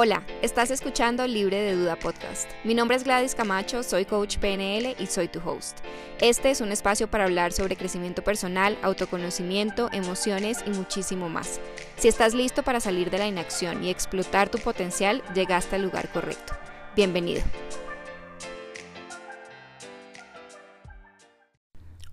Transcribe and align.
Hola, 0.00 0.22
estás 0.42 0.70
escuchando 0.70 1.26
Libre 1.26 1.60
de 1.60 1.74
Duda 1.74 1.96
Podcast. 1.96 2.48
Mi 2.62 2.72
nombre 2.72 2.96
es 2.96 3.02
Gladys 3.02 3.34
Camacho, 3.34 3.82
soy 3.82 4.04
coach 4.04 4.38
PNL 4.38 4.94
y 4.96 5.06
soy 5.08 5.26
tu 5.26 5.40
host. 5.40 5.78
Este 6.20 6.52
es 6.52 6.60
un 6.60 6.70
espacio 6.70 7.10
para 7.10 7.24
hablar 7.24 7.52
sobre 7.52 7.74
crecimiento 7.74 8.22
personal, 8.22 8.78
autoconocimiento, 8.82 9.88
emociones 9.90 10.62
y 10.64 10.70
muchísimo 10.70 11.28
más. 11.28 11.58
Si 11.96 12.06
estás 12.06 12.32
listo 12.32 12.62
para 12.62 12.78
salir 12.78 13.10
de 13.10 13.18
la 13.18 13.26
inacción 13.26 13.82
y 13.82 13.90
explotar 13.90 14.48
tu 14.48 14.58
potencial, 14.58 15.20
llegaste 15.34 15.74
al 15.74 15.82
lugar 15.82 16.12
correcto. 16.12 16.52
Bienvenido. 16.94 17.42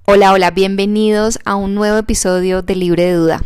Hola, 0.07 0.33
hola, 0.33 0.49
bienvenidos 0.49 1.38
a 1.45 1.55
un 1.55 1.75
nuevo 1.75 1.99
episodio 1.99 2.63
de 2.63 2.75
Libre 2.75 3.05
de 3.05 3.13
Duda. 3.13 3.41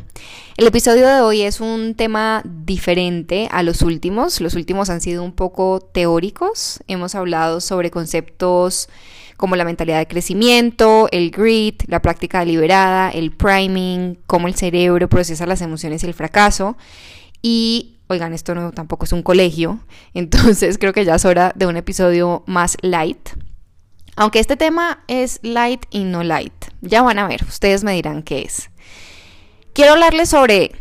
El 0.59 0.67
episodio 0.67 1.07
de 1.07 1.21
hoy 1.21 1.43
es 1.43 1.61
un 1.61 1.95
tema 1.95 2.41
diferente 2.43 3.47
a 3.49 3.63
los 3.63 3.81
últimos. 3.81 4.41
Los 4.41 4.55
últimos 4.55 4.89
han 4.89 4.99
sido 4.99 5.23
un 5.23 5.31
poco 5.31 5.79
teóricos. 5.79 6.81
Hemos 6.89 7.15
hablado 7.15 7.61
sobre 7.61 7.91
conceptos 7.91 8.89
como 9.37 9.55
la 9.55 9.63
mentalidad 9.63 9.99
de 9.99 10.07
crecimiento, 10.09 11.07
el 11.13 11.31
grit, 11.31 11.83
la 11.87 12.01
práctica 12.01 12.41
deliberada, 12.41 13.09
el 13.09 13.31
priming, 13.31 14.15
cómo 14.27 14.49
el 14.49 14.55
cerebro 14.55 15.07
procesa 15.07 15.45
las 15.45 15.61
emociones 15.61 16.03
y 16.03 16.07
el 16.07 16.13
fracaso. 16.13 16.75
Y, 17.41 17.95
oigan, 18.07 18.33
esto 18.33 18.53
no 18.53 18.73
tampoco 18.73 19.05
es 19.05 19.13
un 19.13 19.23
colegio, 19.23 19.79
entonces 20.13 20.77
creo 20.77 20.91
que 20.91 21.05
ya 21.05 21.15
es 21.15 21.23
hora 21.23 21.53
de 21.55 21.67
un 21.67 21.77
episodio 21.77 22.43
más 22.47 22.75
light. 22.81 23.29
Aunque 24.17 24.39
este 24.39 24.57
tema 24.57 25.05
es 25.07 25.39
light 25.41 25.85
y 25.89 26.03
no 26.03 26.21
light. 26.21 26.65
Ya 26.81 27.01
van 27.01 27.17
a 27.17 27.29
ver, 27.29 27.45
ustedes 27.47 27.85
me 27.85 27.93
dirán 27.93 28.23
qué 28.23 28.41
es. 28.41 28.69
Quiero 29.73 29.93
hablarles 29.93 30.29
sobre 30.29 30.71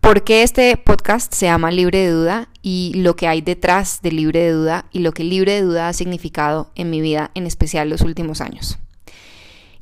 por 0.00 0.24
qué 0.24 0.42
este 0.42 0.76
podcast 0.76 1.32
se 1.34 1.46
llama 1.46 1.70
Libre 1.70 1.98
de 1.98 2.10
Duda 2.10 2.48
y 2.62 2.92
lo 2.96 3.16
que 3.16 3.28
hay 3.28 3.42
detrás 3.42 4.00
de 4.02 4.12
Libre 4.12 4.40
de 4.40 4.52
Duda 4.52 4.86
y 4.92 5.00
lo 5.00 5.12
que 5.12 5.24
Libre 5.24 5.52
de 5.52 5.62
Duda 5.62 5.88
ha 5.88 5.92
significado 5.92 6.70
en 6.74 6.90
mi 6.90 7.00
vida, 7.00 7.30
en 7.34 7.46
especial 7.46 7.90
los 7.90 8.00
últimos 8.00 8.40
años. 8.40 8.78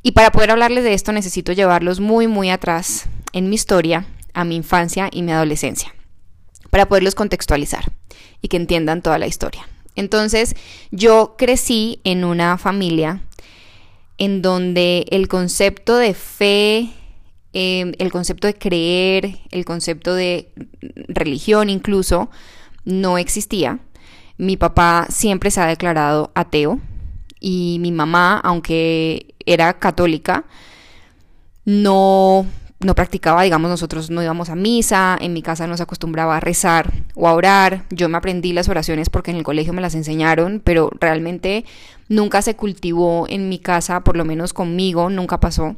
Y 0.03 0.13
para 0.13 0.33
poder 0.33 0.51
hablarles 0.51 0.85
de 0.85 0.93
esto 0.93 1.13
necesito 1.13 1.53
llevarlos 1.53 2.01
muy, 2.01 2.27
muy 2.27 2.51
atrás 2.51 3.07
en 3.33 3.49
mi 3.49 3.55
historia, 3.55 4.07
a 4.35 4.45
mi 4.45 4.57
infancia 4.57 5.09
y 5.11 5.23
mi 5.23 5.33
adolescencia, 5.33 5.95
para 6.71 6.89
poderlos 6.89 7.15
contextualizar 7.15 7.93
y 8.43 8.49
que 8.49 8.57
entiendan 8.57 9.03
toda 9.03 9.19
la 9.19 9.29
historia. 9.29 9.69
Entonces, 9.95 10.57
yo 10.91 11.37
crecí 11.39 12.01
en 12.05 12.25
una 12.25 12.59
familia 12.59 13.23
en 14.19 14.43
donde 14.43 15.07
el 15.11 15.29
concepto 15.29 15.97
de 15.97 16.15
fe, 16.15 16.91
Em, 17.57 17.93
el 17.99 18.11
concepto 18.11 18.49
de 18.49 18.55
creer, 18.55 19.39
el 19.53 19.65
concepto 19.65 20.13
de 20.13 20.53
religión 21.07 21.71
incluso, 21.71 22.29
no 22.85 23.17
existía. 23.17 23.79
Mi 24.39 24.57
papá 24.57 25.07
siempre 25.09 25.53
se 25.53 25.61
ha 25.61 25.67
declarado 25.67 26.33
ateo 26.35 26.81
y 27.39 27.79
mi 27.81 27.93
mamá, 27.93 28.41
aunque 28.43 29.37
era 29.47 29.79
católica, 29.79 30.47
no, 31.65 32.45
no 32.81 32.95
practicaba, 32.97 33.45
digamos, 33.45 33.71
nosotros 33.71 34.11
no 34.11 34.21
íbamos 34.21 34.51
a 34.51 34.57
misa, 34.57 35.17
en 35.21 35.33
mi 35.33 35.41
casa 35.41 35.69
no 35.69 35.77
se 35.77 35.85
acostumbraba 35.85 36.37
a 36.37 36.41
rezar 36.41 36.93
o 37.15 37.29
a 37.29 37.35
orar. 37.35 37.85
Yo 37.91 38.09
me 38.09 38.19
aprendí 38.19 38.53
las 38.53 38.69
oraciones 38.69 39.11
porque 39.11 39.31
en 39.31 39.37
el 39.37 39.45
colegio 39.45 39.73
me 39.73 39.81
las 39.81 39.95
enseñaron, 39.95 40.61
pero 40.65 40.91
realmente 40.99 41.65
nunca 42.09 42.43
se 42.43 42.57
cultivó 42.57 43.27
en 43.29 43.49
mi 43.49 43.61
casa, 43.61 44.01
por 44.01 44.17
lo 44.17 44.25
menos 44.25 44.53
conmigo, 44.53 45.09
nunca 45.09 45.39
pasó. 45.39 45.77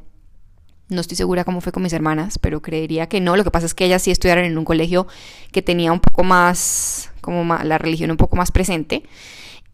No 0.89 1.01
estoy 1.01 1.17
segura 1.17 1.45
cómo 1.45 1.61
fue 1.61 1.73
con 1.73 1.83
mis 1.83 1.93
hermanas, 1.93 2.39
pero 2.39 2.63
creería 2.63 3.09
que 3.09 3.21
no. 3.21 3.37
Lo 3.37 3.45
que 3.45 3.51
pasa 3.51 3.67
es 3.67 3.75
que 3.75 3.85
ellas 3.85 4.03
sí 4.03 4.11
estudiaron 4.11 4.45
en 4.45 4.57
un 4.57 4.65
colegio 4.65 5.07
que 5.51 5.63
tenía 5.63 5.93
un 5.93 6.01
poco 6.01 6.23
más, 6.23 7.11
como 7.21 7.45
la 7.57 7.79
religión 7.79 8.11
un 8.11 8.17
poco 8.17 8.37
más 8.37 8.53
presente. 8.53 9.03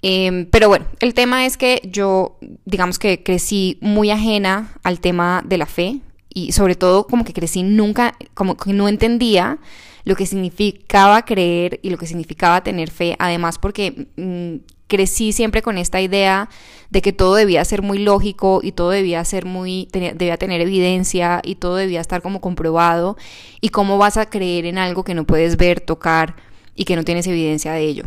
Em, 0.00 0.46
pero 0.46 0.68
bueno, 0.68 0.86
el 1.00 1.14
tema 1.14 1.46
es 1.46 1.56
que 1.56 1.80
yo, 1.84 2.38
digamos 2.64 2.98
que 2.98 3.22
crecí 3.22 3.78
muy 3.80 4.11
ajena 4.11 4.73
al 4.83 5.00
tema 5.00 5.42
de 5.46 5.58
la 5.58 5.67
fe 5.67 6.00
y 6.28 6.52
sobre 6.52 6.74
todo 6.74 7.06
como 7.06 7.24
que 7.24 7.33
crecí 7.33 7.62
nunca, 7.62 8.17
como 8.34 8.56
que 8.56 8.73
no 8.73 8.89
entendía 8.89 9.58
lo 10.05 10.17
que 10.17 10.27
significaba 10.27 11.24
creer 11.24 11.79
y 11.83 11.90
lo 11.90 11.98
que 11.98 12.06
significaba 12.06 12.64
tener 12.64 12.90
fe, 12.90 13.14
además 13.20 13.58
porque 13.58 14.08
mm, 14.17 14.56
crecí 14.92 15.33
siempre 15.33 15.63
con 15.63 15.79
esta 15.79 16.03
idea 16.03 16.51
de 16.91 17.01
que 17.01 17.14
todo 17.14 17.35
debía 17.35 17.64
ser 17.64 17.80
muy 17.80 17.97
lógico 17.97 18.61
y 18.63 18.73
todo 18.73 18.91
debía 18.91 19.25
ser 19.25 19.47
muy, 19.47 19.89
debía 19.91 20.36
tener 20.36 20.61
evidencia 20.61 21.41
y 21.42 21.55
todo 21.55 21.77
debía 21.77 22.03
estar 22.03 22.20
como 22.20 22.42
comprobado 22.42 23.17
y 23.63 23.70
cómo 23.70 23.97
vas 23.97 24.19
a 24.19 24.27
creer 24.27 24.67
en 24.67 24.77
algo 24.77 25.03
que 25.03 25.14
no 25.14 25.25
puedes 25.25 25.57
ver, 25.57 25.80
tocar 25.80 26.36
y 26.75 26.85
que 26.85 26.95
no 26.95 27.05
tienes 27.05 27.27
evidencia 27.27 27.73
de 27.73 27.85
ello. 27.85 28.05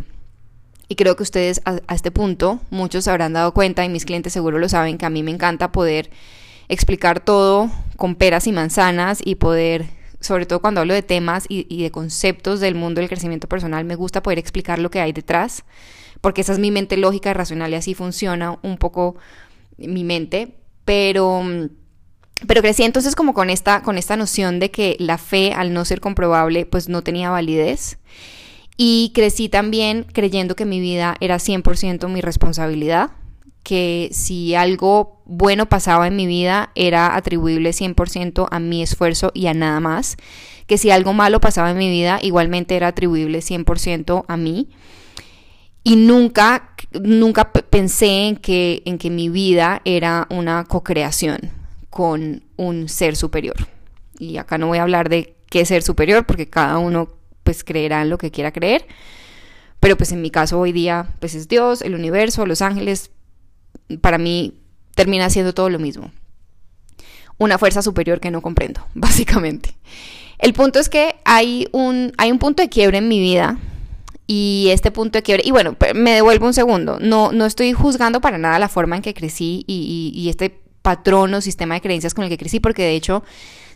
Y 0.86 0.94
creo 0.94 1.16
que 1.16 1.24
ustedes 1.24 1.60
a, 1.64 1.80
este 1.92 2.12
punto, 2.12 2.60
muchos 2.70 3.02
se 3.02 3.10
habrán 3.10 3.32
dado 3.32 3.52
cuenta 3.52 3.84
y 3.84 3.88
mis 3.88 4.04
clientes 4.04 4.32
seguro 4.32 4.60
lo 4.60 4.68
saben, 4.68 4.96
que 4.96 5.06
a 5.06 5.10
mí 5.10 5.24
me 5.24 5.32
encanta 5.32 5.72
poder 5.72 6.08
explicar 6.68 7.18
todo 7.18 7.68
con 7.96 8.14
peras 8.14 8.46
y 8.46 8.52
manzanas 8.52 9.18
y 9.24 9.34
poder 9.34 9.86
sobre 10.20 10.46
todo 10.46 10.60
cuando 10.60 10.80
hablo 10.80 10.94
de 10.94 11.02
temas 11.02 11.46
y, 11.48 11.82
de 11.82 11.90
conceptos 11.90 12.60
del 12.60 12.76
mundo 12.76 13.00
del 13.00 13.08
crecimiento 13.08 13.48
personal, 13.48 13.84
me 13.84 13.96
gusta 13.96 14.22
poder 14.22 14.38
explicar 14.38 14.78
lo 14.78 14.88
que 14.88 15.00
hay 15.00 15.12
detrás 15.12 15.64
porque 16.26 16.40
esa 16.40 16.54
es 16.54 16.58
mi 16.58 16.72
mente 16.72 16.96
lógica 16.96 17.30
y 17.30 17.34
racional 17.34 17.70
y 17.70 17.76
así 17.76 17.94
funciona 17.94 18.58
un 18.64 18.78
poco 18.78 19.14
mi 19.76 20.02
mente, 20.02 20.56
pero 20.84 21.40
pero 22.48 22.62
crecí 22.62 22.82
entonces 22.82 23.14
como 23.14 23.32
con 23.32 23.48
esta 23.48 23.82
con 23.82 23.96
esta 23.96 24.16
noción 24.16 24.58
de 24.58 24.72
que 24.72 24.96
la 24.98 25.18
fe 25.18 25.52
al 25.52 25.72
no 25.72 25.84
ser 25.84 26.00
comprobable 26.00 26.66
pues 26.66 26.88
no 26.88 27.02
tenía 27.02 27.30
validez. 27.30 27.98
Y 28.76 29.12
crecí 29.14 29.48
también 29.48 30.04
creyendo 30.12 30.56
que 30.56 30.64
mi 30.64 30.80
vida 30.80 31.14
era 31.20 31.36
100% 31.36 32.08
mi 32.08 32.20
responsabilidad, 32.22 33.10
que 33.62 34.08
si 34.10 34.56
algo 34.56 35.22
bueno 35.26 35.66
pasaba 35.66 36.08
en 36.08 36.16
mi 36.16 36.26
vida 36.26 36.72
era 36.74 37.14
atribuible 37.14 37.70
100% 37.70 38.48
a 38.50 38.58
mi 38.58 38.82
esfuerzo 38.82 39.30
y 39.32 39.46
a 39.46 39.54
nada 39.54 39.78
más, 39.78 40.16
que 40.66 40.76
si 40.76 40.90
algo 40.90 41.12
malo 41.12 41.38
pasaba 41.38 41.70
en 41.70 41.78
mi 41.78 41.88
vida 41.88 42.18
igualmente 42.20 42.74
era 42.74 42.88
atribuible 42.88 43.38
100% 43.38 44.24
a 44.26 44.36
mí 44.36 44.70
y 45.86 45.94
nunca, 45.94 46.70
nunca 47.00 47.52
pensé 47.52 48.26
en 48.26 48.34
que, 48.34 48.82
en 48.86 48.98
que 48.98 49.08
mi 49.08 49.28
vida 49.28 49.82
era 49.84 50.26
una 50.30 50.64
co-creación 50.64 51.38
con 51.90 52.42
un 52.56 52.88
ser 52.88 53.14
superior. 53.14 53.54
Y 54.18 54.38
acá 54.38 54.58
no 54.58 54.66
voy 54.66 54.78
a 54.78 54.82
hablar 54.82 55.08
de 55.08 55.36
qué 55.48 55.64
ser 55.64 55.84
superior, 55.84 56.26
porque 56.26 56.50
cada 56.50 56.78
uno 56.78 57.10
pues 57.44 57.62
creerá 57.62 58.02
en 58.02 58.10
lo 58.10 58.18
que 58.18 58.32
quiera 58.32 58.50
creer. 58.50 58.84
Pero 59.78 59.96
pues 59.96 60.10
en 60.10 60.22
mi 60.22 60.32
caso 60.32 60.58
hoy 60.58 60.72
día 60.72 61.14
pues 61.20 61.36
es 61.36 61.46
Dios, 61.46 61.82
el 61.82 61.94
universo, 61.94 62.46
los 62.46 62.62
ángeles. 62.62 63.12
Para 64.00 64.18
mí 64.18 64.58
termina 64.96 65.30
siendo 65.30 65.54
todo 65.54 65.70
lo 65.70 65.78
mismo. 65.78 66.10
Una 67.38 67.58
fuerza 67.58 67.80
superior 67.80 68.18
que 68.18 68.32
no 68.32 68.42
comprendo, 68.42 68.84
básicamente. 68.94 69.76
El 70.40 70.52
punto 70.52 70.80
es 70.80 70.88
que 70.88 71.14
hay 71.24 71.68
un, 71.70 72.12
hay 72.18 72.32
un 72.32 72.40
punto 72.40 72.60
de 72.60 72.70
quiebre 72.70 72.98
en 72.98 73.06
mi 73.06 73.20
vida 73.20 73.60
y 74.26 74.68
este 74.70 74.90
punto 74.90 75.18
de 75.18 75.22
quiebre. 75.22 75.42
Y 75.46 75.50
bueno, 75.50 75.76
me 75.94 76.12
devuelvo 76.12 76.46
un 76.46 76.54
segundo. 76.54 76.98
No, 77.00 77.32
no 77.32 77.46
estoy 77.46 77.72
juzgando 77.72 78.20
para 78.20 78.38
nada 78.38 78.58
la 78.58 78.68
forma 78.68 78.96
en 78.96 79.02
que 79.02 79.14
crecí 79.14 79.64
y, 79.66 80.12
y, 80.14 80.28
este 80.28 80.60
patrón 80.82 81.34
o 81.34 81.40
sistema 81.40 81.74
de 81.74 81.80
creencias 81.80 82.14
con 82.14 82.24
el 82.24 82.30
que 82.30 82.38
crecí, 82.38 82.60
porque 82.60 82.82
de 82.82 82.94
hecho 82.94 83.24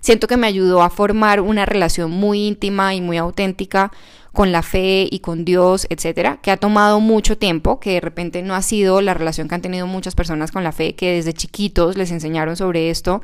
siento 0.01 0.27
que 0.27 0.37
me 0.37 0.47
ayudó 0.47 0.83
a 0.83 0.91
formar 0.91 1.41
una 1.41 1.67
relación 1.67 2.11
muy 2.11 2.47
íntima 2.47 2.95
y 2.95 3.01
muy 3.01 3.17
auténtica 3.17 3.91
con 4.33 4.53
la 4.53 4.63
fe 4.63 5.09
y 5.11 5.19
con 5.19 5.45
Dios, 5.45 5.87
etcétera, 5.91 6.39
que 6.41 6.53
ha 6.53 6.57
tomado 6.57 7.01
mucho 7.01 7.37
tiempo, 7.37 7.81
que 7.81 7.95
de 7.95 8.01
repente 8.01 8.43
no 8.43 8.55
ha 8.55 8.63
sido 8.63 9.01
la 9.01 9.13
relación 9.13 9.49
que 9.49 9.57
han 9.57 9.63
tenido 9.63 9.89
muchas 9.89 10.15
personas 10.15 10.53
con 10.53 10.63
la 10.63 10.71
fe, 10.71 10.95
que 10.95 11.15
desde 11.15 11.33
chiquitos 11.33 11.97
les 11.97 12.13
enseñaron 12.13 12.57
sobre 12.57 12.91
esto 12.91 13.23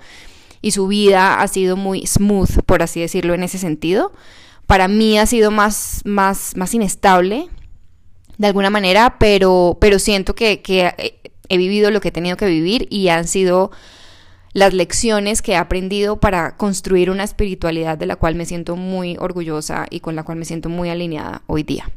y 0.61 0.73
su 0.73 0.89
vida 0.89 1.41
ha 1.41 1.47
sido 1.47 1.77
muy 1.77 2.07
smooth, 2.07 2.63
por 2.67 2.83
así 2.83 3.01
decirlo, 3.01 3.35
en 3.35 3.45
ese 3.45 3.59
sentido 3.59 4.13
para 4.67 4.89
mí 4.89 5.19
ha 5.19 5.27
sido 5.27 5.51
más, 5.51 6.03
más, 6.05 6.57
más 6.57 6.75
inestable 6.75 7.49
de 8.39 8.47
alguna 8.47 8.71
manera, 8.71 9.17
pero, 9.19 9.79
pero 9.81 9.99
siento 9.99 10.35
que, 10.35 10.61
que 10.61 10.93
he 11.49 11.57
vivido 11.57 11.91
lo 11.91 12.01
que 12.01 12.09
he 12.09 12.13
tenido 12.13 12.37
que 12.37 12.47
vivir 12.47 12.87
y 12.91 13.09
han 13.09 13.27
sido 13.27 13.71
las 14.53 14.73
lecciones 14.73 15.43
que 15.43 15.53
he 15.53 15.57
aprendido 15.57 16.19
para 16.19 16.57
construir 16.57 17.11
una 17.11 17.25
espiritualidad 17.25 17.99
de 17.99 18.07
la 18.07 18.17
cual 18.17 18.35
me 18.35 18.47
siento 18.47 18.77
muy 18.77 19.17
orgullosa 19.19 19.87
y 19.91 20.01
con 20.01 20.17
la 20.17 20.23
cual 20.23 20.39
me 20.39 20.45
siento 20.45 20.69
muy 20.69 20.89
alineada 20.89 21.43
hoy 21.47 21.63
día. 21.63 21.91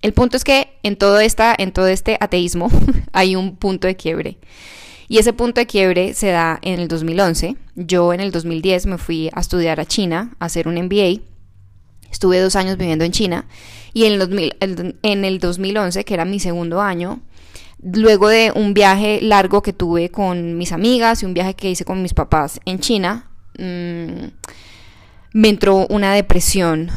El 0.00 0.12
punto 0.12 0.36
es 0.36 0.44
que 0.44 0.76
en 0.82 0.96
todo, 0.96 1.18
esta, 1.18 1.54
en 1.56 1.72
todo 1.72 1.88
este 1.88 2.16
ateísmo 2.20 2.70
hay 3.12 3.36
un 3.36 3.56
punto 3.56 3.86
de 3.86 3.96
quiebre. 3.96 4.38
Y 5.08 5.18
ese 5.18 5.32
punto 5.32 5.60
de 5.60 5.66
quiebre 5.66 6.14
se 6.14 6.28
da 6.28 6.58
en 6.62 6.80
el 6.80 6.88
2011. 6.88 7.56
Yo 7.74 8.12
en 8.12 8.20
el 8.20 8.30
2010 8.30 8.86
me 8.86 8.98
fui 8.98 9.30
a 9.32 9.40
estudiar 9.40 9.80
a 9.80 9.84
China, 9.84 10.34
a 10.38 10.46
hacer 10.46 10.68
un 10.68 10.76
MBA 10.76 11.20
Estuve 12.14 12.38
dos 12.38 12.54
años 12.54 12.76
viviendo 12.76 13.04
en 13.04 13.10
China 13.10 13.44
y 13.92 14.04
en 14.04 14.22
el, 14.22 14.96
en 15.02 15.24
el 15.24 15.40
2011, 15.40 16.04
que 16.04 16.14
era 16.14 16.24
mi 16.24 16.38
segundo 16.38 16.80
año, 16.80 17.20
luego 17.82 18.28
de 18.28 18.52
un 18.54 18.72
viaje 18.72 19.18
largo 19.20 19.62
que 19.62 19.72
tuve 19.72 20.10
con 20.10 20.56
mis 20.56 20.70
amigas 20.70 21.24
y 21.24 21.26
un 21.26 21.34
viaje 21.34 21.54
que 21.54 21.68
hice 21.68 21.84
con 21.84 22.02
mis 22.02 22.14
papás 22.14 22.60
en 22.66 22.78
China, 22.78 23.30
mm, 23.58 24.28
me 25.32 25.48
entró 25.48 25.88
una 25.88 26.14
depresión 26.14 26.88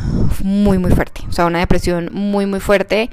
muy, 0.43 0.77
muy 0.77 0.91
fuerte. 0.91 1.21
O 1.27 1.31
sea, 1.31 1.47
una 1.47 1.59
depresión 1.59 2.09
muy, 2.13 2.45
muy 2.45 2.59
fuerte 2.59 3.09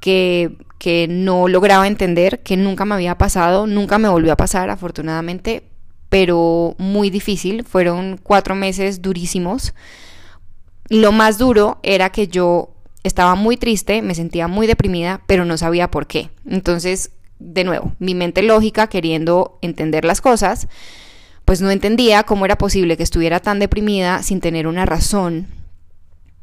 que, 0.00 0.56
que 0.78 1.08
no 1.10 1.48
lograba 1.48 1.88
entender, 1.88 2.44
que 2.44 2.56
nunca 2.56 2.84
me 2.84 2.94
había 2.94 3.18
pasado, 3.18 3.66
nunca 3.66 3.98
me 3.98 4.08
volvió 4.08 4.32
a 4.32 4.36
pasar, 4.36 4.70
afortunadamente, 4.70 5.64
pero 6.10 6.76
muy 6.78 7.10
difícil. 7.10 7.64
Fueron 7.64 8.20
cuatro 8.22 8.54
meses 8.54 9.02
durísimos. 9.02 9.74
Lo 10.90 11.12
más 11.12 11.38
duro 11.38 11.78
era 11.82 12.10
que 12.10 12.28
yo 12.28 12.70
estaba 13.04 13.36
muy 13.36 13.56
triste, 13.56 14.02
me 14.02 14.14
sentía 14.14 14.48
muy 14.48 14.66
deprimida, 14.66 15.22
pero 15.26 15.44
no 15.44 15.56
sabía 15.56 15.90
por 15.90 16.06
qué. 16.06 16.30
Entonces, 16.44 17.12
de 17.38 17.64
nuevo, 17.64 17.92
mi 18.00 18.14
mente 18.14 18.42
lógica, 18.42 18.88
queriendo 18.88 19.58
entender 19.62 20.04
las 20.04 20.20
cosas, 20.20 20.68
pues 21.44 21.60
no 21.60 21.70
entendía 21.70 22.24
cómo 22.24 22.44
era 22.44 22.58
posible 22.58 22.96
que 22.96 23.04
estuviera 23.04 23.40
tan 23.40 23.60
deprimida 23.60 24.22
sin 24.24 24.40
tener 24.40 24.66
una 24.66 24.84
razón 24.84 25.46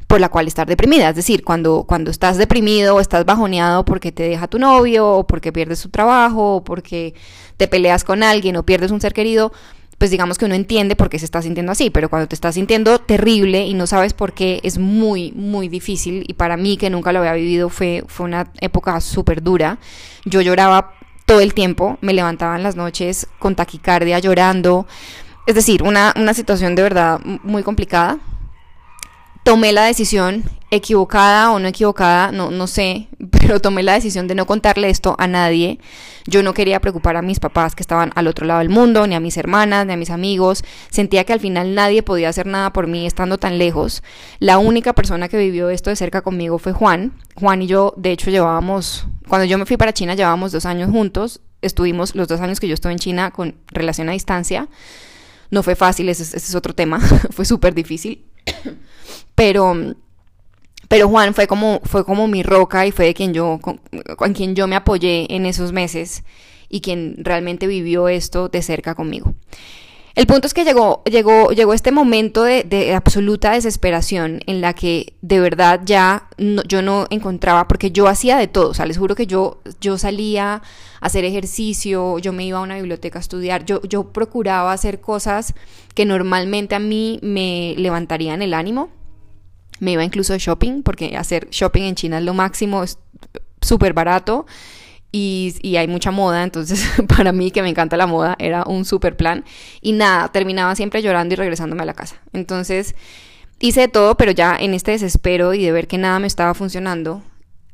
por 0.07 0.21
la 0.21 0.29
cual 0.29 0.47
estar 0.47 0.65
deprimida. 0.65 1.09
Es 1.09 1.15
decir, 1.15 1.44
cuando, 1.44 1.83
cuando 1.83 2.09
estás 2.09 2.38
deprimido 2.38 2.95
o 2.95 2.99
estás 3.01 3.25
bajoneado 3.25 3.83
porque 3.83 4.13
te 4.13 4.23
deja 4.23 4.47
tu 4.47 4.59
novio 4.59 5.09
o 5.09 5.27
porque 5.27 5.51
pierdes 5.51 5.81
tu 5.81 5.89
trabajo 5.89 6.55
o 6.55 6.63
porque 6.63 7.13
te 7.57 7.67
peleas 7.67 8.05
con 8.05 8.23
alguien 8.23 8.55
o 8.55 8.63
pierdes 8.63 8.91
un 8.91 9.01
ser 9.01 9.13
querido, 9.13 9.51
pues 9.97 10.11
digamos 10.11 10.38
que 10.38 10.45
uno 10.45 10.53
entiende 10.53 10.95
por 10.95 11.09
qué 11.09 11.17
se 11.17 11.25
está 11.25 11.41
sintiendo 11.41 11.71
así, 11.71 11.89
pero 11.89 12.09
cuando 12.09 12.27
te 12.27 12.35
estás 12.35 12.55
sintiendo 12.55 12.99
terrible 12.99 13.65
y 13.65 13.73
no 13.73 13.88
sabes 13.88 14.13
por 14.13 14.33
qué, 14.33 14.59
es 14.63 14.77
muy, 14.77 15.31
muy 15.31 15.69
difícil. 15.69 16.23
Y 16.27 16.33
para 16.33 16.55
mí, 16.55 16.77
que 16.77 16.89
nunca 16.89 17.11
lo 17.11 17.19
había 17.19 17.33
vivido, 17.33 17.69
fue, 17.69 18.03
fue 18.07 18.25
una 18.25 18.51
época 18.61 18.99
súper 19.01 19.41
dura. 19.41 19.79
Yo 20.25 20.41
lloraba 20.41 20.94
todo 21.25 21.41
el 21.41 21.53
tiempo, 21.53 21.97
me 22.01 22.13
levantaba 22.13 22.55
en 22.55 22.63
las 22.63 22.75
noches 22.75 23.27
con 23.39 23.55
taquicardia, 23.55 24.19
llorando. 24.19 24.85
Es 25.47 25.55
decir, 25.55 25.81
una, 25.81 26.13
una 26.15 26.33
situación 26.33 26.75
de 26.75 26.83
verdad 26.83 27.19
muy 27.44 27.63
complicada 27.63 28.19
tomé 29.47 29.71
la 29.71 29.85
decisión, 29.85 30.44
equivocada 30.71 31.51
o 31.53 31.59
no 31.59 31.69
equivocada, 31.69 32.33
no, 32.33 32.51
no 32.51 32.67
sé, 32.67 33.07
pero 33.31 33.61
tomé 33.61 33.81
la 33.81 33.94
decisión 33.94 34.27
de 34.27 34.35
no 34.35 34.45
contarle 34.45 34.89
esto 34.89 35.15
a 35.19 35.25
nadie. 35.25 35.79
Yo 36.25 36.44
no 36.44 36.53
quería 36.53 36.81
preocupar 36.81 37.15
a 37.15 37.21
mis 37.21 37.39
papás 37.39 37.73
que 37.73 37.81
estaban 37.81 38.11
al 38.15 38.27
otro 38.27 38.45
lado 38.45 38.59
del 38.59 38.67
mundo, 38.67 39.07
ni 39.07 39.15
a 39.15 39.21
mis 39.21 39.38
hermanas, 39.38 39.85
ni 39.85 39.94
a 39.94 39.95
mis 39.95 40.09
amigos. 40.09 40.65
Sentía 40.89 41.23
que 41.23 41.31
al 41.31 41.39
final 41.39 41.75
nadie 41.75 42.03
podía 42.03 42.27
hacer 42.27 42.45
nada 42.45 42.73
por 42.73 42.88
mí 42.88 43.07
estando 43.07 43.38
tan 43.38 43.57
lejos. 43.57 44.03
La 44.39 44.57
única 44.57 44.91
persona 44.91 45.29
que 45.29 45.38
vivió 45.38 45.69
esto 45.69 45.91
de 45.91 45.95
cerca 45.95 46.23
conmigo 46.23 46.59
fue 46.59 46.73
Juan. 46.73 47.13
Juan 47.35 47.61
y 47.61 47.67
yo, 47.67 47.94
de 47.95 48.11
hecho, 48.11 48.29
llevábamos, 48.29 49.07
cuando 49.29 49.45
yo 49.45 49.57
me 49.57 49.65
fui 49.65 49.77
para 49.77 49.94
China, 49.94 50.13
llevábamos 50.13 50.51
dos 50.51 50.65
años 50.65 50.91
juntos. 50.91 51.39
Estuvimos 51.61 52.15
los 52.15 52.27
dos 52.27 52.41
años 52.41 52.59
que 52.59 52.67
yo 52.67 52.73
estuve 52.73 52.91
en 52.91 52.99
China 52.99 53.31
con 53.31 53.55
relación 53.67 54.09
a 54.09 54.11
distancia. 54.11 54.67
No 55.51 55.63
fue 55.63 55.77
fácil, 55.77 56.09
ese, 56.09 56.23
ese 56.23 56.35
es 56.35 56.55
otro 56.55 56.75
tema, 56.75 56.99
fue 57.29 57.45
súper 57.45 57.73
difícil. 57.73 58.25
Pero, 59.35 59.75
pero 60.88 61.07
Juan 61.09 61.35
fue 61.35 61.45
como, 61.45 61.79
fue 61.83 62.03
como 62.03 62.27
mi 62.27 62.41
roca 62.41 62.88
y 62.88 62.91
fue 62.91 63.05
de 63.05 63.13
quien 63.13 63.33
yo, 63.33 63.59
con, 63.61 64.33
quien 64.33 64.55
yo 64.55 64.67
me 64.67 64.75
apoyé 64.75 65.33
en 65.33 65.45
esos 65.45 65.71
meses 65.71 66.23
y 66.69 66.81
quien 66.81 67.17
realmente 67.19 67.67
vivió 67.67 68.07
esto 68.07 68.49
de 68.49 68.61
cerca 68.63 68.95
conmigo. 68.95 69.35
El 70.18 70.25
punto 70.25 70.48
es 70.48 70.56
que 70.56 70.64
llegó, 70.64 71.04
llegó, 71.04 71.52
llegó 71.52 71.75
este 71.75 71.92
momento 71.92 72.42
de, 72.42 72.96
absoluta 72.96 73.52
desesperación 73.52 74.40
en 74.48 74.62
la 74.62 74.74
que 74.74 75.14
de 75.22 75.40
verdad 75.40 75.81
ya 75.86 76.28
yo 76.40 76.81
no 76.81 77.06
encontraba, 77.12 77.68
porque 77.68 77.92
yo 77.92 78.08
hacía 78.08 78.36
de 78.38 78.48
todo, 78.48 78.72
o 78.72 78.74
sea, 78.74 78.88
les 78.88 78.98
juro 78.98 79.14
que 79.14 79.28
yo, 79.28 79.62
yo 79.80 80.00
salía 80.00 80.56
a 80.56 80.62
hacer 81.02 81.24
ejercicio, 81.24 82.18
yo 82.18 82.34
me 82.34 82.46
iba 82.46 82.58
a 82.58 82.62
una 82.64 82.78
biblioteca 82.78 83.19
a 83.19 83.22
estudiar, 83.22 83.64
yo, 83.66 83.80
yo 83.84 84.12
procuraba 84.12 84.74
hacer 84.74 85.02
cosas 85.02 85.54
que 85.94 86.04
normalmente 86.04 86.74
a 86.74 86.80
mí 86.80 87.19
me 87.22 87.75
levantarían 87.78 88.42
el 88.42 88.56
ánimo. 88.56 88.90
Me 89.80 89.92
iba 89.92 90.04
incluso 90.04 90.34
a 90.34 90.38
shopping, 90.38 90.81
porque 90.81 91.16
hacer 91.16 91.48
shopping 91.52 91.84
en 91.84 91.94
China 91.94 92.18
es 92.18 92.24
lo 92.24 92.34
máximo, 92.34 92.81
es 92.81 92.98
súper 93.62 93.94
barato 93.94 94.48
y, 95.12 95.77
hay 95.77 95.88
mucha 95.88 96.12
moda, 96.12 96.44
entonces 96.44 96.86
para 97.07 97.31
mí 97.31 97.51
que 97.51 97.62
me 97.62 97.69
encanta 97.69 97.98
la 97.98 98.07
moda 98.07 98.36
era 98.39 98.63
un 98.65 98.86
super 98.86 99.15
plan 99.15 99.45
y 99.81 99.94
nada, 99.94 100.27
terminaba 100.30 100.75
siempre 100.75 101.01
llorando 101.01 101.33
y 101.33 101.38
regresándome 101.38 101.83
a 101.83 101.86
la 101.86 101.94
casa. 101.94 102.18
Entonces 102.33 102.95
hice 103.59 103.88
todo, 103.88 104.15
pero 104.15 104.31
ya 104.31 104.56
en 104.56 104.74
este 104.74 104.92
desespero 104.92 105.54
y 105.54 105.63
de 105.63 105.71
ver 105.71 105.88
que 105.88 105.98
nada 105.98 106.19
me 106.19 106.27
estaba 106.27 106.54
funcionando, 106.54 107.24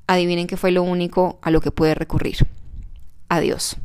adivinen 0.07 0.47
qué 0.47 0.57
fue 0.57 0.71
lo 0.71 0.83
único 0.83 1.39
a 1.41 1.51
lo 1.51 1.61
que 1.61 1.71
pude 1.71 1.95
recurrir. 1.95 2.47
Adiós. 3.29 3.77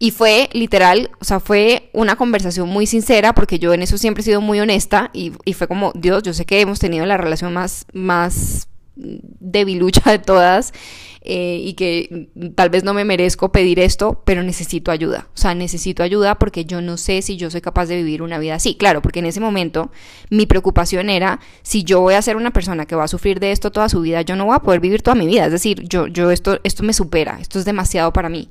Y 0.00 0.12
fue 0.12 0.48
literal, 0.52 1.10
o 1.20 1.24
sea, 1.24 1.40
fue 1.40 1.90
una 1.92 2.14
conversación 2.14 2.68
muy 2.68 2.86
sincera 2.86 3.34
porque 3.34 3.58
yo 3.58 3.74
en 3.74 3.82
eso 3.82 3.98
siempre 3.98 4.22
he 4.22 4.24
sido 4.24 4.40
muy 4.40 4.60
honesta 4.60 5.10
y, 5.12 5.32
y 5.44 5.54
fue 5.54 5.66
como, 5.66 5.92
Dios, 5.94 6.22
yo 6.22 6.32
sé 6.32 6.44
que 6.46 6.60
hemos 6.60 6.78
tenido 6.78 7.04
la 7.04 7.16
relación 7.16 7.52
más, 7.52 7.84
más 7.92 8.68
debilucha 8.98 10.10
de 10.10 10.18
todas 10.18 10.72
eh, 11.22 11.60
y 11.62 11.74
que 11.74 12.30
tal 12.54 12.70
vez 12.70 12.84
no 12.84 12.94
me 12.94 13.04
merezco 13.04 13.52
pedir 13.52 13.80
esto, 13.80 14.22
pero 14.24 14.42
necesito 14.42 14.90
ayuda. 14.90 15.28
O 15.34 15.36
sea, 15.36 15.54
necesito 15.54 16.02
ayuda 16.02 16.38
porque 16.38 16.64
yo 16.64 16.80
no 16.80 16.96
sé 16.96 17.22
si 17.22 17.36
yo 17.36 17.50
soy 17.50 17.60
capaz 17.60 17.86
de 17.86 17.96
vivir 17.96 18.22
una 18.22 18.38
vida 18.38 18.54
así. 18.54 18.76
Claro, 18.76 19.02
porque 19.02 19.18
en 19.18 19.26
ese 19.26 19.40
momento 19.40 19.90
mi 20.30 20.46
preocupación 20.46 21.10
era, 21.10 21.40
si 21.62 21.84
yo 21.84 22.00
voy 22.00 22.14
a 22.14 22.22
ser 22.22 22.36
una 22.36 22.52
persona 22.52 22.86
que 22.86 22.96
va 22.96 23.04
a 23.04 23.08
sufrir 23.08 23.40
de 23.40 23.52
esto 23.52 23.70
toda 23.70 23.88
su 23.88 24.00
vida, 24.00 24.22
yo 24.22 24.36
no 24.36 24.46
voy 24.46 24.56
a 24.56 24.60
poder 24.60 24.80
vivir 24.80 25.02
toda 25.02 25.14
mi 25.14 25.26
vida. 25.26 25.46
Es 25.46 25.52
decir, 25.52 25.82
yo, 25.88 26.06
yo 26.06 26.30
esto, 26.30 26.60
esto 26.64 26.82
me 26.82 26.92
supera, 26.92 27.38
esto 27.40 27.58
es 27.58 27.64
demasiado 27.64 28.12
para 28.12 28.28
mí. 28.28 28.50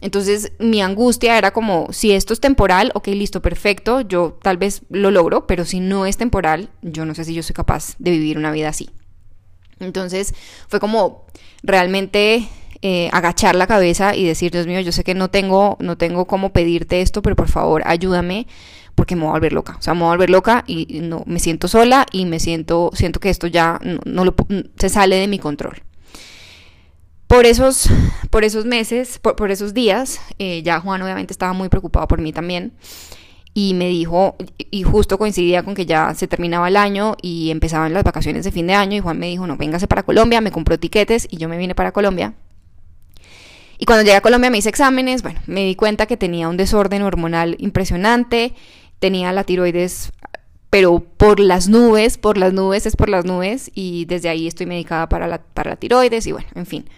Entonces 0.00 0.52
mi 0.58 0.80
angustia 0.80 1.36
era 1.36 1.50
como, 1.50 1.88
si 1.92 2.12
esto 2.12 2.32
es 2.32 2.40
temporal, 2.40 2.92
ok, 2.94 3.08
listo, 3.08 3.42
perfecto, 3.42 4.00
yo 4.02 4.38
tal 4.40 4.56
vez 4.56 4.82
lo 4.90 5.10
logro, 5.10 5.46
pero 5.46 5.64
si 5.64 5.80
no 5.80 6.06
es 6.06 6.16
temporal, 6.16 6.70
yo 6.82 7.04
no 7.04 7.14
sé 7.14 7.24
si 7.24 7.34
yo 7.34 7.42
soy 7.42 7.54
capaz 7.54 7.96
de 7.98 8.12
vivir 8.12 8.38
una 8.38 8.52
vida 8.52 8.68
así. 8.68 8.90
Entonces 9.80 10.34
fue 10.68 10.80
como 10.80 11.26
realmente 11.62 12.48
eh, 12.82 13.08
agachar 13.12 13.56
la 13.56 13.66
cabeza 13.66 14.14
y 14.14 14.24
decir, 14.24 14.52
Dios 14.52 14.66
mío, 14.66 14.80
yo 14.80 14.92
sé 14.92 15.02
que 15.02 15.14
no 15.14 15.30
tengo, 15.30 15.76
no 15.80 15.96
tengo 15.96 16.26
cómo 16.26 16.52
pedirte 16.52 17.00
esto, 17.00 17.22
pero 17.22 17.34
por 17.34 17.48
favor 17.48 17.82
ayúdame 17.86 18.46
porque 18.94 19.16
me 19.16 19.22
voy 19.22 19.30
a 19.30 19.32
volver 19.32 19.52
loca. 19.52 19.76
O 19.78 19.82
sea, 19.82 19.94
me 19.94 20.00
voy 20.00 20.08
a 20.08 20.12
volver 20.12 20.30
loca 20.30 20.64
y 20.66 21.00
no, 21.02 21.22
me 21.26 21.38
siento 21.40 21.68
sola 21.68 22.06
y 22.12 22.24
me 22.24 22.40
siento, 22.40 22.90
siento 22.94 23.20
que 23.20 23.30
esto 23.30 23.46
ya 23.46 23.80
no, 24.04 24.24
se 24.78 24.88
sale 24.88 25.16
de 25.16 25.28
mi 25.28 25.38
control. 25.38 25.82
Por 27.26 27.46
esos, 27.46 27.88
por 28.30 28.44
esos 28.44 28.64
meses, 28.64 29.18
por, 29.18 29.50
esos 29.50 29.74
días, 29.74 30.20
eh, 30.38 30.62
ya 30.62 30.80
Juan 30.80 31.02
obviamente 31.02 31.32
estaba 31.32 31.52
muy 31.52 31.68
preocupado 31.68 32.08
por 32.08 32.20
mí 32.20 32.32
también 32.32 32.72
y 33.60 33.74
me 33.74 33.88
dijo, 33.88 34.36
y 34.70 34.84
justo 34.84 35.18
coincidía 35.18 35.64
con 35.64 35.74
que 35.74 35.84
ya 35.84 36.14
se 36.14 36.28
terminaba 36.28 36.68
el 36.68 36.76
año 36.76 37.16
y 37.20 37.50
empezaban 37.50 37.92
las 37.92 38.04
vacaciones 38.04 38.44
de 38.44 38.52
fin 38.52 38.68
de 38.68 38.74
año 38.74 38.96
y 38.96 39.00
Juan 39.00 39.18
me 39.18 39.26
dijo, 39.26 39.48
no, 39.48 39.56
véngase 39.56 39.88
para 39.88 40.04
Colombia, 40.04 40.40
me 40.40 40.52
compró 40.52 40.78
tiquetes 40.78 41.26
y 41.28 41.38
yo 41.38 41.48
me 41.48 41.58
vine 41.58 41.74
para 41.74 41.90
Colombia. 41.90 42.34
Y 43.76 43.84
cuando 43.84 44.04
llegué 44.04 44.14
a 44.14 44.20
Colombia 44.20 44.48
me 44.48 44.58
hice 44.58 44.68
exámenes, 44.68 45.24
bueno, 45.24 45.40
me 45.48 45.64
di 45.64 45.74
cuenta 45.74 46.06
que 46.06 46.16
tenía 46.16 46.48
un 46.48 46.56
desorden 46.56 47.02
hormonal 47.02 47.56
impresionante, 47.58 48.54
tenía 49.00 49.32
la 49.32 49.42
tiroides, 49.42 50.12
pero 50.70 51.00
por 51.00 51.40
las 51.40 51.68
nubes, 51.68 52.16
por 52.16 52.38
las 52.38 52.52
nubes 52.52 52.86
es 52.86 52.94
por 52.94 53.08
las 53.08 53.24
nubes 53.24 53.72
y 53.74 54.04
desde 54.04 54.28
ahí 54.28 54.46
estoy 54.46 54.66
medicada 54.66 55.08
para 55.08 55.26
la, 55.26 55.38
para 55.38 55.70
la 55.70 55.76
tiroides 55.76 56.28
y 56.28 56.30
bueno, 56.30 56.46
en 56.54 56.66
fin. 56.66 56.88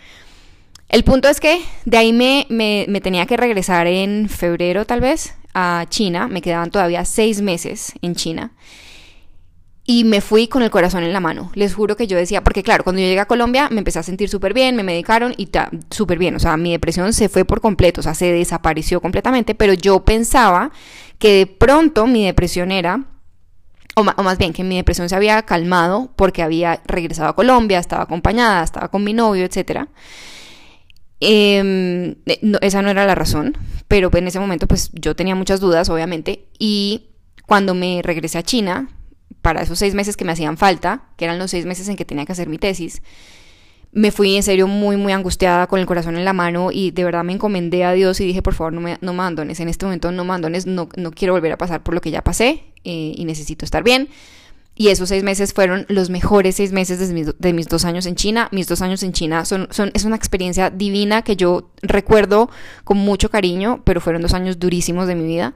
El 0.91 1.05
punto 1.05 1.31
es 1.31 1.41
que 1.41 1.63
de 1.87 1.97
ahí 1.97 2.13
me, 2.13 2.47
me, 2.51 2.85
me 2.87 3.01
tenía 3.01 3.25
que 3.25 3.39
regresar 3.39 3.87
en 3.87 4.29
febrero 4.29 4.85
tal 4.85 5.01
vez, 5.01 5.37
a 5.55 5.87
China, 5.89 6.29
me 6.29 6.43
quedaban 6.43 6.71
todavía 6.71 7.05
seis 7.05 7.41
meses 7.41 7.93
en 8.03 8.15
China. 8.15 8.53
Y 9.85 10.05
me 10.05 10.21
fui 10.21 10.47
con 10.47 10.63
el 10.63 10.71
corazón 10.71 11.03
en 11.03 11.13
la 11.13 11.21
mano. 11.21 11.51
Les 11.55 11.75
juro 11.75 11.97
que 11.97 12.07
yo 12.07 12.17
decía, 12.17 12.45
porque 12.45 12.63
claro, 12.63 12.85
cuando 12.85 13.01
yo 13.01 13.09
llegué 13.09 13.21
a 13.21 13.27
Colombia 13.27 13.69
me 13.71 13.79
empecé 13.79 13.99
a 13.99 14.05
sentir 14.05 14.29
súper 14.29 14.55
bien, 14.55 14.77
me 14.77 14.85
medicaron 14.85 15.35
y 15.37 15.49
súper 15.91 16.19
bien. 16.19 16.37
O 16.37 16.39
sea, 16.39 16.57
mi 16.57 16.71
depresión 16.71 17.13
se 17.13 17.29
fue 17.29 17.45
por 17.45 17.61
completo, 17.61 18.01
o 18.01 18.05
sea, 18.05 18.15
se 18.15 18.33
desapareció 18.33 19.01
completamente. 19.01 19.55
Pero 19.55 19.73
yo 19.73 20.05
pensaba 20.05 20.71
que 21.19 21.39
de 21.39 21.47
pronto 21.47 22.07
mi 22.07 22.25
depresión 22.25 22.71
era, 22.71 23.05
o, 23.97 24.05
más 24.05 24.39
bien 24.39 24.53
que 24.53 24.63
mi 24.63 24.77
depresión 24.77 25.09
se 25.09 25.17
había 25.17 25.43
calmado 25.43 26.13
porque 26.15 26.43
había 26.43 26.81
regresado 26.87 27.29
a 27.29 27.35
Colombia, 27.37 27.79
estaba 27.79 28.05
acompañada, 28.05 28.63
estaba 28.63 28.89
con 28.89 29.03
mi 29.03 29.13
novio, 29.13 29.45
etcétera. 29.45 29.89
Em, 31.21 32.17
eh, 32.27 32.41
esa 32.63 32.81
no 32.81 32.91
era 32.91 33.05
la 33.07 33.15
razón, 33.15 33.57
pero 33.91 34.09
en 34.15 34.29
ese 34.29 34.39
momento 34.39 34.69
pues 34.69 34.93
yo 34.93 35.17
tenía 35.17 35.35
muchas 35.35 35.59
dudas, 35.59 35.89
obviamente, 35.89 36.47
y 36.61 37.09
cuando 37.45 37.75
me 37.75 38.03
regresé 38.05 38.39
a 38.39 38.45
China, 38.45 38.89
para 39.43 39.63
esos 39.63 39.81
seis 39.81 39.95
meses 39.95 40.17
que 40.17 40.25
me 40.25 40.31
hacían 40.31 40.57
falta, 40.57 41.09
que 41.17 41.25
eran 41.25 41.41
los 41.41 41.51
seis 41.51 41.67
meses 41.67 41.89
en 41.89 41.97
que 41.97 42.05
tenía 42.05 42.25
que 42.25 42.31
hacer 42.31 42.49
mi 42.49 42.57
tesis, 42.57 43.03
me 43.91 44.13
fui 44.13 44.37
en 44.37 44.45
serio 44.45 44.69
muy, 44.69 44.97
muy 44.97 45.13
angustiada 45.13 45.67
con 45.67 45.81
el 45.81 45.87
corazón 45.87 46.17
en 46.17 46.25
la 46.25 46.33
mano 46.33 46.71
y 46.71 46.93
de 46.93 47.03
verdad 47.03 47.25
me 47.25 47.33
encomendé 47.33 47.83
a 47.83 47.91
Dios 47.91 48.21
y 48.21 48.27
dije, 48.27 48.43
por 48.43 48.55
favor, 48.55 48.73
no 48.73 48.81
me, 48.81 48.97
no 49.01 49.11
abandones, 49.11 49.59
en 49.59 49.69
este 49.69 49.87
momento 49.87 50.13
no 50.13 50.23
me 50.23 50.31
abandones, 50.31 50.67
no, 50.67 50.89
no 50.97 51.11
quiero 51.11 51.35
volver 51.35 51.51
a 51.51 51.59
pasar 51.59 51.83
por 51.83 51.93
lo 51.93 52.01
que 52.01 52.13
ya 52.13 52.23
pasé 52.23 52.63
eh, 52.85 53.13
y 53.17 53.25
necesito 53.25 53.65
estar 53.65 53.83
bien. 53.83 54.09
Y 54.75 54.89
esos 54.89 55.11
seis 55.11 55.23
meses 55.23 55.53
fueron 55.53 55.85
los 55.89 56.09
mejores 56.09 56.57
seis 56.57 56.73
meses 56.73 56.99
de 56.99 57.53
mis, 57.53 57.69
dos 57.69 57.85
años 57.85 58.07
en 58.07 58.15
China. 58.15 58.49
Mis 58.51 58.67
dos 58.67 58.81
años 58.81 59.03
en 59.03 59.13
China 59.13 59.45
son, 59.45 59.69
son, 59.71 59.91
es 59.95 60.05
una 60.05 60.17
experiencia 60.17 60.71
divina 60.71 61.23
que 61.23 61.37
yo 61.37 61.71
recuerdo 61.83 62.51
con 62.85 62.97
mucho 62.97 63.31
cariño, 63.31 63.83
pero 63.85 64.01
fueron 64.01 64.23
dos 64.23 64.33
años 64.33 64.59
durísimos 64.59 65.07
de 65.07 65.17
mi 65.17 65.27
vida. 65.27 65.55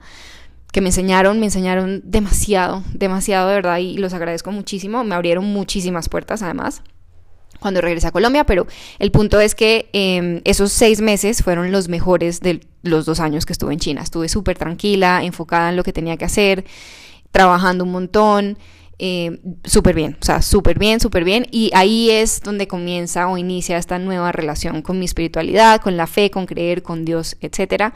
que 0.73 0.81
me 0.81 0.89
enseñaron, 0.89 1.39
me 1.39 1.47
enseñaron 1.47 2.03
demasiado, 2.05 2.83
demasiado 2.93 3.49
de 3.49 3.55
verdad 3.55 3.79
y 3.79 3.97
los 3.97 4.13
agradezco 4.13 4.53
muchísimo. 4.53 5.05
Me 5.05 5.15
abrieron 5.15 5.45
muchísimas 5.45 6.09
puertas 6.09 6.43
además 6.43 6.83
cuando 7.65 7.81
regresé 7.81 8.09
a 8.09 8.13
Colombia, 8.13 8.45
pero 8.45 8.67
el 8.99 9.11
punto 9.11 9.41
es 9.41 9.55
que 9.55 9.89
em, 9.95 10.43
esos 10.45 10.71
seis 10.71 11.01
meses 11.01 11.43
fueron 11.43 11.73
los 11.73 11.89
mejores 11.89 12.41
de 12.41 12.61
los 12.83 13.07
dos 13.07 13.21
años 13.21 13.47
que 13.47 13.55
estuve 13.55 13.73
en 13.73 13.79
China. 13.79 14.03
Estuve 14.03 14.29
súper 14.29 14.59
tranquila, 14.59 15.25
enfocada 15.25 15.71
en 15.71 15.77
lo 15.77 15.83
que 15.83 15.95
tenía 15.95 16.19
que 16.19 16.27
hacer, 16.27 16.67
trabajando 17.31 17.85
un 17.85 17.93
montón, 17.93 18.59
eh, 18.99 19.41
súper 19.65 19.95
bien, 19.95 20.17
o 20.21 20.25
sea, 20.25 20.41
súper 20.43 20.79
bien, 20.79 21.01
súper 21.01 21.25
bien. 21.25 21.47
Y 21.51 21.71
ahí 21.75 22.11
es 22.11 22.41
donde 22.41 22.69
comienza 22.69 23.29
o 23.29 23.39
inicia 23.39 23.77
esta 23.79 23.99
nueva 23.99 24.33
relación 24.33 24.83
con 24.83 24.99
mi 24.99 25.05
espiritualidad, 25.05 25.81
con 25.81 25.97
la 25.97 26.07
fe, 26.07 26.31
con 26.31 26.47
creer, 26.47 26.83
con 26.83 27.05
Dios, 27.05 27.37
etc. 27.41 27.93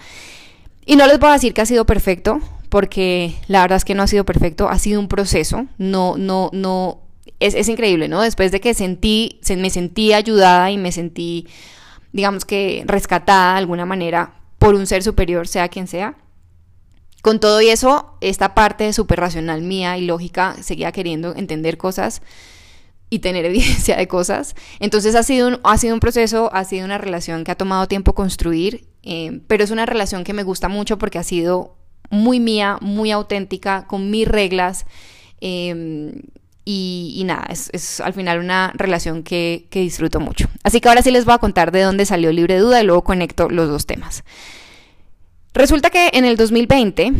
Y 0.84 0.96
no 0.96 1.06
les 1.06 1.18
voy 1.18 1.30
a 1.30 1.34
decir 1.34 1.54
que 1.54 1.60
ha 1.60 1.66
sido 1.66 1.86
perfecto, 1.86 2.40
porque 2.68 3.34
la 3.46 3.62
verdad 3.62 3.76
es 3.76 3.84
que 3.84 3.94
no 3.94 4.02
ha 4.02 4.08
sido 4.08 4.24
perfecto, 4.24 4.68
ha 4.68 4.78
sido 4.78 5.00
un 5.00 5.08
proceso, 5.08 5.66
no, 5.78 6.16
no, 6.16 6.50
no, 6.52 7.02
es, 7.40 7.54
es 7.54 7.68
increíble, 7.68 8.08
¿no? 8.08 8.20
Después 8.22 8.50
de 8.52 8.60
que 8.60 8.74
sentí, 8.74 9.38
se, 9.42 9.56
me 9.56 9.70
sentí 9.70 10.12
ayudada 10.12 10.70
y 10.70 10.78
me 10.78 10.92
sentí, 10.92 11.46
digamos 12.12 12.44
que 12.44 12.82
rescatada 12.86 13.52
de 13.52 13.58
alguna 13.58 13.86
manera 13.86 14.34
por 14.58 14.74
un 14.74 14.86
ser 14.86 15.02
superior, 15.02 15.46
sea 15.46 15.68
quien 15.68 15.86
sea 15.86 16.16
con 17.22 17.40
todo 17.40 17.60
y 17.60 17.68
eso, 17.68 18.14
esta 18.20 18.54
parte 18.54 18.92
súper 18.92 19.20
racional 19.20 19.62
mía 19.62 19.98
y 19.98 20.06
lógica 20.06 20.56
seguía 20.62 20.92
queriendo 20.92 21.34
entender 21.34 21.76
cosas 21.76 22.22
y 23.10 23.20
tener 23.20 23.44
evidencia 23.46 23.96
de 23.96 24.08
cosas. 24.08 24.54
Entonces 24.80 25.14
ha 25.14 25.22
sido 25.22 25.48
un, 25.48 25.60
ha 25.64 25.78
sido 25.78 25.94
un 25.94 26.00
proceso, 26.00 26.50
ha 26.52 26.64
sido 26.64 26.84
una 26.84 26.98
relación 26.98 27.44
que 27.44 27.50
ha 27.50 27.56
tomado 27.56 27.88
tiempo 27.88 28.14
construir, 28.14 28.86
eh, 29.02 29.40
pero 29.46 29.64
es 29.64 29.70
una 29.70 29.86
relación 29.86 30.24
que 30.24 30.32
me 30.32 30.42
gusta 30.42 30.68
mucho 30.68 30.98
porque 30.98 31.18
ha 31.18 31.24
sido 31.24 31.76
muy 32.10 32.40
mía, 32.40 32.78
muy 32.80 33.10
auténtica, 33.10 33.86
con 33.86 34.10
mis 34.10 34.26
reglas. 34.26 34.86
Em, 35.40 36.22
y, 36.70 37.22
nada, 37.24 37.46
es, 37.48 38.00
al 38.00 38.12
final 38.12 38.40
una 38.40 38.72
relación 38.74 39.22
que, 39.22 39.66
que 39.70 39.80
disfruto 39.80 40.20
mucho. 40.20 40.48
Así 40.62 40.82
que 40.82 40.88
ahora 40.90 41.00
sí 41.00 41.10
les 41.10 41.24
voy 41.24 41.32
a 41.32 41.38
contar 41.38 41.72
de 41.72 41.80
dónde 41.80 42.04
salió 42.04 42.30
Libre 42.30 42.58
Duda 42.58 42.82
y 42.82 42.84
luego 42.84 43.04
conecto 43.04 43.48
los 43.48 43.68
dos 43.68 43.86
temas. 43.86 44.22
Resulta 45.54 45.90
que 45.90 46.10
en 46.12 46.24
el 46.24 46.36
2020, 46.36 47.12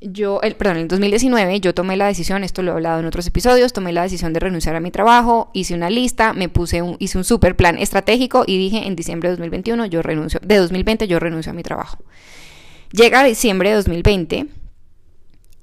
yo, 0.00 0.40
perdón, 0.58 0.76
en 0.76 0.82
el 0.82 0.88
2019 0.88 1.60
yo 1.60 1.74
tomé 1.74 1.96
la 1.96 2.06
decisión, 2.06 2.44
esto 2.44 2.62
lo 2.62 2.72
he 2.72 2.74
hablado 2.74 3.00
en 3.00 3.06
otros 3.06 3.26
episodios, 3.26 3.72
tomé 3.72 3.92
la 3.92 4.02
decisión 4.02 4.32
de 4.32 4.40
renunciar 4.40 4.76
a 4.76 4.80
mi 4.80 4.90
trabajo, 4.90 5.50
hice 5.54 5.74
una 5.74 5.90
lista, 5.90 6.32
me 6.32 6.48
puse 6.48 6.82
un, 6.82 6.96
hice 6.98 7.18
un 7.18 7.24
super 7.24 7.56
plan 7.56 7.78
estratégico 7.78 8.44
y 8.46 8.58
dije 8.58 8.86
en 8.86 8.96
diciembre 8.96 9.30
de 9.30 9.36
2021 9.36 9.86
yo 9.86 10.02
renuncio, 10.02 10.40
de 10.42 10.56
2020 10.56 11.08
yo 11.08 11.18
renuncio 11.18 11.50
a 11.50 11.54
mi 11.54 11.62
trabajo. 11.62 11.98
Llega 12.92 13.24
diciembre 13.24 13.70
de 13.70 13.76
2020 13.76 14.46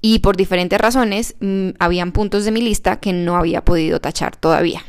y 0.02 0.18
por 0.18 0.36
diferentes 0.36 0.78
razones 0.80 1.36
mmm, 1.40 1.70
habían 1.78 2.12
puntos 2.12 2.44
de 2.44 2.50
mi 2.50 2.60
lista 2.60 2.98
que 2.98 3.12
no 3.12 3.36
había 3.36 3.64
podido 3.64 4.00
tachar 4.00 4.36
todavía. 4.36 4.84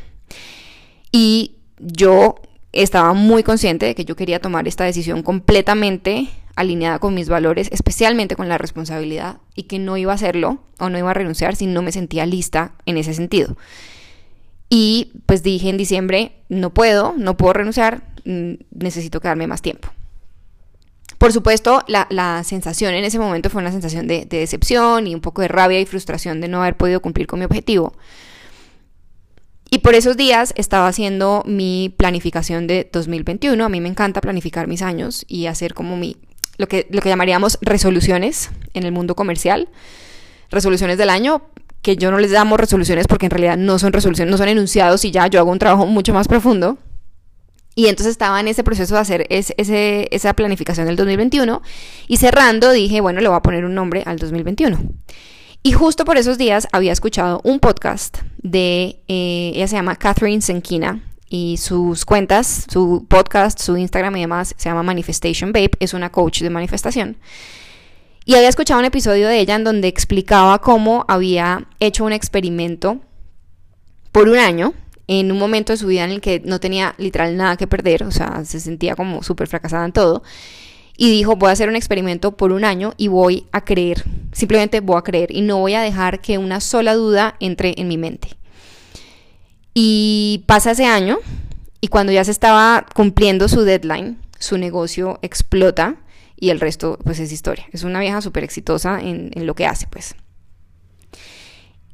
Y 1.12 1.52
yo 1.78 2.34
estaba 2.72 3.12
muy 3.12 3.44
consciente 3.44 3.86
de 3.86 3.94
que 3.94 4.04
yo 4.04 4.16
quería 4.16 4.40
tomar 4.40 4.66
esta 4.66 4.84
decisión 4.84 5.22
completamente 5.22 6.28
alineada 6.56 6.98
con 6.98 7.14
mis 7.14 7.28
valores, 7.28 7.68
especialmente 7.72 8.36
con 8.36 8.48
la 8.48 8.58
responsabilidad, 8.58 9.38
y 9.54 9.64
que 9.64 9.78
no 9.78 9.96
iba 9.96 10.12
a 10.12 10.14
hacerlo 10.14 10.58
o 10.78 10.88
no 10.88 10.98
iba 10.98 11.10
a 11.10 11.14
renunciar 11.14 11.56
si 11.56 11.66
no 11.66 11.82
me 11.82 11.92
sentía 11.92 12.26
lista 12.26 12.72
en 12.86 12.96
ese 12.96 13.14
sentido. 13.14 13.56
Y 14.68 15.12
pues 15.26 15.42
dije 15.42 15.68
en 15.68 15.76
diciembre, 15.76 16.32
no 16.48 16.70
puedo, 16.70 17.14
no 17.16 17.36
puedo 17.36 17.52
renunciar, 17.52 18.02
mm, 18.24 18.54
necesito 18.72 19.20
quedarme 19.20 19.46
más 19.46 19.62
tiempo. 19.62 19.88
Por 21.18 21.32
supuesto, 21.32 21.82
la, 21.86 22.06
la 22.10 22.42
sensación 22.44 22.94
en 22.94 23.04
ese 23.04 23.18
momento 23.18 23.50
fue 23.50 23.62
una 23.62 23.72
sensación 23.72 24.06
de, 24.06 24.26
de 24.26 24.38
decepción 24.38 25.06
y 25.06 25.14
un 25.14 25.20
poco 25.20 25.42
de 25.42 25.48
rabia 25.48 25.80
y 25.80 25.86
frustración 25.86 26.40
de 26.40 26.48
no 26.48 26.60
haber 26.60 26.76
podido 26.76 27.00
cumplir 27.00 27.26
con 27.26 27.38
mi 27.38 27.44
objetivo. 27.44 27.94
Y 29.70 29.78
por 29.78 29.94
esos 29.94 30.16
días 30.16 30.52
estaba 30.56 30.86
haciendo 30.86 31.42
mi 31.46 31.92
planificación 31.96 32.66
de 32.66 32.88
2021. 32.92 33.64
A 33.64 33.68
mí 33.68 33.80
me 33.80 33.88
encanta 33.88 34.20
planificar 34.20 34.68
mis 34.68 34.82
años 34.82 35.24
y 35.26 35.46
hacer 35.46 35.74
como 35.74 35.96
mi 35.96 36.16
lo 36.56 36.68
que, 36.68 36.86
lo 36.90 37.00
que 37.00 37.08
llamaríamos 37.08 37.58
resoluciones 37.60 38.50
en 38.74 38.84
el 38.84 38.92
mundo 38.92 39.14
comercial, 39.14 39.68
resoluciones 40.50 40.98
del 40.98 41.10
año, 41.10 41.42
que 41.82 41.96
yo 41.96 42.10
no 42.10 42.18
les 42.18 42.30
damos 42.30 42.58
resoluciones 42.58 43.06
porque 43.06 43.26
en 43.26 43.30
realidad 43.30 43.56
no 43.56 43.78
son 43.78 43.92
resoluciones, 43.92 44.30
no 44.30 44.38
son 44.38 44.48
enunciados 44.48 45.04
y 45.04 45.10
ya 45.10 45.26
yo 45.26 45.38
hago 45.38 45.52
un 45.52 45.58
trabajo 45.58 45.86
mucho 45.86 46.14
más 46.14 46.28
profundo. 46.28 46.78
Y 47.76 47.88
entonces 47.88 48.12
estaba 48.12 48.40
en 48.40 48.48
ese 48.48 48.62
proceso 48.62 48.94
de 48.94 49.00
hacer 49.00 49.26
ese, 49.30 50.08
esa 50.10 50.32
planificación 50.34 50.86
del 50.86 50.96
2021 50.96 51.60
y 52.06 52.16
cerrando 52.16 52.70
dije, 52.70 53.00
bueno, 53.00 53.20
le 53.20 53.28
voy 53.28 53.36
a 53.36 53.42
poner 53.42 53.64
un 53.64 53.74
nombre 53.74 54.02
al 54.06 54.16
2021. 54.16 54.78
Y 55.62 55.72
justo 55.72 56.04
por 56.04 56.16
esos 56.16 56.38
días 56.38 56.68
había 56.72 56.92
escuchado 56.92 57.40
un 57.42 57.58
podcast 57.58 58.18
de, 58.38 59.02
eh, 59.08 59.52
ella 59.54 59.66
se 59.66 59.76
llama 59.76 59.96
Catherine 59.96 60.42
Senkina, 60.42 61.02
y 61.34 61.56
sus 61.56 62.04
cuentas, 62.04 62.64
su 62.72 63.06
podcast, 63.08 63.60
su 63.60 63.76
Instagram 63.76 64.14
y 64.18 64.20
demás 64.20 64.54
se 64.56 64.68
llama 64.68 64.84
Manifestation 64.84 65.50
Babe, 65.50 65.72
es 65.80 65.92
una 65.92 66.12
coach 66.12 66.42
de 66.42 66.48
manifestación. 66.48 67.16
Y 68.24 68.36
había 68.36 68.48
escuchado 68.48 68.78
un 68.78 68.86
episodio 68.86 69.26
de 69.26 69.40
ella 69.40 69.56
en 69.56 69.64
donde 69.64 69.88
explicaba 69.88 70.60
cómo 70.60 71.04
había 71.08 71.66
hecho 71.80 72.04
un 72.04 72.12
experimento 72.12 73.00
por 74.12 74.28
un 74.28 74.38
año, 74.38 74.74
en 75.08 75.32
un 75.32 75.38
momento 75.40 75.72
de 75.72 75.76
su 75.76 75.88
vida 75.88 76.04
en 76.04 76.12
el 76.12 76.20
que 76.20 76.40
no 76.44 76.60
tenía 76.60 76.94
literal 76.98 77.36
nada 77.36 77.56
que 77.56 77.66
perder, 77.66 78.04
o 78.04 78.12
sea, 78.12 78.44
se 78.44 78.60
sentía 78.60 78.94
como 78.94 79.24
súper 79.24 79.48
fracasada 79.48 79.84
en 79.86 79.92
todo. 79.92 80.22
Y 80.96 81.10
dijo, 81.10 81.34
voy 81.34 81.48
a 81.48 81.52
hacer 81.54 81.68
un 81.68 81.74
experimento 81.74 82.36
por 82.36 82.52
un 82.52 82.64
año 82.64 82.94
y 82.96 83.08
voy 83.08 83.48
a 83.50 83.64
creer, 83.64 84.04
simplemente 84.30 84.78
voy 84.78 84.98
a 84.98 85.02
creer 85.02 85.32
y 85.32 85.40
no 85.40 85.58
voy 85.58 85.74
a 85.74 85.82
dejar 85.82 86.20
que 86.20 86.38
una 86.38 86.60
sola 86.60 86.94
duda 86.94 87.34
entre 87.40 87.74
en 87.76 87.88
mi 87.88 87.98
mente. 87.98 88.36
Y 89.74 90.44
pasa 90.46 90.70
ese 90.70 90.86
año 90.86 91.18
y 91.80 91.88
cuando 91.88 92.12
ya 92.12 92.24
se 92.24 92.30
estaba 92.30 92.86
cumpliendo 92.94 93.48
su 93.48 93.62
deadline, 93.62 94.18
su 94.38 94.56
negocio 94.56 95.18
explota 95.20 95.96
y 96.36 96.50
el 96.50 96.60
resto 96.60 96.98
pues 97.04 97.18
es 97.18 97.32
historia. 97.32 97.66
Es 97.72 97.82
una 97.82 98.00
vieja 98.00 98.22
súper 98.22 98.44
exitosa 98.44 99.00
en, 99.00 99.30
en, 99.34 99.46
lo 99.46 99.54
que 99.54 99.66
hace 99.66 99.86
pues. 99.88 100.14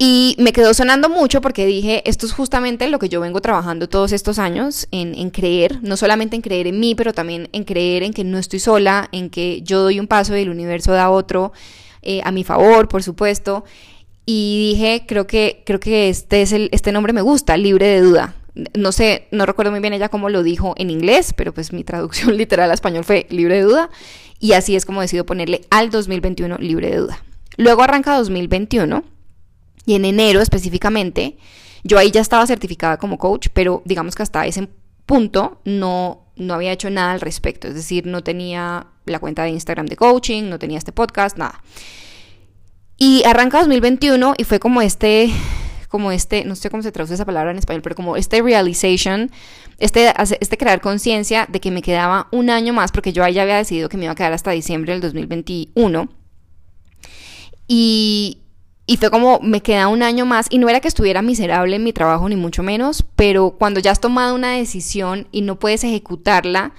Y 0.03 0.35
me 0.39 0.55
quedó 0.55 0.73
sonando 0.73 1.11
mucho 1.11 1.43
porque 1.43 1.67
dije, 1.67 2.03
esto 2.09 2.25
es 2.25 2.33
justamente 2.33 2.89
lo 2.89 2.99
que 2.99 3.11
yo 3.11 3.21
vengo 3.21 3.43
trabajando 3.43 3.87
todos 3.87 4.13
estos 4.13 4.39
años, 4.39 4.89
en, 4.93 5.29
creer, 5.29 5.79
no 5.83 5.99
solamente 5.99 6.37
en 6.37 6.41
creer 6.41 6.69
en 6.69 6.81
mí, 6.81 6.95
pero 6.95 7.13
también 7.13 7.51
en 7.53 7.65
creer 7.65 8.03
en 8.03 8.15
que 8.15 8.25
no 8.25 8.39
estoy 8.39 8.61
sola, 8.61 9.11
en 9.13 9.29
que 9.29 9.61
yo 9.61 9.83
doy 9.83 10.01
un 10.01 10.07
paso 10.07 10.35
y 10.35 10.41
el 10.41 10.49
universo 10.49 10.93
da 10.93 11.11
otro, 11.11 11.53
eh, 12.01 12.23
a 12.25 12.33
mi 12.33 12.45
favor, 12.45 12.89
por 12.89 13.03
supuesto, 13.03 13.63
y 14.27 14.73
dije, 14.73 15.05
creo 15.07 15.27
que, 15.27 15.63
creo 15.67 15.81
que 15.81 16.09
este, 16.09 16.43
es 16.43 16.53
el, 16.53 16.69
este 16.73 16.93
nombre 16.93 17.13
me 17.13 17.23
gusta, 17.23 17.57
libre 17.57 17.87
de 17.87 18.01
duda. 18.01 18.37
No 18.75 18.93
sé, 18.93 19.29
no 19.31 19.47
recuerdo 19.47 19.71
muy 19.71 19.81
bien 19.81 19.93
ella 19.93 20.09
cómo 20.09 20.29
lo 20.29 20.43
dijo 20.43 20.75
en 20.77 20.91
inglés, 20.91 21.33
pero 21.35 21.55
pues 21.55 21.73
mi 21.73 21.85
traducción 21.85 22.37
literal 22.37 22.71
a 22.71 22.75
español 22.75 23.05
fue 23.05 23.27
libre 23.31 23.57
de 23.57 23.63
duda. 23.63 23.91
Y 24.39 24.53
así 24.53 24.77
es 24.77 24.87
como 24.87 25.01
decido 25.01 25.27
ponerle 25.27 25.63
al 25.71 25.91
2021 25.91 26.59
libre 26.59 26.91
de 26.91 26.97
duda. 26.97 27.25
Luego 27.57 27.83
arranca 27.83 28.17
2021 28.17 29.05
y 29.87 29.95
en 29.95 30.05
enero 30.05 30.41
específicamente, 30.41 31.37
yo 31.83 31.99
ahí 31.99 32.11
ya 32.11 32.21
estaba 32.21 32.47
certificada 32.47 32.97
como 32.97 33.19
coach, 33.19 33.49
pero 33.53 33.83
digamos 33.85 34.15
que 34.15 34.23
hasta 34.23 34.47
ese 34.47 34.69
punto 35.07 35.61
no, 35.65 36.27
no 36.37 36.55
había 36.55 36.73
hecho 36.73 36.89
nada 36.89 37.13
al 37.13 37.21
respecto. 37.21 37.69
Es 37.69 37.75
decir, 37.75 38.07
no 38.07 38.23
tenía 38.23 38.87
la 39.07 39.19
cuenta 39.19 39.43
de 39.43 39.51
Instagram 39.51 39.87
de 39.87 39.97
coaching, 39.97 40.45
no 40.45 40.59
tenía 40.59 40.79
este 40.79 40.93
podcast, 40.93 41.37
nada. 41.37 41.63
Y 43.03 43.23
arranca 43.25 43.61
2021 43.61 44.35
y 44.37 44.45
fue 44.45 44.61
como 44.61 44.83
este, 44.83 45.31
como 45.89 46.13
este, 46.13 46.45
no 46.45 46.55
sé 46.55 46.69
cómo 46.69 46.83
se 46.83 46.93
traduce 46.93 47.15
esa 47.15 47.25
palabra 47.25 47.51
en 47.51 47.57
español, 47.57 47.81
pero 47.81 47.97
como 47.97 48.19
este 48.19 48.43
realization, 48.43 49.31
este, 49.79 50.13
este 50.39 50.59
crear 50.59 50.83
conciencia 50.83 51.47
de 51.51 51.61
que 51.61 51.71
me 51.71 51.81
quedaba 51.81 52.29
un 52.31 52.51
año 52.51 52.75
más, 52.75 52.93
porque 52.93 53.15
yo 53.15 53.27
ya 53.27 53.41
había 53.41 53.57
decidido 53.57 53.89
que 53.89 53.97
me 53.97 54.05
iba 54.05 54.13
a 54.13 54.17
quedar 54.17 54.35
hasta 54.35 54.51
diciembre 54.51 54.93
del 54.93 55.01
2021. 55.01 56.11
Y, 57.69 58.43
y 58.85 58.99
fue 58.99 59.11
como, 59.11 59.41
me 59.41 59.63
queda 59.63 59.89
un 59.89 60.03
año 60.03 60.27
más, 60.27 60.49
y 60.51 60.59
no 60.59 60.69
era 60.69 60.81
que 60.81 60.89
estuviera 60.89 61.23
miserable 61.23 61.77
en 61.77 61.85
mi 61.85 61.95
trabajo, 61.95 62.29
ni 62.29 62.37
mucho 62.37 62.63
menos, 62.63 63.07
pero 63.17 63.53
cuando 63.53 63.81
ya 63.81 63.93
has 63.93 64.01
tomado 64.01 64.35
una 64.35 64.51
decisión 64.51 65.27
y 65.33 65.41
no 65.41 65.59
puedes 65.59 65.85
ejecutarla, 65.85 66.75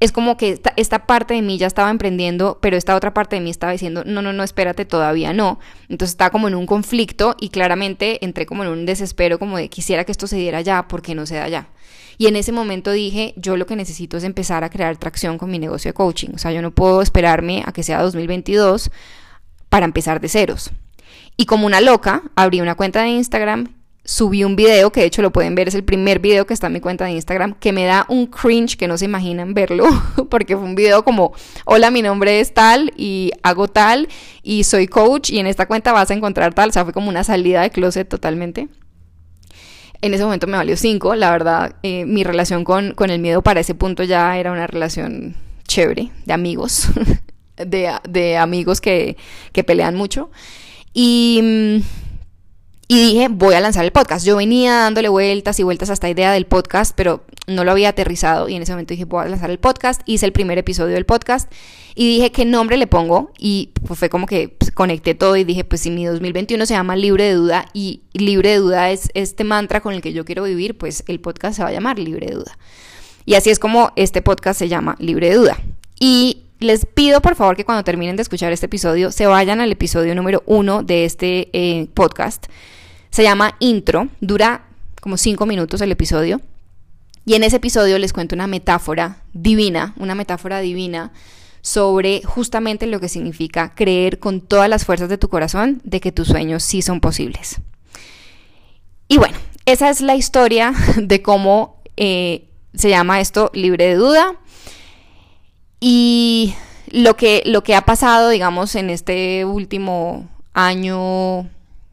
es 0.00 0.12
como 0.12 0.38
que 0.38 0.50
esta, 0.50 0.72
esta, 0.76 1.06
parte 1.06 1.34
de 1.34 1.42
mí 1.42 1.58
ya 1.58 1.66
estaba 1.66 1.90
emprendiendo, 1.90 2.58
pero 2.62 2.78
esta 2.78 2.96
otra 2.96 3.12
parte 3.12 3.36
de 3.36 3.42
mí 3.42 3.50
estaba 3.50 3.72
diciendo, 3.72 4.02
no, 4.06 4.22
no, 4.22 4.32
no, 4.32 4.42
espérate, 4.42 4.86
todavía 4.86 5.34
no. 5.34 5.60
Entonces 5.90 6.14
estaba 6.14 6.30
como 6.30 6.48
en 6.48 6.54
un 6.54 6.64
conflicto 6.64 7.36
y 7.38 7.50
claramente 7.50 8.24
entré 8.24 8.46
como 8.46 8.64
en 8.64 8.70
un 8.70 8.86
desespero, 8.86 9.38
como 9.38 9.58
de 9.58 9.68
quisiera 9.68 10.04
que 10.04 10.12
esto 10.12 10.26
se 10.26 10.36
diera 10.36 10.62
ya, 10.62 10.88
porque 10.88 11.14
no 11.14 11.26
se 11.26 11.36
da 11.36 11.48
ya. 11.48 11.68
Y 12.16 12.26
en 12.26 12.36
ese 12.36 12.50
momento 12.50 12.92
dije, 12.92 13.34
yo 13.36 13.58
lo 13.58 13.66
que 13.66 13.76
necesito 13.76 14.16
es 14.16 14.24
empezar 14.24 14.64
a 14.64 14.70
crear 14.70 14.96
tracción 14.96 15.36
con 15.36 15.50
mi 15.50 15.58
negocio 15.58 15.90
de 15.90 15.94
coaching. 15.94 16.30
O 16.34 16.38
sea, 16.38 16.52
yo 16.52 16.62
no 16.62 16.70
puedo 16.70 17.02
esperarme 17.02 17.62
a 17.66 17.72
que 17.72 17.82
sea 17.82 18.02
2022 18.02 18.90
para 19.68 19.84
empezar 19.84 20.20
de 20.20 20.28
ceros. 20.28 20.70
Y 21.36 21.46
como 21.46 21.66
una 21.66 21.80
loca, 21.80 22.22
abrí 22.36 22.60
una 22.60 22.74
cuenta 22.74 23.02
de 23.02 23.08
Instagram 23.08 23.68
subí 24.10 24.42
un 24.42 24.56
video, 24.56 24.90
que 24.90 25.02
de 25.02 25.06
hecho 25.06 25.22
lo 25.22 25.30
pueden 25.30 25.54
ver, 25.54 25.68
es 25.68 25.76
el 25.76 25.84
primer 25.84 26.18
video 26.18 26.44
que 26.44 26.52
está 26.52 26.66
en 26.66 26.72
mi 26.72 26.80
cuenta 26.80 27.04
de 27.04 27.12
Instagram, 27.12 27.54
que 27.54 27.72
me 27.72 27.84
da 27.84 28.06
un 28.08 28.26
cringe 28.26 28.76
que 28.76 28.88
no 28.88 28.98
se 28.98 29.04
imaginan 29.04 29.54
verlo, 29.54 29.84
porque 30.30 30.56
fue 30.56 30.64
un 30.64 30.74
video 30.74 31.04
como, 31.04 31.32
hola, 31.64 31.92
mi 31.92 32.02
nombre 32.02 32.40
es 32.40 32.52
tal 32.52 32.92
y 32.96 33.30
hago 33.44 33.68
tal 33.68 34.08
y 34.42 34.64
soy 34.64 34.88
coach 34.88 35.30
y 35.30 35.38
en 35.38 35.46
esta 35.46 35.66
cuenta 35.66 35.92
vas 35.92 36.10
a 36.10 36.14
encontrar 36.14 36.54
tal, 36.54 36.70
o 36.70 36.72
sea, 36.72 36.82
fue 36.82 36.92
como 36.92 37.08
una 37.08 37.22
salida 37.22 37.62
de 37.62 37.70
closet 37.70 38.08
totalmente. 38.08 38.68
En 40.02 40.12
ese 40.12 40.24
momento 40.24 40.48
me 40.48 40.56
valió 40.56 40.76
5, 40.76 41.14
la 41.14 41.30
verdad, 41.30 41.76
eh, 41.84 42.04
mi 42.04 42.24
relación 42.24 42.64
con, 42.64 42.94
con, 42.94 43.10
el 43.10 43.20
miedo 43.20 43.42
para 43.42 43.60
ese 43.60 43.76
punto 43.76 44.02
ya 44.02 44.36
era 44.38 44.50
una 44.50 44.66
relación 44.66 45.36
chévere, 45.68 46.10
de 46.26 46.32
amigos, 46.32 46.88
de, 47.56 47.92
de, 48.08 48.36
amigos 48.38 48.80
que, 48.80 49.16
que 49.52 49.62
pelean 49.62 49.94
mucho. 49.94 50.32
Y 50.92 51.40
mm, 51.42 51.99
y 52.92 52.98
dije, 52.98 53.28
voy 53.28 53.54
a 53.54 53.60
lanzar 53.60 53.84
el 53.84 53.92
podcast. 53.92 54.26
Yo 54.26 54.34
venía 54.34 54.72
dándole 54.78 55.08
vueltas 55.08 55.60
y 55.60 55.62
vueltas 55.62 55.90
a 55.90 55.92
esta 55.92 56.10
idea 56.10 56.32
del 56.32 56.44
podcast, 56.44 56.92
pero 56.96 57.22
no 57.46 57.62
lo 57.62 57.70
había 57.70 57.90
aterrizado. 57.90 58.48
Y 58.48 58.56
en 58.56 58.62
ese 58.62 58.72
momento 58.72 58.94
dije, 58.94 59.04
voy 59.04 59.24
a 59.24 59.28
lanzar 59.28 59.48
el 59.48 59.60
podcast. 59.60 60.00
Hice 60.06 60.26
el 60.26 60.32
primer 60.32 60.58
episodio 60.58 60.94
del 60.94 61.06
podcast 61.06 61.48
y 61.94 62.16
dije, 62.16 62.32
¿qué 62.32 62.44
nombre 62.44 62.76
le 62.76 62.88
pongo? 62.88 63.30
Y 63.38 63.70
pues 63.86 63.96
fue 63.96 64.10
como 64.10 64.26
que 64.26 64.48
pues, 64.48 64.72
conecté 64.72 65.14
todo 65.14 65.36
y 65.36 65.44
dije, 65.44 65.62
pues 65.62 65.82
si 65.82 65.92
mi 65.92 66.04
2021 66.04 66.66
se 66.66 66.74
llama 66.74 66.96
Libre 66.96 67.26
de 67.26 67.34
Duda 67.34 67.66
y 67.74 68.00
Libre 68.12 68.50
de 68.50 68.56
Duda 68.56 68.90
es 68.90 69.10
este 69.14 69.44
mantra 69.44 69.80
con 69.80 69.94
el 69.94 70.02
que 70.02 70.12
yo 70.12 70.24
quiero 70.24 70.42
vivir, 70.42 70.76
pues 70.76 71.04
el 71.06 71.20
podcast 71.20 71.58
se 71.58 71.62
va 71.62 71.68
a 71.68 71.72
llamar 71.72 71.96
Libre 71.96 72.26
de 72.26 72.34
Duda. 72.34 72.58
Y 73.24 73.34
así 73.34 73.50
es 73.50 73.60
como 73.60 73.92
este 73.94 74.20
podcast 74.20 74.58
se 74.58 74.68
llama 74.68 74.96
Libre 74.98 75.28
de 75.28 75.36
Duda. 75.36 75.58
Y 76.00 76.38
les 76.58 76.86
pido 76.86 77.22
por 77.22 77.36
favor 77.36 77.54
que 77.54 77.64
cuando 77.64 77.84
terminen 77.84 78.16
de 78.16 78.22
escuchar 78.22 78.52
este 78.52 78.66
episodio 78.66 79.12
se 79.12 79.26
vayan 79.26 79.60
al 79.60 79.70
episodio 79.70 80.12
número 80.16 80.42
uno 80.46 80.82
de 80.82 81.04
este 81.04 81.50
eh, 81.52 81.86
podcast 81.94 82.48
se 83.10 83.22
llama 83.22 83.56
Intro, 83.58 84.08
dura 84.20 84.66
como 85.00 85.16
cinco 85.16 85.46
minutos 85.46 85.80
el 85.80 85.92
episodio. 85.92 86.40
Y 87.24 87.34
en 87.34 87.44
ese 87.44 87.56
episodio 87.56 87.98
les 87.98 88.12
cuento 88.12 88.34
una 88.34 88.46
metáfora 88.46 89.22
divina, 89.32 89.94
una 89.98 90.14
metáfora 90.14 90.60
divina 90.60 91.12
sobre 91.62 92.22
justamente 92.24 92.86
lo 92.86 93.00
que 93.00 93.08
significa 93.08 93.74
creer 93.74 94.18
con 94.18 94.40
todas 94.40 94.68
las 94.68 94.84
fuerzas 94.84 95.08
de 95.08 95.18
tu 95.18 95.28
corazón 95.28 95.80
de 95.84 96.00
que 96.00 96.12
tus 96.12 96.28
sueños 96.28 96.62
sí 96.62 96.82
son 96.82 97.00
posibles. 97.00 97.60
Y 99.08 99.18
bueno, 99.18 99.36
esa 99.66 99.90
es 99.90 100.00
la 100.00 100.14
historia 100.14 100.72
de 100.96 101.22
cómo 101.22 101.82
eh, 101.96 102.48
se 102.74 102.88
llama 102.88 103.20
esto 103.20 103.50
libre 103.54 103.88
de 103.88 103.94
duda. 103.96 104.36
Y 105.80 106.54
lo 106.90 107.16
que, 107.16 107.42
lo 107.46 107.62
que 107.62 107.74
ha 107.74 107.82
pasado, 107.82 108.28
digamos, 108.28 108.74
en 108.74 108.90
este 108.90 109.44
último 109.44 110.28
año 110.52 111.48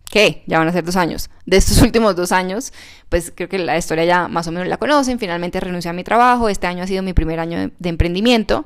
¿Qué? 0.10 0.44
ya 0.48 0.60
van 0.60 0.68
a 0.68 0.72
ser 0.72 0.86
dos 0.86 0.96
años, 0.96 1.30
de 1.46 1.58
estos 1.58 1.82
últimos 1.82 2.16
dos 2.16 2.32
años, 2.32 2.72
pues 3.10 3.32
creo 3.36 3.50
que 3.50 3.60
la 3.60 3.78
historia 3.78 4.06
ya 4.06 4.28
más 4.28 4.48
o 4.48 4.52
menos 4.52 4.68
la 4.68 4.78
conocen, 4.78 5.20
finalmente 5.20 5.60
renuncié 5.60 5.90
a 5.90 5.94
mi 5.94 6.04
trabajo, 6.04 6.50
este 6.50 6.68
año 6.68 6.84
ha 6.84 6.88
sido 6.88 7.04
mi 7.04 7.14
primer 7.14 7.40
año 7.40 7.72
de, 7.78 7.90
emprendimiento 7.90 8.66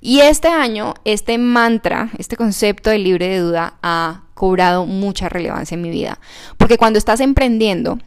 y 0.00 0.20
este 0.20 0.48
año 0.48 0.94
este 1.04 1.38
mantra, 1.38 2.10
este 2.18 2.36
concepto 2.36 2.90
de 2.90 2.98
libre 2.98 3.28
de 3.28 3.38
duda 3.38 3.74
ha 3.82 4.24
cobrado 4.34 4.86
mucha 4.86 5.28
relevancia 5.28 5.74
en 5.74 5.82
mi 5.82 5.90
vida, 5.90 6.18
porque 6.56 6.78
cuando 6.78 6.98
estás 6.98 7.20
emprendiendo, 7.20 7.98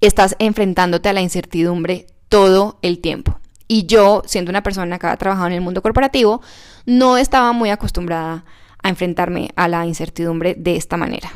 estás 0.00 0.34
enfrentándote 0.38 1.08
a 1.08 1.12
la 1.12 1.20
incertidumbre 1.20 2.06
todo 2.28 2.78
el 2.82 3.00
tiempo. 3.00 3.38
Y 3.68 3.86
yo, 3.86 4.22
siendo 4.26 4.50
una 4.50 4.62
persona 4.62 4.98
que 4.98 5.06
ha 5.06 5.16
trabajado 5.16 5.46
en 5.46 5.54
el 5.54 5.60
mundo 5.60 5.80
corporativo, 5.80 6.42
no 6.84 7.16
estaba 7.16 7.52
muy 7.52 7.70
acostumbrada 7.70 8.32
a 8.34 8.44
enfrentarme 8.88 9.50
a 9.56 9.68
la 9.68 9.86
incertidumbre 9.86 10.54
de 10.58 10.76
esta 10.76 10.96
manera. 10.96 11.30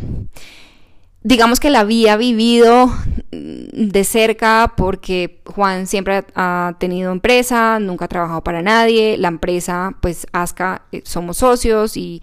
Digamos 1.22 1.58
que 1.58 1.70
la 1.70 1.80
había 1.80 2.16
vivido 2.16 2.86
mm, 2.86 3.88
de 3.88 4.04
cerca 4.04 4.74
porque 4.76 5.42
Juan 5.44 5.86
siempre 5.86 6.24
ha 6.34 6.76
tenido 6.78 7.10
empresa, 7.10 7.78
nunca 7.80 8.04
ha 8.04 8.08
trabajado 8.08 8.44
para 8.44 8.62
nadie, 8.62 9.16
la 9.18 9.28
empresa, 9.28 9.96
pues 10.00 10.26
Aska, 10.32 10.82
eh, 10.92 11.02
somos 11.04 11.38
socios 11.38 11.96
y 11.96 12.22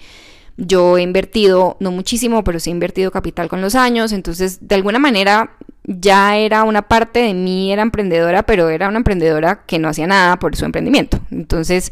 yo 0.55 0.97
he 0.97 1.01
invertido, 1.01 1.77
no 1.79 1.91
muchísimo, 1.91 2.43
pero 2.43 2.59
sí 2.59 2.69
he 2.69 2.73
invertido 2.73 3.11
capital 3.11 3.49
con 3.49 3.61
los 3.61 3.75
años, 3.75 4.11
entonces 4.11 4.59
de 4.67 4.75
alguna 4.75 4.99
manera 4.99 5.57
ya 5.83 6.37
era 6.37 6.63
una 6.63 6.83
parte 6.83 7.19
de 7.19 7.33
mí, 7.33 7.73
era 7.73 7.81
emprendedora, 7.81 8.43
pero 8.43 8.69
era 8.69 8.87
una 8.87 8.97
emprendedora 8.97 9.65
que 9.65 9.79
no 9.79 9.89
hacía 9.89 10.07
nada 10.07 10.37
por 10.39 10.55
su 10.55 10.65
emprendimiento. 10.65 11.19
Entonces, 11.31 11.91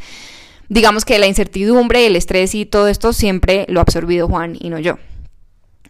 digamos 0.72 1.04
que 1.04 1.20
la 1.20 1.28
incertidumbre, 1.28 2.08
el 2.08 2.16
estrés 2.16 2.56
y 2.56 2.66
todo 2.66 2.88
esto 2.88 3.12
siempre 3.12 3.66
lo 3.68 3.82
ha 3.82 3.84
absorbido 3.84 4.30
Juan 4.30 4.56
y 4.58 4.70
no 4.70 4.80
yo. 4.80 5.00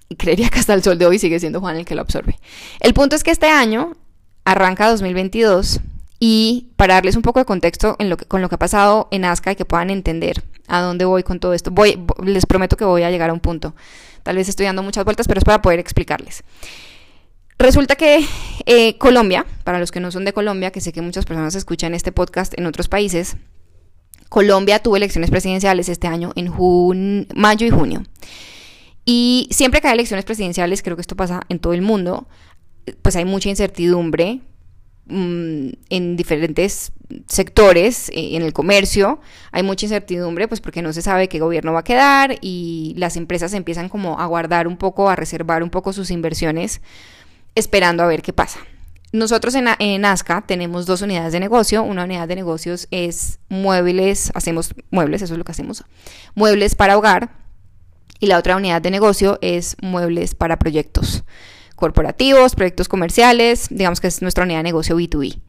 Y 0.09 0.15
creería 0.15 0.49
que 0.49 0.57
hasta 0.57 0.73
el 0.73 0.81
sol 0.81 0.97
de 0.97 1.05
hoy 1.05 1.19
sigue 1.19 1.39
siendo 1.39 1.59
Juan 1.59 1.77
el 1.77 1.85
que 1.85 1.93
lo 1.93 2.01
absorbe. 2.01 2.39
El 2.79 2.95
punto 2.95 3.15
es 3.15 3.23
que 3.23 3.29
este 3.29 3.45
año 3.45 3.95
arranca 4.43 4.89
2022 4.89 5.81
y 6.19 6.71
para 6.77 6.95
darles 6.95 7.15
un 7.15 7.21
poco 7.21 7.37
de 7.37 7.45
contexto 7.45 7.95
en 7.99 8.09
lo 8.09 8.17
que, 8.17 8.25
con 8.25 8.41
lo 8.41 8.49
que 8.49 8.55
ha 8.55 8.57
pasado 8.57 9.07
en 9.11 9.23
Asca 9.23 9.51
y 9.51 9.55
que 9.55 9.65
puedan 9.65 9.91
entender 9.91 10.41
a 10.67 10.81
dónde 10.81 11.05
voy 11.05 11.21
con 11.21 11.39
todo 11.39 11.53
esto, 11.53 11.69
voy, 11.69 12.03
les 12.25 12.47
prometo 12.47 12.75
que 12.75 12.83
voy 12.83 13.03
a 13.03 13.11
llegar 13.11 13.29
a 13.29 13.33
un 13.33 13.39
punto. 13.39 13.75
Tal 14.23 14.35
vez 14.35 14.49
estoy 14.49 14.65
dando 14.65 14.81
muchas 14.81 15.05
vueltas, 15.05 15.27
pero 15.27 15.37
es 15.37 15.45
para 15.45 15.61
poder 15.61 15.77
explicarles. 15.77 16.43
Resulta 17.59 17.95
que 17.95 18.25
eh, 18.65 18.97
Colombia, 18.97 19.45
para 19.63 19.77
los 19.77 19.91
que 19.91 19.99
no 19.99 20.09
son 20.09 20.25
de 20.25 20.33
Colombia, 20.33 20.71
que 20.71 20.81
sé 20.81 20.91
que 20.91 21.03
muchas 21.03 21.25
personas 21.25 21.53
escuchan 21.53 21.93
este 21.93 22.11
podcast 22.11 22.57
en 22.57 22.65
otros 22.65 22.87
países, 22.87 23.37
Colombia 24.31 24.79
tuvo 24.79 24.95
elecciones 24.95 25.29
presidenciales 25.29 25.89
este 25.89 26.07
año 26.07 26.31
en 26.37 27.27
mayo 27.35 27.67
y 27.67 27.69
junio. 27.69 28.01
Y 29.03 29.49
siempre 29.51 29.81
que 29.81 29.89
hay 29.89 29.95
elecciones 29.95 30.23
presidenciales, 30.23 30.81
creo 30.81 30.95
que 30.95 31.01
esto 31.01 31.17
pasa 31.17 31.41
en 31.49 31.59
todo 31.59 31.73
el 31.73 31.81
mundo, 31.81 32.29
pues 33.01 33.17
hay 33.17 33.25
mucha 33.25 33.49
incertidumbre 33.49 34.39
mm, 35.07 35.67
en 35.89 36.15
diferentes 36.15 36.93
sectores, 37.27 38.07
eh, 38.07 38.37
en 38.37 38.43
el 38.43 38.53
comercio, 38.53 39.19
hay 39.51 39.63
mucha 39.63 39.87
incertidumbre, 39.87 40.47
pues 40.47 40.61
porque 40.61 40.81
no 40.81 40.93
se 40.93 41.01
sabe 41.01 41.27
qué 41.27 41.39
gobierno 41.39 41.73
va 41.73 41.81
a 41.81 41.83
quedar 41.83 42.37
y 42.39 42.93
las 42.95 43.17
empresas 43.17 43.53
empiezan 43.53 43.89
como 43.89 44.17
a 44.17 44.27
guardar 44.27 44.65
un 44.65 44.77
poco, 44.77 45.09
a 45.09 45.17
reservar 45.17 45.61
un 45.61 45.69
poco 45.69 45.91
sus 45.91 46.09
inversiones, 46.09 46.79
esperando 47.53 48.01
a 48.01 48.07
ver 48.07 48.21
qué 48.21 48.31
pasa. 48.31 48.61
Nosotros 49.11 49.55
en, 49.55 49.67
en 49.79 50.05
ASCA 50.05 50.41
tenemos 50.41 50.85
dos 50.85 51.01
unidades 51.01 51.33
de 51.33 51.39
negocio. 51.39 51.83
Una 51.83 52.05
unidad 52.05 52.27
de 52.27 52.35
negocios 52.35 52.87
es 52.91 53.39
muebles, 53.49 54.31
hacemos 54.33 54.73
muebles, 54.89 55.21
eso 55.21 55.33
es 55.33 55.37
lo 55.37 55.43
que 55.43 55.51
hacemos, 55.51 55.83
muebles 56.35 56.75
para 56.75 56.97
hogar. 56.97 57.31
Y 58.19 58.27
la 58.27 58.37
otra 58.37 58.55
unidad 58.55 58.81
de 58.81 58.91
negocio 58.91 59.39
es 59.41 59.75
muebles 59.81 60.35
para 60.35 60.59
proyectos 60.59 61.23
corporativos, 61.75 62.53
proyectos 62.53 62.87
comerciales, 62.87 63.67
digamos 63.71 63.99
que 63.99 64.07
es 64.07 64.21
nuestra 64.21 64.43
unidad 64.43 64.59
de 64.59 64.63
negocio 64.63 64.95
B2B. 64.97 65.41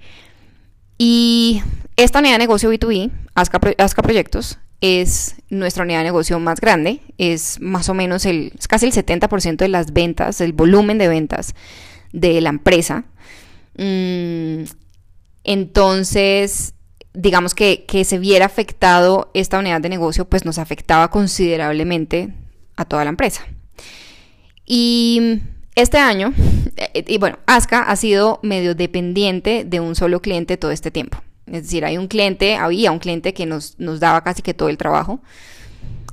Y 0.96 1.62
esta 1.96 2.20
unidad 2.20 2.34
de 2.34 2.38
negocio 2.38 2.72
B2B, 2.72 3.10
ASCA, 3.34 3.60
ASCA 3.78 4.02
Proyectos, 4.02 4.58
es 4.80 5.36
nuestra 5.50 5.84
unidad 5.84 5.98
de 5.98 6.04
negocio 6.04 6.40
más 6.40 6.60
grande, 6.60 7.00
es 7.18 7.60
más 7.60 7.88
o 7.88 7.94
menos 7.94 8.24
el, 8.24 8.52
es 8.58 8.66
casi 8.66 8.86
el 8.86 8.92
70% 8.92 9.56
de 9.56 9.68
las 9.68 9.92
ventas, 9.92 10.40
el 10.40 10.52
volumen 10.52 10.98
de 10.98 11.08
ventas 11.08 11.54
de 12.12 12.40
la 12.40 12.48
empresa. 12.48 13.04
Mm, 13.76 14.64
entonces, 15.44 16.74
digamos 17.14 17.54
que, 17.54 17.84
que 17.86 18.04
se 18.04 18.18
viera 18.18 18.46
afectado 18.46 19.30
esta 19.34 19.58
unidad 19.58 19.80
de 19.80 19.88
negocio, 19.88 20.28
pues 20.28 20.44
nos 20.44 20.58
afectaba 20.58 21.10
considerablemente 21.10 22.32
a 22.76 22.84
toda 22.84 23.04
la 23.04 23.10
empresa. 23.10 23.46
Y 24.64 25.40
este 25.74 25.98
año, 25.98 26.32
eh, 26.76 27.04
y 27.06 27.18
bueno, 27.18 27.38
Aska 27.46 27.80
ha 27.80 27.96
sido 27.96 28.40
medio 28.42 28.74
dependiente 28.74 29.64
de 29.64 29.80
un 29.80 29.94
solo 29.94 30.20
cliente 30.20 30.56
todo 30.56 30.70
este 30.70 30.90
tiempo. 30.90 31.18
Es 31.46 31.64
decir, 31.64 31.84
hay 31.84 31.98
un 31.98 32.08
cliente, 32.08 32.56
había 32.56 32.92
un 32.92 32.98
cliente 32.98 33.34
que 33.34 33.46
nos, 33.46 33.78
nos 33.78 34.00
daba 34.00 34.22
casi 34.22 34.42
que 34.42 34.54
todo 34.54 34.68
el 34.68 34.78
trabajo. 34.78 35.20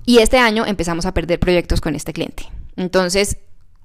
Y 0.05 0.19
este 0.19 0.37
año 0.37 0.65
empezamos 0.65 1.05
a 1.05 1.13
perder 1.13 1.39
proyectos 1.39 1.81
con 1.81 1.95
este 1.95 2.13
cliente. 2.13 2.43
Entonces, 2.75 3.37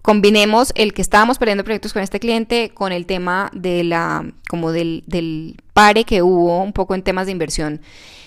combinemos 0.05 0.71
el 0.75 0.93
que 0.93 1.01
estábamos 1.01 1.39
perdiendo 1.39 1.65
proyectos 1.65 1.95
con 1.95 2.03
este 2.03 2.21
cliente 2.21 2.73
con 2.75 2.93
el 2.93 3.07
tema 3.07 3.51
de 3.55 3.85
la, 3.85 4.31
como 4.51 4.71
del, 4.71 5.03
del 5.07 5.57
pare 5.73 6.05
que 6.05 6.21
hubo 6.21 6.63
un 6.63 6.75
poco 6.75 6.95
en 6.95 7.03
temas 7.03 7.25
de 7.25 7.33
inversión 7.33 7.81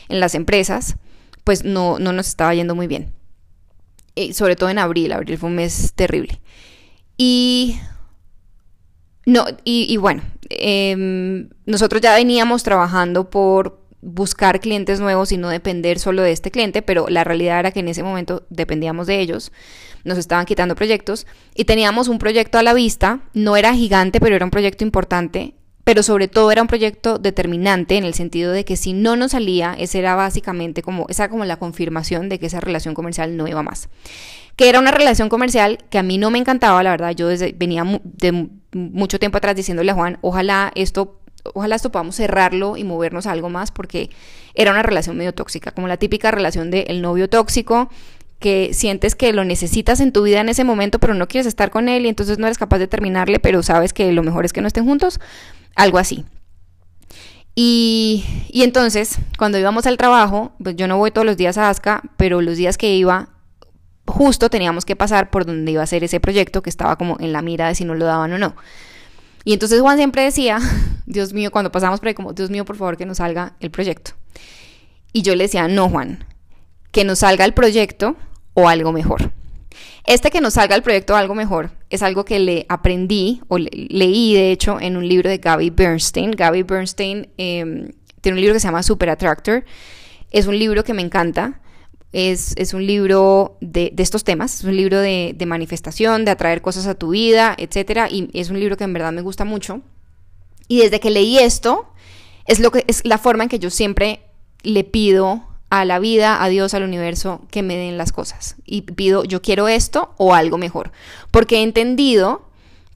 en 0.10 0.20
las 0.20 0.34
empresas, 0.34 0.96
pues 1.44 1.64
no, 1.64 2.00
no 2.00 2.14
nos 2.14 2.30
estaba 2.30 2.56
yendo 2.56 2.74
muy 2.74 2.88
bien. 2.88 3.14
Y 4.16 4.34
sobre 4.34 4.56
todo 4.56 4.72
en 4.72 4.80
abril, 4.80 5.12
abril 5.12 5.38
fue 5.38 5.50
un 5.50 5.56
mes 5.56 5.94
terrible. 5.94 6.42
Y 7.16 7.78
no, 9.28 9.46
y, 9.64 9.98
bueno, 9.98 10.24
em, 10.50 11.50
nosotros 11.68 12.02
ya 12.02 12.16
veníamos 12.16 12.64
trabajando 12.64 13.30
por 13.30 13.86
buscar 14.02 14.62
clientes 14.62 15.00
nuevos 15.00 15.32
y 15.32 15.38
no 15.38 15.50
depender 15.50 16.00
solo 16.00 16.24
de 16.24 16.32
este 16.32 16.50
cliente, 16.50 16.82
pero 16.82 17.08
la 17.08 17.24
realidad 17.24 17.60
era 17.60 17.72
que 17.72 17.82
en 17.82 17.90
ese 17.90 18.02
momento 18.02 18.48
dependíamos 18.50 19.06
de 19.06 19.20
ellos 19.20 19.52
nos 20.08 20.18
estaban 20.18 20.46
quitando 20.46 20.74
proyectos 20.74 21.28
y 21.54 21.66
teníamos 21.66 22.08
un 22.08 22.18
proyecto 22.18 22.58
a 22.58 22.64
la 22.64 22.74
vista, 22.74 23.20
no 23.34 23.56
era 23.56 23.76
gigante, 23.76 24.20
pero 24.20 24.36
era 24.36 24.46
un 24.46 24.52
proyecto 24.52 24.84
importante 24.84 25.54
pero 25.88 26.04
sobre 26.04 26.28
todo 26.28 26.52
era 26.52 26.62
un 26.62 26.68
proyecto 26.68 27.18
determinante 27.18 27.96
en 27.96 28.04
el 28.04 28.14
sentido 28.14 28.52
de 28.52 28.66
que 28.66 28.76
si 28.76 28.92
no 28.92 29.16
nos 29.16 29.32
salía, 29.32 29.74
esa 29.80 29.98
era 29.98 30.16
básicamente 30.16 30.82
como, 30.82 31.06
esa 31.08 31.30
como 31.30 31.46
la 31.46 31.56
confirmación 31.56 32.28
de 32.28 32.40
que 32.40 32.48
esa 32.48 32.60
relación 32.60 32.94
comercial 32.94 33.38
no 33.38 33.48
iba 33.48 33.64
más. 33.64 33.88
Que 34.58 34.68
era 34.68 34.80
una 34.80 34.92
relación 34.92 35.30
comercial 35.30 35.78
que 35.90 35.98
a 35.98 36.04
mí 36.04 36.18
no 36.18 36.30
me 36.30 36.40
encantaba, 36.40 36.84
la 36.84 36.92
verdad, 36.92 37.12
yo 37.12 37.30
desde, 37.30 37.56
venía 37.58 37.86
de 38.04 38.50
mucho 38.74 39.18
tiempo 39.18 39.38
atrás 39.38 39.56
diciéndole 39.56 39.92
a 39.92 39.94
Juan, 39.94 40.18
ojalá 40.20 40.74
esto 40.76 41.22
ojalá 41.54 41.78
esto 41.78 41.90
podamos 41.90 42.18
cerrarlo 42.18 42.76
y 42.76 42.84
movernos 42.84 43.26
a 43.26 43.32
algo 43.32 43.48
más 43.48 43.72
porque 43.72 44.10
era 44.56 44.72
una 44.72 44.84
relación 44.84 45.16
medio 45.16 45.34
tóxica, 45.34 45.72
como 45.72 45.88
la 45.88 45.96
típica 45.96 46.32
relación 46.32 46.70
del 46.70 47.02
novio 47.02 47.30
tóxico 47.30 47.90
que 48.40 48.74
sientes 48.74 49.16
que 49.16 49.34
lo 49.34 49.44
necesitas 49.44 50.00
en 50.00 50.12
tu 50.12 50.24
vida 50.24 50.42
en 50.42 50.50
ese 50.50 50.64
momento, 50.64 51.00
pero 51.00 51.14
no 51.14 51.28
quieres 51.28 51.48
estar 51.48 51.72
con 51.72 51.90
él 51.90 52.06
y 52.06 52.10
entonces 52.10 52.38
no 52.38 52.46
eres 52.46 52.58
capaz 52.58 52.78
de 52.78 52.88
terminarle, 52.88 53.40
pero 53.40 53.64
sabes 53.64 53.94
que 53.94 54.12
lo 54.12 54.24
mejor 54.24 54.46
es 54.46 54.54
que 54.54 54.62
no 54.62 54.68
estén 54.68 54.86
juntos 54.86 55.20
algo 55.76 55.98
así. 55.98 56.26
Y, 57.56 58.24
y, 58.50 58.62
entonces, 58.62 59.18
cuando 59.40 59.58
íbamos 59.58 59.88
al 59.88 59.98
trabajo, 59.98 60.52
pues 60.64 60.76
yo 60.76 60.88
no 60.88 60.98
voy 60.98 61.10
todos 61.10 61.26
los 61.26 61.38
días 61.38 61.58
a 61.58 61.70
Asca, 61.70 62.04
pero 62.16 62.42
los 62.42 62.56
días 62.56 62.78
que 62.78 62.96
iba, 62.96 63.30
justo 64.06 64.52
teníamos 64.52 64.86
que 64.86 64.96
pasar 64.96 65.32
por 65.32 65.46
donde 65.46 65.72
iba 65.72 65.82
a 65.82 65.88
ser 65.88 66.04
ese 66.04 66.20
proyecto 66.20 66.62
que 66.62 66.70
estaba 66.70 66.98
como 66.98 67.18
en 67.20 67.34
la 67.34 67.42
mira 67.42 67.68
de 67.68 67.74
si 67.74 67.84
nos 67.84 67.98
lo 67.98 68.06
daban 68.06 68.32
o 68.32 68.38
no. 68.38 68.56
Y 69.44 69.54
entonces 69.54 69.82
Juan 69.82 69.98
siempre 69.98 70.22
decía, 70.24 70.60
Dios 71.08 71.34
mío, 71.34 71.50
cuando 71.50 71.72
pasamos 71.72 72.00
por 72.00 72.10
ahí, 72.10 72.14
como, 72.14 72.34
Dios 72.34 72.52
mío, 72.52 72.64
por 72.64 72.76
favor, 72.76 72.96
que 72.96 73.08
nos 73.08 73.18
salga 73.18 73.56
el 73.60 73.72
proyecto. 73.72 74.12
Y 75.12 75.24
yo 75.24 75.36
le 75.36 75.46
decía, 75.46 75.68
no, 75.68 75.90
Juan, 75.90 76.26
que 76.92 77.06
nos 77.06 77.20
salga 77.20 77.44
el 77.46 77.54
proyecto 77.54 78.18
o 78.58 78.68
algo 78.68 78.92
mejor. 78.92 79.32
Este 80.04 80.32
que 80.32 80.42
nos 80.42 80.56
salga 80.56 80.76
el 80.76 80.82
proyecto 80.82 81.16
algo 81.16 81.36
mejor 81.36 81.70
es 81.92 82.02
algo 82.02 82.26
que 82.26 82.40
le 82.40 82.66
aprendí 82.70 83.40
o 83.50 83.60
leí 83.60 84.34
de 84.34 84.52
hecho 84.52 84.82
en 84.82 84.98
un 84.98 85.08
libro 85.08 85.30
de 85.30 85.38
Gaby 85.38 85.70
Bernstein. 85.70 86.32
Gaby 86.32 86.64
Bernstein 86.64 87.30
em, 87.38 87.92
tiene 88.20 88.38
un 88.38 88.42
libro 88.42 88.56
que 88.56 88.60
se 88.60 88.68
llama 88.68 88.82
Super 88.82 89.12
Attractor. 89.12 89.64
Es 90.32 90.48
un 90.48 90.58
libro 90.58 90.84
que 90.84 90.96
me 90.96 91.04
encanta. 91.04 91.62
Es, 92.14 92.56
un 92.74 92.88
libro 92.88 93.58
de, 93.62 93.94
estos 93.96 94.24
temas, 94.24 94.56
es 94.56 94.64
un 94.64 94.76
libro 94.76 95.00
de, 95.00 95.36
de, 95.38 95.46
manifestación, 95.46 96.26
de 96.26 96.32
atraer 96.32 96.64
cosas 96.64 96.88
a 96.88 96.96
tu 96.96 97.10
vida, 97.10 97.54
etc. 97.60 98.10
Y 98.10 98.30
es 98.34 98.50
un 98.50 98.60
libro 98.60 98.76
que 98.76 98.86
en 98.86 98.94
verdad 98.94 99.12
me 99.12 99.22
gusta 99.22 99.46
mucho. 99.46 99.82
Y 100.68 100.80
desde 100.80 101.00
que 101.00 101.12
leí 101.12 101.38
esto, 101.38 101.94
es, 102.46 102.60
lo 102.60 102.72
que, 102.72 102.86
es 102.88 103.06
la 103.06 103.20
forma 103.20 103.44
en 103.44 103.50
que 103.50 103.60
yo 103.60 103.70
siempre 103.70 104.22
le 104.64 104.84
pido 104.84 105.44
a 105.70 105.86
la 105.86 106.00
vida, 106.00 106.44
a 106.44 106.50
Dios, 106.50 106.74
al 106.74 106.84
universo, 106.84 107.42
que 107.52 107.64
me 107.64 107.76
den 107.76 107.98
las 107.98 108.12
cosas. 108.12 108.56
Y 108.66 108.82
pido, 108.82 109.24
yo 109.24 109.42
quiero 109.42 109.68
esto 109.68 110.14
o 110.18 110.34
algo 110.34 110.58
mejor. 110.58 110.92
Porque 111.32 111.58
he 111.58 111.64
entendido 111.64 112.50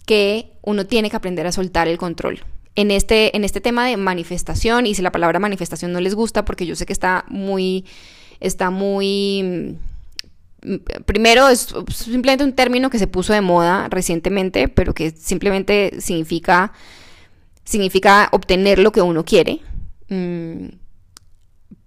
que 0.05 0.51
uno 0.61 0.85
tiene 0.85 1.09
que 1.09 1.15
aprender 1.15 1.47
a 1.47 1.51
soltar 1.51 1.87
el 1.87 1.97
control. 1.97 2.43
En 2.75 2.91
este, 2.91 3.35
en 3.35 3.43
este 3.43 3.59
tema 3.59 3.87
de 3.87 3.97
manifestación, 3.97 4.87
y 4.87 4.95
si 4.95 5.01
la 5.01 5.11
palabra 5.11 5.39
manifestación 5.39 5.91
no 5.91 5.99
les 5.99 6.15
gusta, 6.15 6.45
porque 6.45 6.65
yo 6.65 6.75
sé 6.75 6.85
que 6.85 6.93
está 6.93 7.25
muy, 7.27 7.85
está 8.39 8.69
muy 8.69 9.43
mm, 10.63 10.75
primero 11.05 11.49
es 11.49 11.73
simplemente 11.93 12.43
un 12.43 12.53
término 12.53 12.89
que 12.89 12.99
se 12.99 13.07
puso 13.07 13.33
de 13.33 13.41
moda 13.41 13.87
recientemente, 13.89 14.67
pero 14.67 14.93
que 14.93 15.11
simplemente 15.11 15.99
significa, 15.99 16.71
significa 17.63 18.29
obtener 18.31 18.79
lo 18.79 18.91
que 18.91 19.01
uno 19.01 19.25
quiere. 19.25 19.59
Mm, 20.09 20.80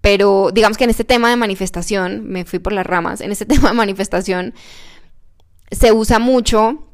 pero 0.05 0.51
digamos 0.53 0.77
que 0.77 0.83
en 0.83 0.91
este 0.91 1.03
tema 1.03 1.31
de 1.31 1.35
manifestación, 1.35 2.25
me 2.27 2.45
fui 2.45 2.59
por 2.59 2.73
las 2.73 2.85
ramas, 2.85 3.21
en 3.21 3.31
este 3.31 3.45
tema 3.47 3.69
de 3.69 3.73
manifestación 3.73 4.53
se 5.71 5.91
usa 5.93 6.19
mucho 6.19 6.87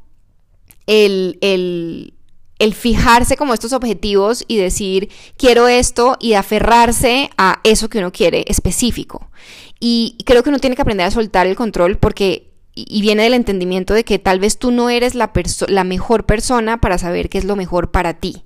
el, 0.88 1.38
el, 1.42 2.14
el 2.58 2.74
fijarse 2.74 3.36
como 3.36 3.54
estos 3.54 3.74
objetivos 3.74 4.46
y 4.48 4.56
decir 4.56 5.10
quiero 5.36 5.68
esto 5.68 6.16
y 6.22 6.36
aferrarse 6.36 7.30
a 7.38 7.60
eso 7.66 7.90
que 7.90 7.98
uno 7.98 8.14
quiere 8.14 8.46
específico. 8.48 9.30
Y 9.78 10.16
creo 10.26 10.42
que 10.42 10.48
uno 10.48 10.60
tiene 10.60 10.78
que 10.78 10.84
aprender 10.84 11.06
a 11.06 11.12
soltar 11.12 11.48
el 11.48 11.58
control 11.58 11.98
porque 11.98 12.54
y 12.76 13.02
viene 13.02 13.24
del 13.24 13.34
entendimiento 13.34 13.94
de 13.94 14.06
que 14.06 14.20
tal 14.20 14.40
vez 14.40 14.58
tú 14.58 14.72
no 14.72 14.90
eres 14.90 15.16
la, 15.16 15.34
la 15.68 15.84
mejor 15.84 16.26
persona 16.26 16.80
para 16.80 16.98
saber 16.98 17.28
qué 17.28 17.40
es 17.40 17.44
lo 17.44 17.58
mejor 17.58 17.92
para 17.92 18.14
ti. 18.14 18.46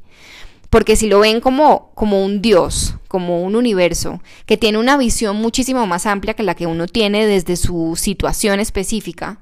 Porque 0.70 0.96
si 0.96 1.08
lo 1.08 1.20
ven 1.20 1.42
como, 1.42 1.92
como 1.96 2.24
un 2.24 2.42
Dios, 2.42 2.96
como 3.08 3.42
un 3.44 3.56
universo, 3.56 4.22
que 4.46 4.58
tiene 4.58 4.78
una 4.78 4.98
visión 4.98 5.38
muchísimo 5.38 5.88
más 5.88 6.06
amplia 6.06 6.34
que 6.34 6.44
la 6.44 6.56
que 6.56 6.68
uno 6.68 6.88
tiene 6.88 7.26
desde 7.26 7.56
su 7.56 7.96
situación 7.96 8.60
específica, 8.60 9.40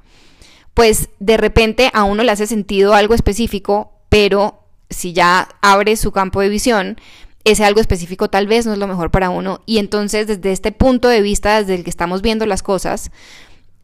pues 0.74 1.10
de 1.20 1.38
repente 1.38 1.90
a 1.94 2.04
uno 2.04 2.24
le 2.24 2.32
hace 2.32 2.48
sentido 2.48 2.94
algo 2.94 3.14
específico, 3.14 3.94
pero 4.10 4.64
si 4.90 5.14
ya 5.14 5.50
abre 5.62 5.98
su 5.98 6.12
campo 6.12 6.42
de 6.42 6.50
visión, 6.50 6.98
ese 7.46 7.66
algo 7.66 7.82
específico 7.82 8.30
tal 8.30 8.48
vez 8.48 8.66
no 8.66 8.74
es 8.74 8.80
lo 8.80 8.88
mejor 8.88 9.12
para 9.12 9.30
uno. 9.30 9.62
Y 9.66 9.78
entonces 9.80 10.28
desde 10.28 10.52
este 10.52 10.72
punto 10.72 11.08
de 11.08 11.22
vista, 11.22 11.60
desde 11.60 11.76
el 11.76 11.84
que 11.84 11.90
estamos 11.90 12.22
viendo 12.22 12.46
las 12.46 12.64
cosas, 12.64 13.12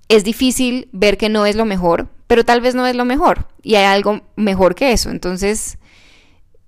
es 0.08 0.24
difícil 0.24 0.88
ver 0.92 1.18
que 1.18 1.30
no 1.30 1.46
es 1.46 1.56
lo 1.56 1.66
mejor, 1.66 2.10
pero 2.28 2.46
tal 2.46 2.62
vez 2.62 2.76
no 2.76 2.86
es 2.88 2.96
lo 2.96 3.06
mejor. 3.06 3.48
Y 3.64 3.76
hay 3.76 3.86
algo 3.86 4.22
mejor 4.36 4.76
que 4.76 4.92
eso. 4.92 5.10
Entonces 5.10 5.79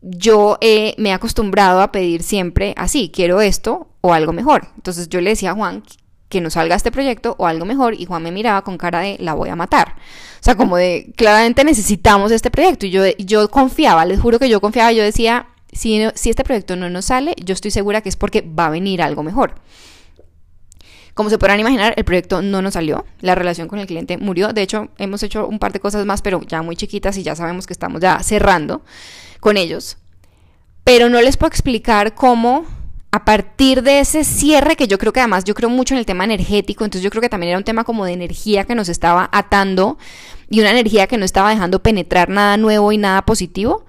yo 0.01 0.57
me 0.97 1.09
he 1.09 1.13
acostumbrado 1.13 1.81
a 1.81 1.91
pedir 1.91 2.23
siempre 2.23 2.73
así, 2.77 3.11
quiero 3.13 3.41
esto 3.41 3.87
o 4.01 4.13
algo 4.13 4.33
mejor. 4.33 4.67
Entonces 4.75 5.09
yo 5.09 5.21
le 5.21 5.31
decía 5.31 5.51
a 5.51 5.55
Juan 5.55 5.83
que 6.29 6.41
nos 6.41 6.53
salga 6.53 6.75
este 6.75 6.91
proyecto 6.91 7.35
o 7.37 7.45
algo 7.45 7.65
mejor 7.65 7.93
y 7.93 8.05
Juan 8.05 8.23
me 8.23 8.31
miraba 8.31 8.63
con 8.63 8.77
cara 8.77 9.01
de 9.01 9.17
la 9.19 9.33
voy 9.33 9.49
a 9.49 9.55
matar. 9.55 9.95
O 10.39 10.43
sea, 10.43 10.55
como 10.55 10.77
de 10.77 11.13
claramente 11.15 11.63
necesitamos 11.63 12.31
este 12.31 12.49
proyecto 12.49 12.87
y 12.87 12.89
yo, 12.89 13.03
yo 13.19 13.49
confiaba, 13.49 14.05
les 14.05 14.19
juro 14.19 14.39
que 14.39 14.49
yo 14.49 14.61
confiaba, 14.61 14.91
yo 14.91 15.03
decía, 15.03 15.47
si, 15.71 16.01
si 16.15 16.29
este 16.31 16.43
proyecto 16.43 16.75
no 16.75 16.89
nos 16.89 17.05
sale, 17.05 17.35
yo 17.43 17.53
estoy 17.53 17.69
segura 17.69 18.01
que 18.01 18.09
es 18.09 18.15
porque 18.15 18.41
va 18.41 18.67
a 18.67 18.71
venir 18.71 19.01
algo 19.03 19.21
mejor. 19.21 19.55
Como 21.13 21.29
se 21.29 21.37
podrán 21.37 21.59
imaginar, 21.59 21.93
el 21.97 22.05
proyecto 22.05 22.41
no 22.41 22.61
nos 22.61 22.73
salió, 22.73 23.05
la 23.19 23.35
relación 23.35 23.67
con 23.67 23.79
el 23.79 23.87
cliente 23.87 24.17
murió, 24.17 24.53
de 24.53 24.61
hecho 24.61 24.89
hemos 24.97 25.23
hecho 25.23 25.47
un 25.47 25.59
par 25.59 25.73
de 25.73 25.79
cosas 25.79 26.05
más, 26.05 26.21
pero 26.21 26.41
ya 26.41 26.61
muy 26.61 26.75
chiquitas 26.75 27.17
y 27.17 27.23
ya 27.23 27.35
sabemos 27.35 27.67
que 27.67 27.73
estamos 27.73 28.01
ya 28.01 28.19
cerrando 28.23 28.81
con 29.39 29.57
ellos, 29.57 29.97
pero 30.83 31.09
no 31.09 31.21
les 31.21 31.37
puedo 31.37 31.49
explicar 31.49 32.15
cómo 32.15 32.65
a 33.11 33.25
partir 33.25 33.83
de 33.83 33.99
ese 33.99 34.23
cierre, 34.23 34.77
que 34.77 34.87
yo 34.87 34.97
creo 34.97 35.11
que 35.11 35.19
además 35.19 35.43
yo 35.43 35.53
creo 35.53 35.69
mucho 35.69 35.93
en 35.93 35.99
el 35.99 36.05
tema 36.05 36.23
energético, 36.23 36.85
entonces 36.85 37.03
yo 37.03 37.09
creo 37.09 37.21
que 37.21 37.29
también 37.29 37.49
era 37.49 37.57
un 37.57 37.65
tema 37.65 37.83
como 37.83 38.05
de 38.05 38.13
energía 38.13 38.63
que 38.63 38.73
nos 38.73 38.87
estaba 38.87 39.29
atando 39.33 39.97
y 40.49 40.61
una 40.61 40.71
energía 40.71 41.07
que 41.07 41.17
no 41.17 41.25
estaba 41.25 41.49
dejando 41.49 41.83
penetrar 41.83 42.29
nada 42.29 42.55
nuevo 42.55 42.91
y 42.93 42.97
nada 42.97 43.25
positivo. 43.25 43.85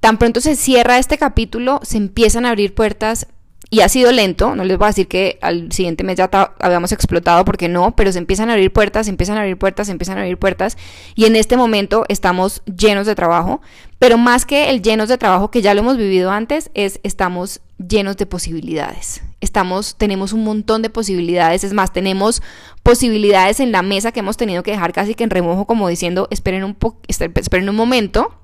Tan 0.00 0.18
pronto 0.18 0.40
se 0.40 0.56
cierra 0.56 0.98
este 0.98 1.16
capítulo, 1.16 1.80
se 1.84 1.96
empiezan 1.96 2.44
a 2.44 2.50
abrir 2.50 2.74
puertas 2.74 3.28
y 3.70 3.80
ha 3.80 3.88
sido 3.88 4.12
lento, 4.12 4.54
no 4.54 4.64
les 4.64 4.78
voy 4.78 4.86
a 4.86 4.88
decir 4.88 5.08
que 5.08 5.38
al 5.40 5.72
siguiente 5.72 6.04
mes 6.04 6.16
ya 6.16 6.30
habíamos 6.60 6.92
explotado 6.92 7.44
porque 7.44 7.68
no, 7.68 7.96
pero 7.96 8.12
se 8.12 8.18
empiezan 8.18 8.50
a 8.50 8.52
abrir 8.52 8.72
puertas, 8.72 9.06
se 9.06 9.10
empiezan 9.10 9.36
a 9.36 9.40
abrir 9.40 9.56
puertas, 9.56 9.86
se 9.86 9.92
empiezan 9.92 10.18
a 10.18 10.20
abrir 10.20 10.38
puertas 10.38 10.76
y 11.14 11.24
en 11.24 11.36
este 11.36 11.56
momento 11.56 12.04
estamos 12.08 12.62
llenos 12.64 13.06
de 13.06 13.14
trabajo, 13.14 13.60
pero 13.98 14.18
más 14.18 14.44
que 14.44 14.70
el 14.70 14.82
llenos 14.82 15.08
de 15.08 15.18
trabajo 15.18 15.50
que 15.50 15.62
ya 15.62 15.74
lo 15.74 15.80
hemos 15.80 15.96
vivido 15.96 16.30
antes 16.30 16.70
es 16.74 17.00
estamos 17.02 17.60
llenos 17.78 18.16
de 18.16 18.26
posibilidades. 18.26 19.22
Estamos 19.40 19.96
tenemos 19.96 20.32
un 20.32 20.44
montón 20.44 20.82
de 20.82 20.90
posibilidades, 20.90 21.64
es 21.64 21.72
más, 21.72 21.92
tenemos 21.92 22.42
posibilidades 22.82 23.60
en 23.60 23.72
la 23.72 23.82
mesa 23.82 24.12
que 24.12 24.20
hemos 24.20 24.36
tenido 24.36 24.62
que 24.62 24.70
dejar 24.72 24.92
casi 24.92 25.14
que 25.14 25.24
en 25.24 25.30
remojo 25.30 25.64
como 25.64 25.88
diciendo, 25.88 26.28
esperen 26.30 26.64
un 26.64 26.76
esperen 27.08 27.68
un 27.68 27.76
momento 27.76 28.43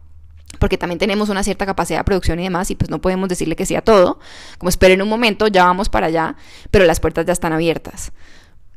porque 0.59 0.79
también 0.79 0.99
tenemos 0.99 1.29
una 1.29 1.43
cierta 1.43 1.67
capacidad 1.67 2.01
de 2.01 2.05
producción 2.05 2.41
y 2.41 2.45
demás, 2.45 2.71
y 2.71 2.75
pues 2.75 2.91
no 2.91 3.01
podemos 3.01 3.29
decirle 3.29 3.57
que 3.57 3.67
sí 3.67 3.75
a 3.77 3.83
todo. 3.83 4.19
Como 4.59 4.69
esperen 4.69 5.03
un 5.03 5.09
momento, 5.09 5.47
ya 5.49 5.65
vamos 5.65 5.89
para 5.89 6.07
allá, 6.07 6.37
pero 6.71 6.85
las 6.85 7.01
puertas 7.01 7.27
ya 7.27 7.33
están 7.33 7.53
abiertas. 7.53 8.13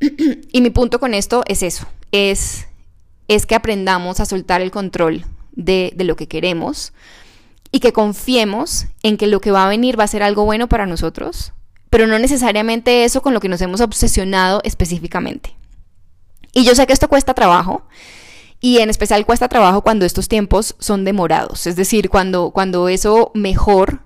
y 0.00 0.60
mi 0.60 0.70
punto 0.70 1.00
con 1.00 1.14
esto 1.14 1.42
es 1.46 1.62
eso, 1.62 1.86
es, 2.12 2.66
es 3.28 3.46
que 3.46 3.54
aprendamos 3.54 4.20
a 4.20 4.26
soltar 4.26 4.60
el 4.60 4.70
control 4.70 5.24
de, 5.52 5.92
de 5.96 6.04
lo 6.04 6.16
que 6.16 6.28
queremos 6.28 6.92
y 7.70 7.80
que 7.80 7.92
confiemos 7.92 8.86
en 9.02 9.16
que 9.16 9.26
lo 9.26 9.40
que 9.40 9.50
va 9.50 9.64
a 9.64 9.68
venir 9.68 9.98
va 9.98 10.04
a 10.04 10.08
ser 10.08 10.22
algo 10.22 10.44
bueno 10.44 10.68
para 10.68 10.86
nosotros, 10.86 11.52
pero 11.90 12.06
no 12.06 12.18
necesariamente 12.18 13.04
eso 13.04 13.22
con 13.22 13.34
lo 13.34 13.40
que 13.40 13.48
nos 13.48 13.60
hemos 13.60 13.80
obsesionado 13.80 14.60
específicamente. 14.64 15.56
Y 16.52 16.64
yo 16.64 16.74
sé 16.74 16.86
que 16.86 16.92
esto 16.92 17.08
cuesta 17.08 17.34
trabajo, 17.34 17.82
y 18.64 18.78
en 18.78 18.88
especial 18.88 19.26
cuesta 19.26 19.46
trabajo 19.46 19.82
cuando 19.82 20.06
estos 20.06 20.26
tiempos 20.26 20.74
son 20.78 21.04
demorados, 21.04 21.66
es 21.66 21.76
decir, 21.76 22.08
cuando, 22.08 22.50
cuando 22.50 22.88
eso 22.88 23.30
mejor 23.34 24.00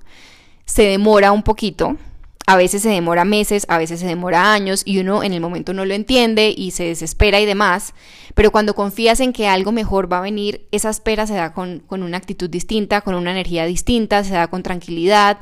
se 0.64 0.82
demora 0.82 1.30
un 1.30 1.44
poquito, 1.44 1.96
a 2.44 2.56
veces 2.56 2.82
se 2.82 2.88
demora 2.88 3.24
meses, 3.24 3.66
a 3.68 3.78
veces 3.78 4.00
se 4.00 4.06
demora 4.06 4.52
años 4.52 4.82
y 4.84 4.98
uno 4.98 5.22
en 5.22 5.32
el 5.32 5.40
momento 5.40 5.74
no 5.74 5.84
lo 5.84 5.94
entiende 5.94 6.52
y 6.56 6.72
se 6.72 6.86
desespera 6.86 7.38
y 7.38 7.46
demás, 7.46 7.94
pero 8.34 8.50
cuando 8.50 8.74
confías 8.74 9.20
en 9.20 9.32
que 9.32 9.46
algo 9.46 9.70
mejor 9.70 10.12
va 10.12 10.18
a 10.18 10.22
venir, 10.22 10.66
esa 10.72 10.90
espera 10.90 11.28
se 11.28 11.34
da 11.34 11.52
con, 11.52 11.84
una 11.88 12.16
actitud 12.16 12.50
distinta, 12.50 13.02
con 13.02 13.14
una 13.14 13.30
energía 13.30 13.64
distinta, 13.64 14.24
se 14.24 14.34
da 14.34 14.48
con 14.48 14.64
tranquilidad, 14.64 15.38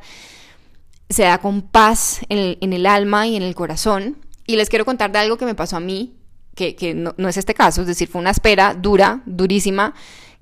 se 1.08 1.22
da 1.22 1.38
con 1.38 1.62
paz 1.62 2.20
en 2.28 2.36
el, 2.36 2.58
en 2.60 2.74
el 2.74 2.84
alma 2.84 3.26
y 3.26 3.36
en 3.36 3.42
el 3.44 3.54
corazón. 3.54 4.18
Y 4.46 4.56
les 4.56 4.68
quiero 4.68 4.84
contar 4.84 5.10
de 5.10 5.20
algo 5.20 5.38
que 5.38 5.46
me 5.46 5.54
pasó 5.54 5.78
a 5.78 5.80
mí 5.80 6.16
que, 6.56 6.94
no, 6.94 7.28
es 7.28 7.36
este 7.36 7.54
caso, 7.54 7.82
es 7.82 7.86
decir, 7.86 8.08
fue 8.08 8.20
una 8.20 8.30
espera 8.30 8.74
dura, 8.74 9.22
durísima, 9.26 9.94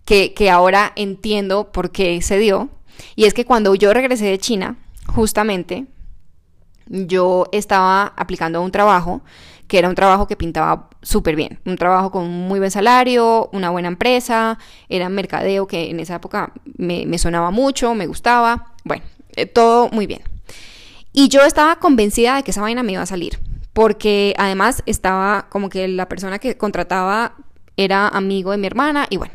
que, 0.04 0.32
que 0.32 0.50
ahora 0.50 0.92
entiendo 0.96 1.72
por 1.72 1.90
qué 1.90 2.22
se 2.22 2.38
dio. 2.38 2.70
Y 3.16 3.24
es 3.24 3.34
que 3.34 3.44
cuando 3.44 3.74
yo 3.74 3.92
regresé 3.92 4.26
de 4.26 4.38
China, 4.38 4.76
justamente, 5.06 5.86
yo 6.86 7.46
estaba 7.52 8.14
aplicando 8.16 8.58
a 8.58 8.62
un 8.62 8.70
trabajo 8.70 9.22
que 9.66 9.78
era 9.78 9.88
un 9.88 9.94
trabajo 9.94 10.26
que 10.26 10.36
pintaba 10.36 10.90
súper 11.02 11.36
bien, 11.36 11.58
un 11.64 11.76
trabajo 11.76 12.10
con 12.10 12.28
muy 12.30 12.58
buen 12.58 12.70
salario, 12.70 13.48
una 13.52 13.70
buena 13.70 13.88
empresa, 13.88 14.58
era 14.88 15.08
mercadeo 15.08 15.66
que 15.66 15.90
en 15.90 16.00
esa 16.00 16.16
época 16.16 16.52
me, 16.76 17.06
me 17.06 17.18
sonaba 17.18 17.50
mucho, 17.50 17.94
me 17.94 18.06
gustaba, 18.06 18.72
bueno, 18.84 19.02
eh, 19.36 19.46
todo 19.46 19.88
muy 19.88 20.06
bien. 20.06 20.22
Y 21.12 21.28
yo 21.28 21.42
estaba 21.42 21.76
convencida 21.76 22.36
de 22.36 22.42
que 22.42 22.50
esa 22.50 22.60
vaina 22.60 22.82
me 22.82 22.92
iba 22.92 23.02
a 23.02 23.06
salir, 23.06 23.38
porque 23.74 24.34
además 24.38 24.82
estaba 24.86 25.48
como 25.50 25.68
que 25.68 25.86
la 25.88 26.08
persona 26.08 26.38
que 26.38 26.56
contrataba 26.56 27.36
era 27.76 28.08
amigo 28.08 28.52
de 28.52 28.56
mi 28.56 28.66
hermana 28.66 29.06
y 29.10 29.18
bueno, 29.18 29.34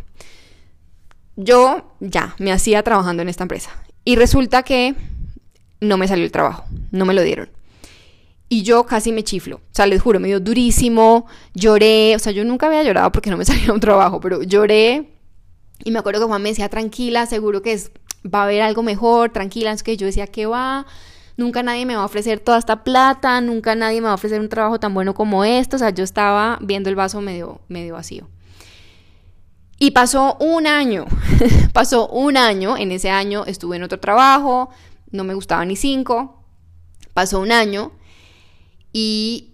yo 1.36 1.94
ya 2.00 2.36
me 2.40 2.52
hacía 2.52 2.82
trabajando 2.82 3.22
en 3.22 3.30
esta 3.30 3.44
empresa. 3.44 3.70
Y 4.04 4.16
resulta 4.16 4.64
que 4.64 4.96
no 5.82 5.98
me 5.98 6.08
salió 6.08 6.26
el 6.26 6.32
trabajo, 6.32 6.66
no 6.92 7.06
me 7.06 7.14
lo 7.14 7.22
dieron. 7.22 7.50
Y 8.48 8.64
yo 8.64 8.86
casi 8.86 9.12
me 9.12 9.24
chiflo, 9.24 9.58
o 9.58 9.62
sea, 9.72 9.86
les 9.86 10.02
juro, 10.02 10.20
me 10.20 10.28
dio 10.28 10.40
durísimo, 10.40 11.28
lloré, 11.54 12.16
o 12.16 12.20
sea, 12.20 12.32
yo 12.32 12.44
nunca 12.44 12.66
había 12.66 12.82
llorado 12.82 13.12
porque 13.12 13.30
no 13.30 13.38
me 13.38 13.46
salía 13.46 13.72
un 13.72 13.80
trabajo, 13.80 14.20
pero 14.20 14.42
lloré 14.42 15.20
y 15.84 15.92
me 15.92 16.00
acuerdo 16.00 16.22
que 16.22 16.28
Juan 16.28 16.42
me 16.42 16.50
decía, 16.50 16.70
tranquila, 16.70 17.26
seguro 17.26 17.62
que 17.62 17.74
es, 17.74 17.92
va 18.26 18.42
a 18.42 18.44
haber 18.44 18.62
algo 18.62 18.84
mejor, 18.84 19.32
tranquila, 19.32 19.72
es 19.72 19.84
que 19.84 19.98
yo 19.98 20.06
decía, 20.06 20.28
¿qué 20.28 20.46
va? 20.46 20.86
Nunca 21.40 21.64
nadie 21.64 21.86
me 21.86 21.96
va 21.96 22.02
a 22.02 22.06
ofrecer 22.06 22.42
toda 22.42 22.58
esta 22.58 22.84
plata, 22.84 23.40
nunca 23.40 23.74
nadie 23.74 24.02
me 24.02 24.08
va 24.08 24.12
a 24.12 24.16
ofrecer 24.16 24.42
un 24.42 24.50
trabajo 24.50 24.78
tan 24.78 24.94
bueno 24.94 25.14
como 25.14 25.46
esto, 25.46 25.78
o 25.78 25.80
sea, 25.80 25.90
yo 25.92 26.04
estaba 26.04 26.58
viendo 26.60 26.90
el 26.90 26.98
vaso 26.98 27.22
medio, 27.22 27.62
medio 27.70 27.94
vacío. 27.94 28.28
Y 29.80 29.92
pasó 29.92 30.36
un 30.42 30.68
año, 30.68 31.06
pasó 31.74 32.10
un 32.10 32.36
año, 32.36 32.76
en 32.76 32.92
ese 32.92 33.10
año 33.10 33.46
estuve 33.46 33.78
en 33.78 33.84
otro 33.84 34.02
trabajo, 34.02 34.70
no 35.12 35.24
me 35.24 35.34
gustaba 35.34 35.64
ni 35.64 35.78
cinco, 35.78 36.44
pasó 37.14 37.40
un 37.40 37.54
año 37.54 37.94
y 38.92 39.54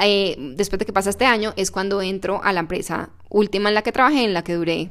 eh, 0.00 0.36
después 0.54 0.78
de 0.78 0.86
que 0.86 0.92
pasa 0.92 1.10
este 1.10 1.26
año 1.26 1.54
es 1.56 1.72
cuando 1.72 2.00
entro 2.02 2.40
a 2.44 2.52
la 2.52 2.60
empresa 2.60 3.10
última 3.28 3.68
en 3.68 3.74
la 3.74 3.82
que 3.82 3.90
trabajé, 3.90 4.22
en 4.22 4.32
la 4.32 4.44
que 4.44 4.54
duré 4.54 4.90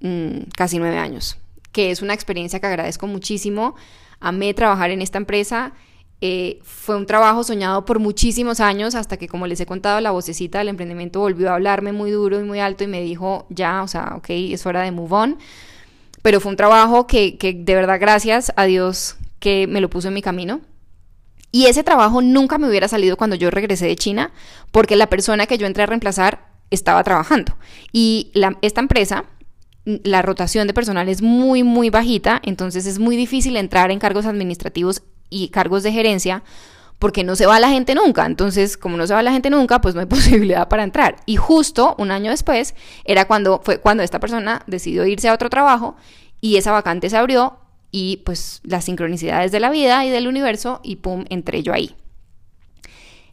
mm, 0.00 0.48
casi 0.56 0.78
nueve 0.78 0.96
años, 0.96 1.36
que 1.72 1.90
es 1.90 2.00
una 2.00 2.14
experiencia 2.14 2.58
que 2.58 2.68
agradezco 2.68 3.06
muchísimo. 3.06 3.76
Amé 4.20 4.54
trabajar 4.54 4.90
en 4.90 5.02
esta 5.02 5.18
empresa. 5.18 5.72
Eh, 6.20 6.60
fue 6.62 6.96
un 6.96 7.06
trabajo 7.06 7.42
soñado 7.42 7.86
por 7.86 7.98
muchísimos 7.98 8.60
años 8.60 8.94
hasta 8.94 9.16
que, 9.16 9.26
como 9.26 9.46
les 9.46 9.58
he 9.60 9.66
contado, 9.66 10.00
la 10.00 10.10
vocecita 10.10 10.58
del 10.58 10.68
emprendimiento 10.68 11.20
volvió 11.20 11.50
a 11.50 11.54
hablarme 11.54 11.92
muy 11.92 12.10
duro 12.10 12.38
y 12.38 12.44
muy 12.44 12.60
alto 12.60 12.84
y 12.84 12.88
me 12.88 13.00
dijo, 13.00 13.46
ya, 13.48 13.82
o 13.82 13.88
sea, 13.88 14.12
ok, 14.16 14.26
es 14.28 14.66
hora 14.66 14.82
de 14.82 14.90
move 14.90 15.14
on. 15.14 15.38
Pero 16.22 16.40
fue 16.40 16.50
un 16.50 16.56
trabajo 16.56 17.06
que, 17.06 17.38
que 17.38 17.54
de 17.54 17.74
verdad, 17.74 17.98
gracias 17.98 18.52
a 18.56 18.64
Dios 18.64 19.16
que 19.38 19.66
me 19.66 19.80
lo 19.80 19.88
puso 19.88 20.08
en 20.08 20.14
mi 20.14 20.22
camino. 20.22 20.60
Y 21.52 21.66
ese 21.66 21.82
trabajo 21.82 22.22
nunca 22.22 22.58
me 22.58 22.68
hubiera 22.68 22.86
salido 22.86 23.16
cuando 23.16 23.34
yo 23.36 23.50
regresé 23.50 23.86
de 23.86 23.96
China, 23.96 24.30
porque 24.70 24.96
la 24.96 25.08
persona 25.08 25.46
que 25.46 25.58
yo 25.58 25.66
entré 25.66 25.82
a 25.82 25.86
reemplazar 25.86 26.50
estaba 26.70 27.02
trabajando. 27.02 27.56
Y 27.92 28.30
esta 28.62 28.80
empresa, 28.80 29.24
la 29.84 30.22
rotación 30.22 30.66
de 30.66 30.74
personal 30.74 31.08
es 31.08 31.22
muy, 31.22 31.62
muy 31.62 31.90
bajita, 31.90 32.40
entonces 32.44 32.86
es 32.86 32.98
muy 32.98 33.16
difícil 33.16 33.56
entrar 33.56 33.90
en 33.90 33.98
cargos 33.98 34.26
administrativos 34.26 35.02
y 35.30 35.48
cargos 35.48 35.82
de 35.82 35.92
gerencia 35.92 36.42
porque 36.98 37.24
no 37.24 37.34
se 37.34 37.46
va 37.46 37.58
la 37.58 37.70
gente 37.70 37.94
nunca. 37.94 38.26
Entonces, 38.26 38.76
como 38.76 38.98
no 38.98 39.06
se 39.06 39.14
va 39.14 39.22
la 39.22 39.32
gente 39.32 39.48
nunca, 39.50 39.80
pues 39.80 39.94
no 39.94 40.00
hay 40.00 40.06
posibilidad 40.18 40.68
para 40.68 40.84
entrar. 40.84 41.16
Y 41.26 41.36
justo 41.36 41.96
un 41.98 42.10
año 42.10 42.30
después 42.30 42.74
era 43.04 43.26
cuando 43.26 43.60
fue 43.64 43.80
cuando 43.80 44.02
esta 44.02 44.20
persona 44.20 44.62
decidió 44.66 45.06
irse 45.06 45.28
a 45.28 45.34
otro 45.34 45.50
trabajo 45.50 45.96
y 46.40 46.56
esa 46.56 46.72
vacante 46.72 47.10
se 47.10 47.16
abrió 47.16 47.58
y 47.90 48.18
pues 48.18 48.60
las 48.62 48.84
sincronicidades 48.84 49.50
de 49.50 49.60
la 49.60 49.70
vida 49.70 50.04
y 50.04 50.10
del 50.10 50.28
universo 50.28 50.80
y 50.84 50.96
pum, 50.96 51.24
entré 51.30 51.62
yo 51.62 51.72
ahí. 51.72 51.96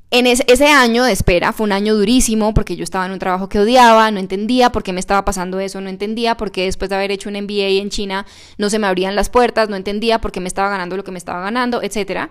En 0.09 0.25
ese, 0.25 0.67
año 0.67 1.03
de 1.03 1.11
espera 1.11 1.51
fue 1.51 1.65
un 1.65 1.73
año 1.73 1.93
durísimo 1.93 2.53
porque 2.53 2.77
yo 2.77 2.85
estaba 2.85 3.05
en 3.05 3.11
un 3.11 3.19
trabajo 3.19 3.49
que 3.49 3.59
odiaba, 3.59 4.09
no 4.09 4.19
entendía 4.19 4.71
por 4.71 4.81
qué 4.81 4.93
me 4.93 5.01
estaba 5.01 5.25
pasando 5.25 5.59
eso, 5.59 5.81
no 5.81 5.89
entendía 5.89 6.37
por 6.37 6.51
qué 6.51 6.63
después 6.63 6.89
de 6.89 6.95
haber 6.95 7.11
hecho 7.11 7.27
un 7.27 7.35
MBA 7.35 7.81
en 7.81 7.89
China 7.89 8.25
no 8.57 8.69
se 8.69 8.79
me 8.79 8.87
abrían 8.87 9.15
las 9.15 9.29
puertas, 9.29 9.67
no 9.67 9.75
entendía 9.75 10.21
por 10.21 10.31
qué 10.31 10.39
me 10.39 10.47
estaba 10.47 10.69
ganando 10.69 10.95
lo 10.95 11.03
que 11.03 11.11
me 11.11 11.17
estaba 11.17 11.41
ganando, 11.41 11.81
etc. 11.81 12.29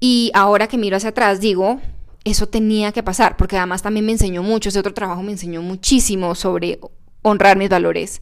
Y 0.00 0.32
ahora 0.34 0.66
que 0.66 0.76
miro 0.76 0.96
hacia 0.96 1.10
atrás 1.10 1.40
digo, 1.40 1.80
eso 2.24 2.48
tenía 2.48 2.90
que 2.90 3.04
pasar, 3.04 3.36
porque 3.36 3.56
además 3.56 3.82
también 3.82 4.04
me 4.04 4.12
enseñó 4.12 4.42
mucho, 4.42 4.68
ese 4.68 4.80
otro 4.80 4.94
trabajo 4.94 5.22
me 5.22 5.30
enseñó 5.30 5.62
muchísimo 5.62 6.34
sobre 6.34 6.80
honrar 7.22 7.56
mis 7.56 7.68
valores 7.68 8.20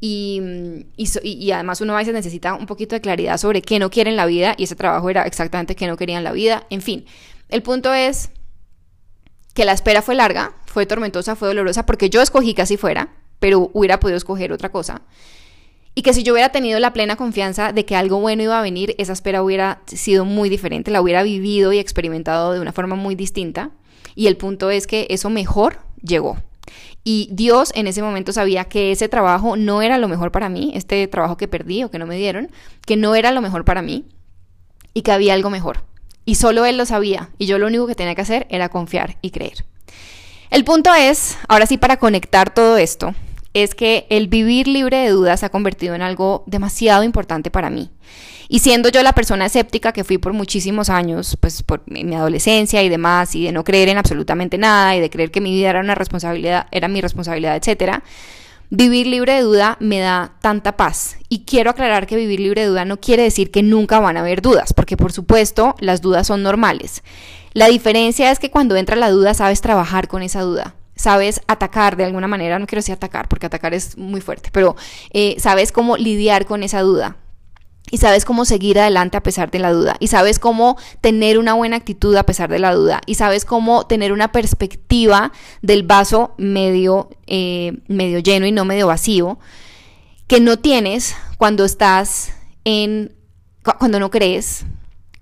y, 0.00 0.40
y, 0.96 1.50
además 1.50 1.80
uno 1.80 1.94
a 1.94 1.96
veces 1.96 2.14
necesita 2.14 2.54
un 2.54 2.66
poquito 2.66 2.94
de 2.94 3.00
claridad 3.00 3.36
sobre 3.36 3.62
qué 3.62 3.78
no 3.78 3.90
quiere 3.90 4.10
en 4.10 4.16
la 4.16 4.26
vida 4.26 4.54
y 4.56 4.64
ese 4.64 4.76
trabajo 4.76 5.10
era 5.10 5.22
exactamente 5.22 5.74
qué 5.74 5.86
no 5.86 5.96
quería 5.96 6.18
en 6.18 6.24
la 6.24 6.32
vida. 6.32 6.66
En 6.70 6.82
fin, 6.82 7.04
el 7.48 7.62
punto 7.62 7.92
es 7.92 8.30
que 9.54 9.64
la 9.64 9.72
espera 9.72 10.02
fue 10.02 10.14
larga, 10.14 10.52
fue 10.66 10.86
tormentosa, 10.86 11.34
fue 11.36 11.48
dolorosa 11.48 11.86
porque 11.86 12.10
yo 12.10 12.22
escogí 12.22 12.54
que 12.54 12.62
así 12.62 12.76
fuera, 12.76 13.08
pero 13.38 13.70
hubiera 13.72 14.00
podido 14.00 14.16
escoger 14.16 14.52
otra 14.52 14.70
cosa. 14.70 15.02
Y 15.94 16.02
que 16.02 16.14
si 16.14 16.22
yo 16.22 16.32
hubiera 16.32 16.50
tenido 16.50 16.78
la 16.78 16.92
plena 16.92 17.16
confianza 17.16 17.72
de 17.72 17.84
que 17.84 17.96
algo 17.96 18.20
bueno 18.20 18.44
iba 18.44 18.56
a 18.58 18.62
venir, 18.62 18.94
esa 18.98 19.12
espera 19.12 19.42
hubiera 19.42 19.82
sido 19.86 20.24
muy 20.24 20.48
diferente, 20.48 20.92
la 20.92 21.00
hubiera 21.00 21.24
vivido 21.24 21.72
y 21.72 21.78
experimentado 21.78 22.52
de 22.52 22.60
una 22.60 22.72
forma 22.72 22.94
muy 22.94 23.16
distinta. 23.16 23.72
Y 24.14 24.28
el 24.28 24.36
punto 24.36 24.70
es 24.70 24.86
que 24.86 25.08
eso 25.10 25.28
mejor 25.28 25.78
llegó. 26.00 26.38
Y 27.02 27.28
Dios 27.32 27.72
en 27.74 27.86
ese 27.86 28.02
momento 28.02 28.32
sabía 28.32 28.66
que 28.66 28.92
ese 28.92 29.08
trabajo 29.08 29.56
no 29.56 29.82
era 29.82 29.98
lo 29.98 30.06
mejor 30.06 30.30
para 30.30 30.48
mí, 30.48 30.72
este 30.74 31.06
trabajo 31.08 31.36
que 31.36 31.48
perdí 31.48 31.82
o 31.82 31.90
que 31.90 31.98
no 31.98 32.06
me 32.06 32.16
dieron, 32.16 32.48
que 32.86 32.96
no 32.96 33.14
era 33.14 33.32
lo 33.32 33.40
mejor 33.40 33.64
para 33.64 33.82
mí 33.82 34.04
y 34.94 35.02
que 35.02 35.10
había 35.10 35.34
algo 35.34 35.50
mejor. 35.50 35.82
Y 36.28 36.34
solo 36.34 36.66
Él 36.66 36.76
lo 36.76 36.84
sabía 36.84 37.30
y 37.38 37.46
yo 37.46 37.56
lo 37.56 37.66
único 37.66 37.86
que 37.86 37.94
tenía 37.94 38.14
que 38.14 38.20
hacer 38.20 38.46
era 38.50 38.68
confiar 38.68 39.16
y 39.22 39.30
creer. 39.30 39.64
El 40.50 40.62
punto 40.62 40.92
es, 40.92 41.38
ahora 41.48 41.64
sí 41.64 41.78
para 41.78 41.96
conectar 41.96 42.52
todo 42.52 42.76
esto, 42.76 43.14
es 43.54 43.74
que 43.74 44.06
el 44.10 44.28
vivir 44.28 44.68
libre 44.68 44.98
de 44.98 45.08
dudas 45.08 45.40
se 45.40 45.46
ha 45.46 45.48
convertido 45.48 45.94
en 45.94 46.02
algo 46.02 46.44
demasiado 46.44 47.02
importante 47.02 47.50
para 47.50 47.70
mí. 47.70 47.88
Y 48.46 48.58
siendo 48.58 48.90
yo 48.90 49.02
la 49.02 49.14
persona 49.14 49.46
escéptica 49.46 49.92
que 49.92 50.04
fui 50.04 50.18
por 50.18 50.34
muchísimos 50.34 50.90
años, 50.90 51.38
pues 51.40 51.62
por 51.62 51.80
mi 51.86 52.14
adolescencia 52.14 52.82
y 52.82 52.90
demás, 52.90 53.34
y 53.34 53.44
de 53.44 53.52
no 53.52 53.64
creer 53.64 53.88
en 53.88 53.96
absolutamente 53.96 54.58
nada, 54.58 54.94
y 54.96 55.00
de 55.00 55.08
creer 55.08 55.30
que 55.30 55.40
mi 55.40 55.54
vida 55.54 55.70
era 55.70 55.80
una 55.80 55.94
responsabilidad, 55.94 56.66
era 56.72 56.88
mi 56.88 57.00
responsabilidad, 57.00 57.56
etcétera, 57.56 58.02
Vivir 58.70 59.06
libre 59.06 59.32
de 59.32 59.42
duda 59.42 59.76
me 59.80 59.98
da 59.98 60.34
tanta 60.42 60.76
paz. 60.76 61.16
Y 61.28 61.44
quiero 61.44 61.70
aclarar 61.70 62.06
que 62.06 62.16
vivir 62.16 62.40
libre 62.40 62.62
de 62.62 62.68
duda 62.68 62.84
no 62.84 63.00
quiere 63.00 63.22
decir 63.22 63.50
que 63.50 63.62
nunca 63.62 63.98
van 63.98 64.16
a 64.16 64.20
haber 64.20 64.42
dudas, 64.42 64.72
porque 64.74 64.96
por 64.96 65.12
supuesto 65.12 65.74
las 65.80 66.02
dudas 66.02 66.26
son 66.26 66.42
normales. 66.42 67.02
La 67.54 67.68
diferencia 67.68 68.30
es 68.30 68.38
que 68.38 68.50
cuando 68.50 68.76
entra 68.76 68.96
la 68.96 69.10
duda 69.10 69.32
sabes 69.32 69.60
trabajar 69.62 70.06
con 70.08 70.22
esa 70.22 70.42
duda 70.42 70.74
sabes 70.98 71.40
atacar 71.46 71.96
de 71.96 72.04
alguna 72.04 72.26
manera, 72.26 72.58
no 72.58 72.66
quiero 72.66 72.80
decir 72.80 72.94
atacar 72.94 73.28
porque 73.28 73.46
atacar 73.46 73.72
es 73.72 73.96
muy 73.96 74.20
fuerte, 74.20 74.50
pero 74.52 74.76
eh, 75.12 75.36
sabes 75.38 75.72
cómo 75.72 75.96
lidiar 75.96 76.44
con 76.44 76.62
esa 76.62 76.80
duda. 76.80 77.16
Y 77.90 77.98
sabes 77.98 78.24
cómo 78.24 78.44
seguir 78.44 78.78
adelante 78.78 79.16
a 79.16 79.22
pesar 79.22 79.50
de 79.50 79.58
la 79.58 79.72
duda. 79.72 79.96
Y 80.00 80.08
sabes 80.08 80.38
cómo 80.38 80.76
tener 81.00 81.38
una 81.38 81.54
buena 81.54 81.76
actitud 81.76 82.14
a 82.16 82.24
pesar 82.24 82.50
de 82.50 82.58
la 82.58 82.74
duda. 82.74 83.00
Y 83.06 83.14
sabes 83.14 83.44
cómo 83.44 83.86
tener 83.86 84.12
una 84.12 84.32
perspectiva 84.32 85.32
del 85.62 85.84
vaso 85.84 86.34
medio, 86.36 87.10
eh, 87.26 87.78
medio 87.88 88.18
lleno 88.18 88.46
y 88.46 88.52
no 88.52 88.64
medio 88.64 88.86
vacío. 88.86 89.38
Que 90.26 90.40
no 90.40 90.58
tienes 90.58 91.16
cuando 91.38 91.64
estás 91.64 92.32
en... 92.64 93.14
cuando 93.78 93.98
no 93.98 94.10
crees, 94.10 94.66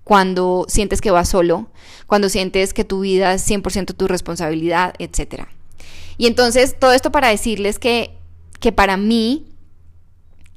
cuando 0.03 0.65
sientes 0.67 1.01
que 1.01 1.11
vas 1.11 1.29
solo, 1.29 1.69
cuando 2.07 2.29
sientes 2.29 2.73
que 2.73 2.85
tu 2.85 3.01
vida 3.01 3.33
es 3.33 3.49
100% 3.49 3.95
tu 3.95 4.07
responsabilidad, 4.07 4.93
etcétera. 4.99 5.49
Y 6.17 6.27
entonces, 6.27 6.77
todo 6.79 6.93
esto 6.93 7.11
para 7.11 7.29
decirles 7.29 7.77
que, 7.77 8.17
que 8.59 8.71
para 8.71 8.97
mí 8.97 9.45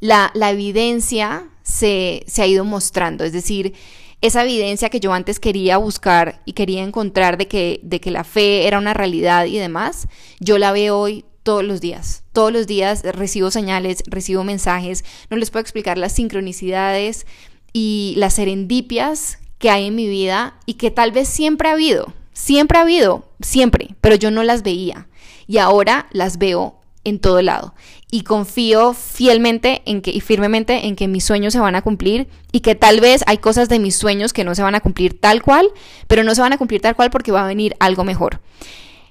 la, 0.01 0.31
la 0.35 0.51
evidencia 0.51 1.49
se, 1.71 2.25
ha 2.39 2.47
ido 2.47 2.65
mostrando, 2.65 3.25
es 3.25 3.33
decir, 3.33 3.75
esa 4.21 4.43
evidencia 4.43 4.91
que 4.91 5.01
yo 5.01 5.15
antes 5.15 5.41
quería 5.41 5.79
buscar 5.79 6.43
y 6.45 6.53
quería 6.53 6.83
encontrar 6.83 7.39
de 7.39 7.49
que, 7.49 7.81
de 7.83 8.01
que 8.01 8.11
la 8.11 8.25
fe 8.25 8.67
era 8.67 8.79
una 8.79 8.93
realidad 8.93 9.47
y 9.47 9.57
demás, 9.57 10.09
yo 10.41 10.59
la 10.59 10.73
veo 10.73 10.99
hoy 10.99 11.25
todos 11.43 11.65
los 11.65 11.81
días. 11.81 12.25
Todos 12.33 12.53
los 12.53 12.67
días 12.67 13.03
recibo 13.03 13.51
señales, 13.51 14.03
recibo 14.07 14.45
mensajes, 14.45 15.05
no 15.31 15.37
les 15.39 15.51
puedo 15.51 15.63
explicar 15.63 15.97
las 15.97 16.13
sincronicidades 16.13 17.27
y 17.73 18.15
las 18.19 18.35
serendipias 18.35 19.39
que 19.59 19.71
hay 19.71 19.87
en 19.87 19.95
mi 19.95 20.07
vida 20.07 20.59
y 20.67 20.75
que 20.75 20.91
tal 20.91 21.13
vez 21.13 21.29
siempre 21.29 21.69
ha 21.69 21.73
habido, 21.73 22.13
siempre 22.35 22.79
ha 22.79 22.83
habido, 22.83 23.31
siempre, 23.41 23.95
pero 24.01 24.17
yo 24.17 24.31
no 24.31 24.43
las 24.43 24.63
veía. 24.63 25.09
Y 25.47 25.59
ahora 25.59 26.09
las 26.13 26.37
veo 26.37 26.81
en 27.05 27.19
todo 27.19 27.41
lado 27.41 27.75
y 28.11 28.23
confío 28.23 28.93
fielmente 28.93 29.83
en 29.85 30.03
que 30.03 30.11
y 30.11 30.21
firmemente 30.21 30.87
en 30.87 30.97
que 30.97 31.07
mis 31.07 31.25
sueños 31.25 31.53
se 31.53 31.61
van 31.61 31.77
a 31.77 31.83
cumplir 31.83 32.29
y 32.51 32.61
que 32.61 32.75
tal 32.75 33.01
vez 33.01 33.23
hay 33.27 33.39
cosas 33.39 33.69
de 33.69 33.79
mis 33.79 33.95
sueños 33.95 34.33
que 34.33 34.45
no 34.45 34.55
se 34.55 34.63
van 34.63 34.75
a 34.75 34.81
cumplir 34.81 35.21
tal 35.21 35.43
cual, 35.43 35.69
pero 36.09 36.25
no 36.25 36.35
se 36.35 36.41
van 36.41 36.53
a 36.53 36.59
cumplir 36.59 36.81
tal 36.81 36.97
cual 36.97 37.11
porque 37.11 37.31
va 37.31 37.45
a 37.45 37.47
venir 37.47 37.77
algo 37.79 38.05
mejor. 38.05 38.41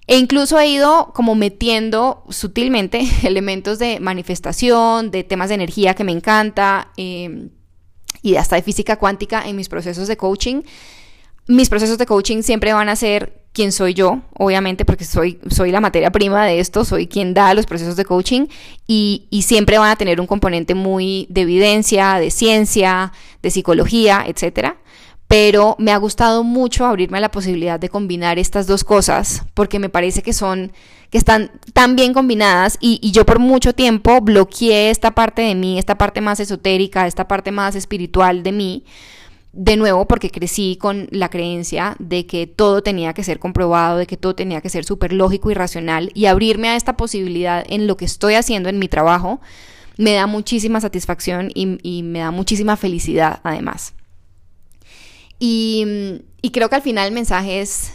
E 0.05 0.17
incluso 0.17 0.59
he 0.59 0.67
ido 0.67 1.11
como 1.13 1.35
metiendo 1.35 2.23
sutilmente 2.29 3.01
elementos 3.23 3.79
de 3.79 3.99
manifestación, 3.99 5.11
de 5.11 5.23
temas 5.23 5.49
de 5.49 5.55
energía 5.55 5.93
que 5.93 6.03
me 6.03 6.11
encanta 6.11 6.91
em, 6.97 7.51
y 8.21 8.35
hasta 8.35 8.55
de 8.55 8.63
física 8.63 8.97
cuántica 8.97 9.47
en 9.47 9.55
mis 9.55 9.69
procesos 9.69 10.07
de 10.07 10.17
coaching. 10.17 10.63
Mis 11.47 11.69
procesos 11.69 11.97
de 11.97 12.05
coaching 12.05 12.41
siempre 12.41 12.73
van 12.73 12.89
a 12.89 12.95
ser 12.95 13.38
quién 13.53 13.71
soy 13.71 13.93
yo, 13.93 14.21
obviamente, 14.37 14.85
porque 14.85 15.05
soy, 15.05 15.39
soy 15.49 15.71
la 15.71 15.81
materia 15.81 16.11
prima 16.11 16.45
de 16.45 16.59
esto, 16.59 16.85
soy 16.85 17.07
quien 17.07 17.33
da 17.33 17.53
los 17.53 17.65
procesos 17.65 17.95
de 17.95 18.05
coaching 18.05 18.47
y, 18.87 19.27
y 19.29 19.43
siempre 19.43 19.77
van 19.77 19.91
a 19.91 19.95
tener 19.95 20.21
un 20.21 20.27
componente 20.27 20.75
muy 20.75 21.27
de 21.29 21.41
evidencia, 21.41 22.15
de 22.15 22.31
ciencia, 22.31 23.11
de 23.41 23.51
psicología, 23.51 24.23
etcétera. 24.27 24.77
Pero 25.27 25.75
me 25.77 25.91
ha 25.91 25.97
gustado 25.97 26.43
mucho 26.43 26.85
abrirme 26.85 27.19
a 27.19 27.21
la 27.21 27.31
posibilidad 27.31 27.79
de 27.79 27.89
combinar 27.89 28.39
estas 28.39 28.65
dos 28.65 28.83
cosas 28.83 29.43
porque 29.53 29.77
me 29.77 29.89
parece 29.89 30.23
que 30.23 30.33
son 30.33 30.71
que 31.11 31.17
están 31.17 31.51
tan 31.73 31.95
bien 31.95 32.13
combinadas 32.13 32.77
y, 32.79 32.99
y, 33.01 33.11
yo 33.11 33.25
por 33.25 33.39
mucho 33.39 33.73
tiempo 33.73 34.21
bloqueé 34.21 34.91
esta 34.91 35.11
parte 35.11 35.41
de 35.41 35.55
mí, 35.55 35.79
esta 35.79 35.97
parte 35.97 36.21
más 36.21 36.39
esotérica, 36.39 37.07
esta 37.07 37.27
parte 37.27 37.51
más 37.51 37.75
espiritual 37.75 38.43
de 38.43 38.51
mí, 38.51 38.85
de 39.61 39.75
nuevo 39.75 40.07
porque 40.07 40.31
crecí 40.31 40.77
con 40.79 41.09
la 41.11 41.29
creencia 41.29 41.97
de 41.99 42.25
que 42.25 42.47
todo 42.47 42.81
tenía 42.81 43.13
que 43.13 43.25
ser 43.25 43.39
comprobado, 43.39 43.97
de 43.97 44.07
que 44.07 44.15
todo 44.15 44.33
tenía 44.33 44.61
que 44.61 44.69
ser 44.69 44.85
súper 44.85 45.11
lógico 45.11 45.51
y 45.51 45.53
racional 45.53 46.11
y 46.13 46.27
abrirme 46.27 46.69
a 46.69 46.77
esta 46.77 46.95
posibilidad 46.95 47.65
en 47.67 47.85
lo 47.85 47.97
que 47.97 48.05
estoy 48.05 48.35
haciendo 48.35 48.69
en 48.69 48.79
mi 48.79 48.87
trabajo 48.87 49.41
me 49.97 50.13
da 50.13 50.27
muchísima 50.27 50.79
satisfacción 50.79 51.51
y, 51.53 51.77
y 51.83 52.03
me 52.03 52.19
da 52.19 52.31
muchísima 52.31 52.77
felicidad 52.77 53.41
además. 53.43 53.93
Y, 55.39 55.85
creo 56.53 56.69
que 56.69 56.75
al 56.75 56.81
final 56.81 57.07
el 57.07 57.13
mensaje 57.13 57.59
es 57.59 57.91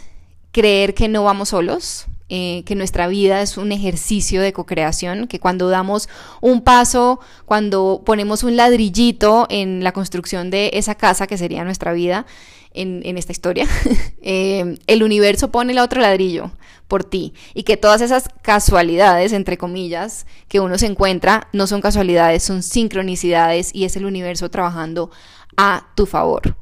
creer 0.51 0.93
que 0.93 1.07
no 1.07 1.23
vamos 1.23 1.49
solos, 1.49 2.05
eh, 2.27 2.63
que 2.65 2.73
nuestra 2.73 3.07
vida 3.07 3.41
es 3.41 3.55
un 3.57 3.71
ejercicio 3.71 4.41
de 4.41 4.51
co-creación, 4.51 5.27
que 5.27 5.39
cuando 5.39 5.69
damos 5.69 6.09
un 6.41 6.61
paso, 6.61 7.19
cuando 7.45 8.01
ponemos 8.03 8.43
un 8.43 8.55
ladrillito 8.55 9.45
en 9.49 9.83
la 9.83 9.91
construcción 9.91 10.49
de 10.49 10.71
esa 10.73 10.95
casa 10.95 11.27
que 11.27 11.37
sería 11.37 11.63
nuestra 11.63 11.93
vida 11.93 12.25
en, 12.73 13.17
esta 13.17 13.31
historia, 13.31 13.67
eh, 14.21 14.75
el 14.87 15.03
universo 15.03 15.51
pone 15.51 15.71
el 15.71 15.79
otro 15.79 16.01
ladrillo 16.01 16.51
por 16.87 17.03
ti 17.03 17.33
y 17.53 17.63
que 17.63 17.77
todas 17.77 18.01
esas 18.01 18.27
casualidades, 18.41 19.31
entre 19.31 19.57
comillas, 19.57 20.25
que 20.47 20.59
uno 20.59 20.77
se 20.77 20.87
encuentra, 20.87 21.47
no 21.53 21.67
son 21.67 21.79
casualidades, 21.79 22.43
son 22.43 22.63
sincronicidades 22.63 23.73
y 23.73 23.85
es 23.85 23.95
el 23.95 24.05
universo 24.05 24.49
trabajando 24.49 25.11
a 25.57 25.87
tu 25.95 26.05
favor. 26.05 26.57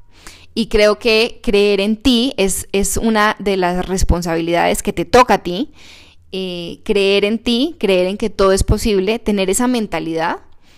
Y 0.53 0.67
creo 0.67 0.99
que 0.99 1.39
creer 1.41 1.81
en 1.81 1.97
ti 1.97 2.33
es, 2.37 2.67
es 2.71 2.97
una 2.97 3.35
de 3.39 3.57
las 3.57 3.87
responsabilidades 3.87 4.83
que 4.83 4.93
te 4.93 5.05
toca 5.05 5.35
a 5.35 5.43
ti. 5.43 5.71
Eh, 6.31 6.79
creer 6.83 7.25
en 7.25 7.39
ti, 7.39 7.75
creer 7.79 8.07
en 8.07 8.17
que 8.17 8.29
todo 8.29 8.53
es 8.53 8.63
posible, 8.63 9.19
tener 9.19 9.49
esa 9.49 9.67
mentalidad 9.67 10.37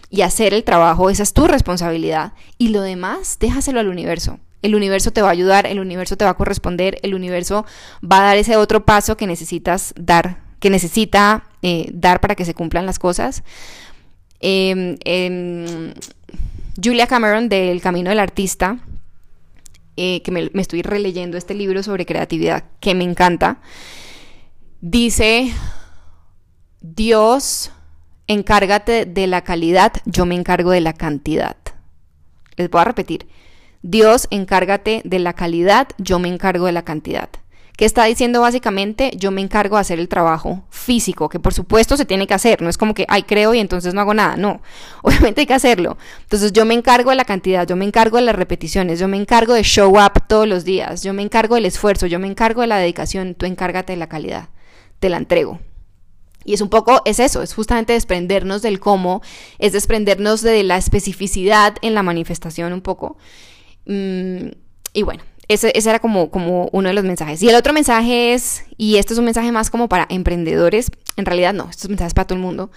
y 0.10 0.22
hacer 0.22 0.54
el 0.54 0.64
trabajo, 0.64 1.10
esa 1.10 1.24
es 1.24 1.34
tu 1.34 1.48
responsabilidad. 1.48 2.34
Y 2.58 2.70
lo 2.70 2.82
demás, 2.82 3.38
déjaselo 3.40 3.80
al 3.80 3.88
universo. 3.88 4.40
El 4.62 4.76
universo 4.76 5.12
te 5.12 5.22
va 5.22 5.30
a 5.30 5.32
ayudar, 5.32 5.68
el 5.68 5.80
universo 5.80 6.18
te 6.18 6.26
va 6.26 6.32
a 6.32 6.38
corresponder, 6.38 6.98
el 7.04 7.14
universo 7.14 7.66
va 8.04 8.20
a 8.20 8.24
dar 8.24 8.38
ese 8.38 8.58
otro 8.58 8.86
paso 8.86 9.16
que 9.16 9.28
necesitas 9.28 9.94
dar, 9.96 10.40
que 10.60 10.70
necesita 10.70 11.44
eh, 11.62 11.90
dar 11.94 12.20
para 12.22 12.36
que 12.36 12.46
se 12.46 12.54
cumplan 12.54 12.86
las 12.86 12.98
cosas. 12.98 13.44
Em, 14.40 14.98
em, 15.06 15.94
Julia 16.84 17.08
Cameron 17.08 17.48
del 17.48 17.82
Camino 17.82 18.10
del 18.10 18.20
Artista 18.20 18.80
eh, 19.98 20.22
que 20.22 20.32
me, 20.32 20.50
estoy 20.56 20.82
releyendo 20.82 21.38
este 21.38 21.54
libro 21.54 21.84
sobre 21.84 22.06
creatividad, 22.06 22.66
que 22.80 22.96
me 22.96 23.04
encanta, 23.04 23.62
dice, 24.82 25.52
Dios, 26.82 27.72
encárgate 28.28 29.06
de 29.06 29.28
la 29.28 29.44
calidad, 29.44 29.94
yo 30.06 30.26
me 30.26 30.36
encargo 30.36 30.72
de 30.72 30.82
la 30.82 30.94
cantidad. 30.94 31.58
Les 32.58 32.70
voy 32.70 32.82
a 32.82 32.86
repetir, 32.86 33.28
Dios, 33.82 34.28
encárgate 34.32 35.02
de 35.06 35.20
la 35.20 35.34
calidad, 35.34 35.90
yo 35.98 36.20
me 36.20 36.28
encargo 36.28 36.66
de 36.66 36.72
la 36.72 36.84
cantidad 36.84 37.30
que 37.78 37.86
está 37.86 38.06
diciendo 38.06 38.42
básicamente 38.42 39.12
yo 39.18 39.32
me 39.32 39.42
encargo 39.42 39.76
de 39.76 39.82
hacer 39.82 40.00
el 40.00 40.08
trabajo 40.08 40.66
físico, 40.70 41.30
que 41.30 41.40
por 41.40 41.54
supuesto 41.54 41.98
se 41.98 42.06
tiene 42.06 42.28
que 42.28 42.34
hacer, 42.34 42.62
no 42.62 42.70
es 42.70 42.78
como 42.78 42.94
que, 42.94 43.06
ay, 43.10 43.24
creo 43.24 43.54
y 43.54 43.60
entonces 43.60 43.94
no 43.94 44.02
hago 44.02 44.14
nada, 44.14 44.38
no, 44.38 44.62
obviamente 45.04 45.42
hay 45.42 45.48
que 45.48 45.54
hacerlo. 45.54 45.98
Entonces 46.22 46.54
yo 46.54 46.66
me 46.66 46.74
encargo 46.74 47.10
de 47.10 47.16
la 47.18 47.26
cantidad, 47.26 47.68
yo 47.68 47.76
me 47.76 47.86
encargo 47.86 48.18
de 48.18 48.24
las 48.24 48.36
repeticiones, 48.36 49.00
yo 49.00 49.08
me 49.08 49.18
encargo 49.18 49.54
de 49.54 49.64
show 49.64 49.92
up 49.98 50.28
todos 50.28 50.48
los 50.48 50.64
días, 50.64 51.04
yo 51.04 51.14
me 51.14 51.22
encargo 51.22 51.56
del 51.56 51.66
esfuerzo, 51.66 52.08
yo 52.08 52.20
me 52.20 52.28
encargo 52.28 52.62
de 52.62 52.68
la 52.68 52.78
dedicación, 52.78 53.36
tú 53.36 53.46
encárgate 53.46 53.94
de 53.94 53.98
la 53.98 54.08
calidad, 54.08 54.50
te 55.00 55.10
la 55.10 55.18
entrego. 55.18 55.60
Y 56.46 56.54
es 56.54 56.62
un 56.62 56.70
poco, 56.70 57.02
es 57.06 57.20
eso, 57.20 57.42
es 57.42 57.56
justamente 57.56 57.94
desprendernos 57.94 58.62
del 58.62 58.80
cómo, 58.80 59.24
es 59.58 59.74
desprendernos 59.74 60.44
de 60.44 60.64
la 60.64 60.78
especificidad 60.78 61.76
en 61.82 61.96
la 61.96 62.04
manifestación 62.04 62.72
un 62.72 62.82
poco. 62.82 63.18
Mm, 63.88 64.50
y 64.94 65.04
bueno, 65.04 65.24
ese, 65.48 65.72
era 65.76 66.00
como, 66.00 66.30
como 66.30 66.70
uno 66.72 66.90
de 66.90 66.94
los 66.94 67.04
mensajes. 67.04 67.42
Y 67.42 67.50
el 67.50 67.56
otro 67.56 67.74
mensaje 67.74 68.34
es, 68.34 68.64
y 68.78 68.98
esto 68.98 69.14
es 69.14 69.20
un 69.20 69.26
mensaje 69.26 69.52
más 69.52 69.70
como 69.70 69.90
para 69.90 70.06
emprendedores, 70.10 70.92
en 71.18 71.26
realidad 71.26 71.54
no, 71.54 71.70
estos 71.70 71.90
mensajes 71.90 72.14
para 72.14 72.28
todo 72.28 72.38
el 72.38 72.44
mundo, 72.44 72.72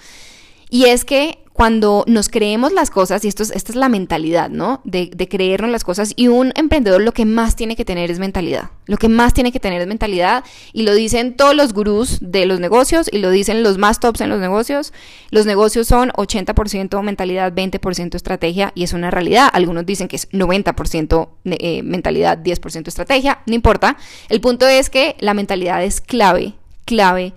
y 0.70 0.84
es 0.84 1.04
que 1.04 1.38
cuando 1.58 2.04
nos 2.06 2.28
creemos 2.28 2.70
las 2.70 2.88
cosas, 2.88 3.24
y 3.24 3.28
esto 3.28 3.42
es, 3.42 3.50
esta 3.50 3.72
es 3.72 3.76
la 3.76 3.88
mentalidad, 3.88 4.48
¿no? 4.48 4.80
De, 4.84 5.10
de, 5.12 5.26
creernos 5.26 5.72
las 5.72 5.82
cosas, 5.82 6.12
y 6.14 6.28
un 6.28 6.52
emprendedor 6.54 7.02
lo 7.02 7.10
que 7.10 7.24
más 7.24 7.56
tiene 7.56 7.74
que 7.74 7.84
tener 7.84 8.12
es 8.12 8.20
mentalidad. 8.20 8.70
Lo 8.86 8.96
que 8.96 9.08
más 9.08 9.34
tiene 9.34 9.50
que 9.50 9.58
tener 9.58 9.80
es 9.80 9.88
mentalidad, 9.88 10.44
y 10.72 10.84
lo 10.84 10.94
dicen 10.94 11.36
todos 11.36 11.56
los 11.56 11.72
gurús 11.72 12.18
de 12.20 12.46
los 12.46 12.60
negocios, 12.60 13.10
y 13.10 13.18
lo 13.18 13.32
dicen 13.32 13.64
los 13.64 13.76
más 13.76 13.98
tops 13.98 14.20
en 14.20 14.28
los 14.28 14.38
negocios. 14.38 14.92
Los 15.32 15.46
negocios 15.46 15.88
son 15.88 16.10
80% 16.10 17.02
mentalidad, 17.02 17.52
20% 17.52 18.14
estrategia, 18.14 18.70
y 18.76 18.84
es 18.84 18.92
una 18.92 19.10
realidad. 19.10 19.50
Algunos 19.52 19.84
dicen 19.84 20.06
que 20.06 20.14
es 20.14 20.30
90% 20.30 21.28
eh, 21.44 21.82
mentalidad, 21.82 22.38
10% 22.38 22.86
estrategia, 22.86 23.40
no 23.46 23.56
importa. 23.56 23.96
El 24.28 24.40
punto 24.40 24.68
es 24.68 24.90
que 24.90 25.16
la 25.18 25.34
mentalidad 25.34 25.82
es 25.82 26.00
clave, 26.00 26.54
clave 26.84 27.34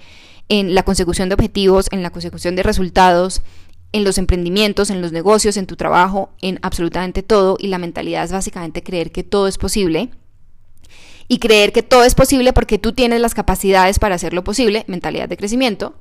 en 0.48 0.76
la 0.76 0.84
consecución 0.84 1.28
de 1.28 1.34
objetivos, 1.34 1.88
en 1.92 2.04
la 2.04 2.12
consecución 2.12 2.56
de 2.56 2.62
resultados, 2.62 3.42
en 3.92 4.04
los 4.04 4.18
emprendimientos, 4.18 4.90
en 4.90 5.02
los 5.02 5.12
negocios, 5.12 5.58
en 5.58 5.68
tu 5.68 5.76
trabajo, 5.76 6.30
en 6.42 6.60
absolutamente 6.62 7.24
todo. 7.24 7.58
Y 7.60 7.68
la 7.68 7.78
mentalidad 7.78 8.24
es 8.24 8.32
básicamente 8.32 8.84
creer 8.84 9.12
que 9.12 9.24
todo 9.24 9.48
es 9.48 9.58
posible. 9.58 10.10
Y 11.28 11.40
creer 11.40 11.72
que 11.72 11.84
todo 11.84 12.04
es 12.04 12.16
posible 12.16 12.52
porque 12.54 12.78
tú 12.78 12.94
tienes 12.94 13.22
las 13.22 13.34
capacidades 13.34 14.00
para 14.00 14.16
hacerlo 14.16 14.44
posible, 14.44 14.84
mentalidad 14.88 15.30
de 15.30 15.38
crecimiento. 15.38 15.96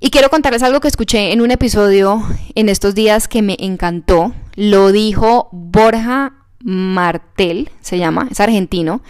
Y 0.00 0.10
quiero 0.10 0.30
contarles 0.30 0.62
algo 0.62 0.80
que 0.80 0.88
escuché 0.88 1.32
en 1.32 1.40
un 1.40 1.50
episodio 1.50 2.22
en 2.54 2.68
estos 2.68 2.94
días 2.94 3.26
que 3.26 3.42
me 3.42 3.56
encantó. 3.58 4.32
Lo 4.54 4.92
dijo 4.92 5.48
Borja 5.50 6.34
Martel, 6.60 7.70
se 7.80 7.98
llama, 7.98 8.28
es 8.30 8.38
argentino 8.40 9.02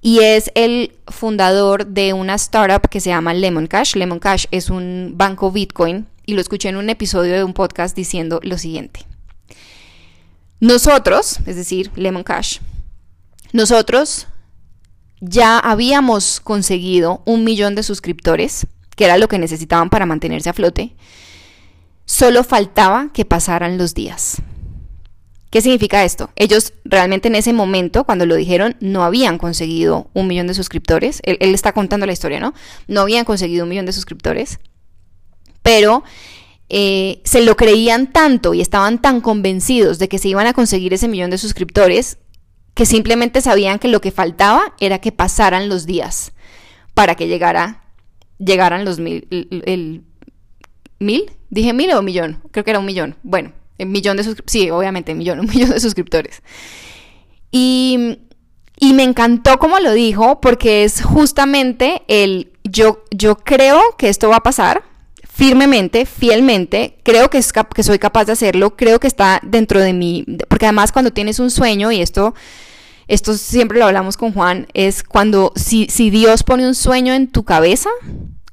y 0.00 0.20
es 0.20 0.50
el 0.54 0.92
fundador 1.08 1.86
de 1.86 2.12
una 2.12 2.34
startup 2.34 2.88
que 2.88 3.00
se 3.00 3.10
llama 3.10 3.34
Lemon 3.34 3.66
Cash. 3.66 3.94
Lemon 3.94 4.20
Cash 4.20 4.46
es 4.50 4.70
un 4.70 5.14
banco 5.16 5.50
Bitcoin 5.50 6.06
y 6.28 6.34
lo 6.34 6.42
escuché 6.42 6.68
en 6.68 6.76
un 6.76 6.90
episodio 6.90 7.32
de 7.32 7.42
un 7.42 7.54
podcast 7.54 7.96
diciendo 7.96 8.38
lo 8.42 8.58
siguiente. 8.58 9.00
Nosotros, 10.60 11.38
es 11.46 11.56
decir, 11.56 11.90
Lemon 11.96 12.22
Cash, 12.22 12.58
nosotros 13.54 14.26
ya 15.20 15.58
habíamos 15.58 16.40
conseguido 16.40 17.22
un 17.24 17.44
millón 17.44 17.74
de 17.74 17.82
suscriptores, 17.82 18.66
que 18.94 19.06
era 19.06 19.16
lo 19.16 19.26
que 19.26 19.38
necesitaban 19.38 19.88
para 19.88 20.04
mantenerse 20.04 20.50
a 20.50 20.52
flote. 20.52 20.94
Solo 22.04 22.44
faltaba 22.44 23.08
que 23.14 23.24
pasaran 23.24 23.78
los 23.78 23.94
días. 23.94 24.42
¿Qué 25.48 25.62
significa 25.62 26.04
esto? 26.04 26.30
Ellos 26.36 26.74
realmente 26.84 27.28
en 27.28 27.36
ese 27.36 27.54
momento, 27.54 28.04
cuando 28.04 28.26
lo 28.26 28.34
dijeron, 28.34 28.76
no 28.80 29.02
habían 29.02 29.38
conseguido 29.38 30.10
un 30.12 30.26
millón 30.26 30.46
de 30.46 30.52
suscriptores. 30.52 31.20
Él, 31.24 31.38
está 31.54 31.72
contando 31.72 32.04
la 32.04 32.12
historia, 32.12 32.38
¿no? 32.38 32.52
No 32.86 33.00
habían 33.00 33.24
conseguido 33.24 33.64
un 33.64 33.70
millón 33.70 33.86
de 33.86 33.94
suscriptores, 33.94 34.58
pero 35.68 36.02
eh, 36.70 37.20
se 37.24 37.42
lo 37.42 37.54
creían 37.54 38.10
tanto 38.10 38.54
y 38.54 38.62
estaban 38.62 39.02
tan 39.02 39.20
convencidos 39.20 39.98
de 39.98 40.08
que 40.08 40.16
se 40.16 40.28
iban 40.28 40.46
a 40.46 40.54
conseguir 40.54 40.94
ese 40.94 41.08
millón 41.08 41.28
de 41.28 41.36
suscriptores 41.36 42.16
que 42.72 42.86
simplemente 42.86 43.42
sabían 43.42 43.78
que 43.78 43.88
lo 43.88 44.00
que 44.00 44.10
faltaba 44.10 44.74
era 44.80 44.98
que 44.98 45.12
pasaran 45.12 45.68
los 45.68 45.84
días 45.84 46.32
para 46.94 47.16
que 47.16 47.28
llegara, 47.28 47.82
llegaran 48.38 48.86
los 48.86 48.98
mil, 48.98 49.28
mil, 51.00 51.32
dije 51.50 51.74
mil 51.74 51.92
o 51.92 52.00
millón, 52.00 52.40
creo 52.50 52.64
que 52.64 52.70
era 52.70 52.80
un 52.80 52.86
millón. 52.86 53.16
Bueno, 53.22 53.52
un 53.78 53.92
millón 53.92 54.16
de 54.16 54.24
suscriptores. 54.24 54.50
Sí, 54.50 54.70
obviamente, 54.70 55.12
un 55.12 55.18
millón, 55.18 55.40
un 55.40 55.48
millón 55.48 55.68
de 55.68 55.80
suscriptores. 55.80 56.42
Y, 57.50 58.20
y 58.80 58.94
me 58.94 59.02
encantó 59.02 59.58
como 59.58 59.80
lo 59.80 59.92
dijo, 59.92 60.40
porque 60.40 60.84
es 60.84 61.02
justamente 61.02 62.04
el 62.08 62.52
yo, 62.64 63.04
yo 63.10 63.36
creo 63.36 63.82
que 63.98 64.08
esto 64.08 64.30
va 64.30 64.36
a 64.36 64.42
pasar 64.42 64.87
firmemente, 65.38 66.04
fielmente, 66.04 66.98
creo 67.04 67.30
que, 67.30 67.38
es 67.38 67.52
que 67.52 67.84
soy 67.84 68.00
capaz 68.00 68.24
de 68.24 68.32
hacerlo, 68.32 68.74
creo 68.74 68.98
que 68.98 69.06
está 69.06 69.38
dentro 69.44 69.78
de 69.80 69.92
mí, 69.92 70.24
porque 70.48 70.66
además 70.66 70.90
cuando 70.90 71.12
tienes 71.12 71.38
un 71.38 71.52
sueño, 71.52 71.92
y 71.92 72.02
esto 72.02 72.34
esto 73.06 73.34
siempre 73.34 73.78
lo 73.78 73.86
hablamos 73.86 74.16
con 74.16 74.32
Juan, 74.32 74.66
es 74.74 75.04
cuando 75.04 75.52
si, 75.54 75.86
si 75.90 76.10
Dios 76.10 76.42
pone 76.42 76.66
un 76.66 76.74
sueño 76.74 77.14
en 77.14 77.28
tu 77.28 77.44
cabeza, 77.44 77.88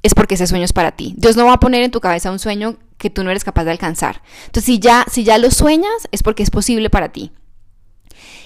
es 0.04 0.14
porque 0.14 0.36
ese 0.36 0.46
sueño 0.46 0.64
es 0.64 0.74
para 0.74 0.92
ti. 0.92 1.16
Dios 1.18 1.36
no 1.36 1.48
va 1.48 1.54
a 1.54 1.60
poner 1.60 1.82
en 1.82 1.90
tu 1.90 2.02
cabeza 2.02 2.32
un 2.32 2.38
sueño 2.38 2.78
que 3.00 3.10
tú 3.10 3.24
no 3.24 3.32
eres 3.32 3.44
capaz 3.44 3.64
de 3.64 3.72
alcanzar. 3.72 4.22
Entonces, 4.46 4.66
si 4.66 4.78
ya, 4.78 5.08
si 5.12 5.24
ya 5.24 5.40
lo 5.40 5.50
sueñas, 5.50 6.08
es 6.12 6.22
porque 6.22 6.44
es 6.44 6.52
posible 6.52 6.92
para 6.92 7.10
ti. 7.10 7.32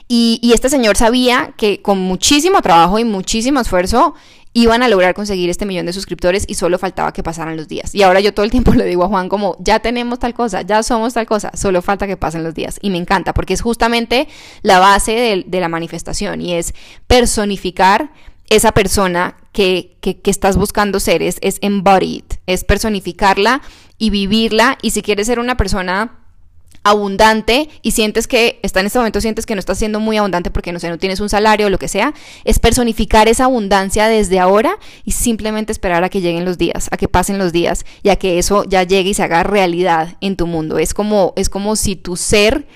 Y, 0.08 0.40
y, 0.42 0.54
este 0.54 0.70
señor 0.70 0.96
sabía 0.96 1.54
que 1.58 1.82
con 1.82 2.00
muchísimo 2.00 2.62
trabajo 2.62 2.98
y 3.00 3.04
muchísimo 3.04 3.60
esfuerzo 3.60 4.16
iban 4.54 4.82
a 4.82 4.88
lograr 4.88 5.14
conseguir 5.14 5.50
este 5.50 5.66
millón 5.66 5.86
de 5.86 5.94
suscriptores 5.94 6.46
y 6.48 6.56
solo 6.56 6.80
faltaba 6.80 7.14
que 7.14 7.22
pasaran 7.22 7.56
los 7.56 7.68
días. 7.68 7.94
Y 7.94 8.02
ahora 8.02 8.20
yo 8.20 8.34
todo 8.34 8.44
el 8.44 8.52
tiempo 8.52 8.74
le 8.76 8.86
digo 8.86 9.04
a 9.04 9.08
Juan 9.08 9.30
como, 9.30 9.56
ya 9.60 9.80
tenemos 9.80 10.20
tal 10.20 10.34
cosa, 10.34 10.62
ya 10.64 10.82
somos 10.84 11.14
tal 11.14 11.26
cosa, 11.26 11.52
solo 11.56 11.82
falta 11.82 12.08
que 12.08 12.18
pasen 12.18 12.44
los 12.44 12.56
días. 12.56 12.80
Y 12.82 12.90
me 12.90 12.98
encanta 12.98 13.34
porque 13.34 13.54
es 13.54 13.62
justamente 13.62 14.28
la 14.62 14.80
base 14.80 15.46
de, 15.46 15.60
la 15.60 15.70
manifestación 15.70 16.42
y 16.42 16.54
es 16.54 16.74
personificar 17.08 18.12
esa 18.50 18.72
persona 18.72 19.36
que, 19.52 19.98
que, 20.02 20.20
que 20.22 20.32
estás 20.32 20.58
buscando 20.58 21.00
ser, 21.00 21.22
es, 21.22 21.38
es 21.42 21.60
embodied, 21.62 22.24
es 22.48 22.64
personificarla 22.64 23.62
y 23.98 24.10
vivirla. 24.10 24.78
Y 24.82 24.92
si 24.92 25.02
quieres 25.02 25.28
ser 25.28 25.40
una 25.40 25.58
persona 25.58 26.19
abundante 26.84 27.70
y 27.82 27.92
sientes 27.92 28.28
que 28.28 28.60
está 28.64 28.80
en 28.80 28.88
este 28.88 29.00
momento 29.00 29.22
sientes 29.22 29.46
que 29.46 29.56
no 29.56 29.60
estás 29.60 29.78
siendo 29.78 30.00
muy 30.00 30.18
abundante 30.18 30.52
porque 30.52 30.72
no 30.72 30.80
sé, 30.80 30.90
no 30.90 30.98
tienes 30.98 31.20
un 31.20 31.30
salario 31.30 31.68
o 31.68 31.70
lo 31.70 31.78
que 31.78 31.88
sea, 31.88 32.14
es 32.46 32.60
personificar 32.60 33.28
esa 33.28 33.46
abundancia 33.46 34.08
desde 34.08 34.40
ahora 34.40 34.78
y 35.04 35.12
simplemente 35.12 35.72
esperar 35.72 36.04
a 36.04 36.10
que 36.10 36.22
lleguen 36.22 36.46
los 36.46 36.58
días, 36.58 36.88
a 36.92 36.98
que 36.98 37.08
pasen 37.08 37.38
los 37.38 37.52
días 37.52 37.86
y 38.04 38.10
a 38.10 38.16
que 38.16 38.40
eso 38.40 38.64
ya 38.66 38.84
llegue 38.84 39.10
y 39.10 39.14
se 39.14 39.24
haga 39.24 39.44
realidad 39.44 40.18
en 40.22 40.36
tu 40.36 40.48
mundo. 40.48 40.80
Es 40.80 40.94
como 40.94 41.34
es 41.36 41.50
como 41.50 41.76
si 41.76 41.96
tu 41.96 42.16
ser 42.16 42.68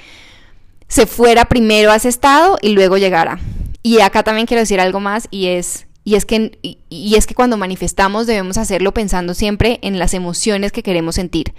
se 0.88 1.08
fuera 1.08 1.46
primero 1.46 1.92
a 1.92 1.96
ese 1.96 2.10
estado 2.10 2.58
y 2.62 2.70
luego 2.70 2.98
llegara. 2.98 3.40
Y 3.82 4.00
acá 4.00 4.24
también 4.24 4.48
quiero 4.48 4.62
decir 4.62 4.80
algo 4.80 5.00
más 5.00 5.28
y 5.32 5.48
es 5.48 5.88
y 6.06 6.16
es, 6.16 6.26
que, 6.26 6.60
y 6.90 7.16
es 7.16 7.26
que 7.26 7.34
cuando 7.34 7.56
manifestamos 7.56 8.28
debemos 8.28 8.58
hacerlo 8.58 8.94
pensando 8.94 9.34
siempre 9.34 9.80
en 9.82 10.00
las 10.00 10.14
emociones 10.14 10.74
que 10.74 10.84
queremos 10.84 11.16
sentir, 11.16 11.54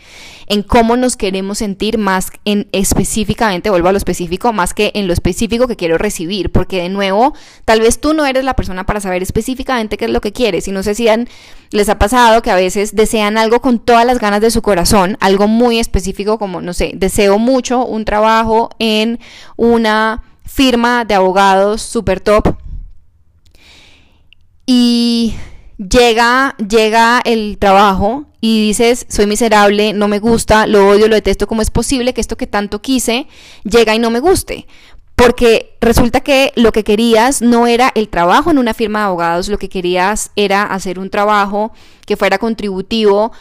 en 0.49 0.63
cómo 0.63 0.99
nos 0.99 1.17
queremos 1.17 1.59
sentir 1.59 1.97
más 1.97 2.31
en 2.45 2.69
específicamente, 2.73 3.71
vuelvo 3.71 3.89
a 3.89 3.93
lo 3.93 3.99
específico, 3.99 4.53
más 4.53 4.75
que 4.75 4.93
en 4.95 5.07
lo 5.07 5.15
específico 5.15 5.67
que 5.67 5.77
quiero 5.77 5.97
recibir, 5.97 6.53
porque 6.53 6.83
de 6.83 6.91
nuevo, 6.91 7.33
tal 7.65 7.81
vez 7.81 8.01
tú 8.01 8.13
no 8.13 8.27
eres 8.27 8.45
la 8.45 8.55
persona 8.55 8.85
para 8.85 9.01
saber 9.01 9.23
específicamente 9.23 9.97
qué 9.97 10.05
es 10.05 10.11
lo 10.11 10.21
que 10.21 10.33
quieres, 10.33 10.69
y 10.69 10.73
no 10.73 10.83
sé 10.83 10.95
si 10.95 11.09
les 11.71 11.89
ha 11.89 11.99
pasado 11.99 12.43
que 12.43 12.51
a 12.51 12.57
veces 12.57 12.95
desean 12.95 13.39
algo 13.39 13.61
con 13.63 13.79
todas 13.79 14.05
las 14.05 14.19
ganas 14.19 14.43
de 14.43 14.51
su 14.51 14.61
corazón, 14.61 15.17
algo 15.21 15.49
muy 15.49 15.79
específico 15.79 16.39
como, 16.39 16.61
no 16.61 16.75
sé, 16.75 16.93
deseo 16.95 17.39
mucho 17.39 17.87
un 17.87 18.05
trabajo 18.05 18.69
en 18.79 19.21
una 19.57 20.23
firma 20.45 21.07
de 21.07 21.15
abogados 21.15 21.81
super 21.81 22.21
top 22.21 22.57
y 24.67 25.35
llega, 25.79 26.57
llega 26.57 27.21
el 27.25 27.59
trabajo 27.59 28.27
y 28.41 28.67
dices, 28.67 29.07
soy 29.09 29.27
miserable, 29.27 29.93
no 29.93 30.09
me 30.09 30.19
gusta, 30.19 30.67
lo 30.67 30.89
odio, 30.89 31.09
lo 31.09 31.15
detesto, 31.15 31.47
¿cómo 31.47 31.63
es 31.63 31.71
posible 31.71 32.15
que 32.15 32.21
esto 32.21 32.37
que 32.37 32.47
tanto 32.47 32.83
quise 32.83 33.27
llega 33.65 33.95
y 33.95 33.99
no 33.99 34.11
me 34.11 34.21
guste? 34.21 34.67
Porque 35.17 35.77
resulta 35.81 36.21
que 36.21 36.53
lo 36.57 36.73
que 36.73 36.83
querías 36.83 37.41
no 37.41 37.67
era 37.67 37.93
el 37.95 38.09
trabajo 38.09 38.51
en 38.51 38.59
una 38.59 38.75
firma 38.75 39.01
de 39.01 39.05
abogados, 39.07 39.49
lo 39.49 39.59
que 39.59 39.69
querías 39.69 40.33
era 40.35 40.65
hacer 40.65 40.99
un 40.99 41.09
trabajo 41.09 41.73
que 42.05 42.17
fuera 42.17 42.39
contributivo, 42.39 43.33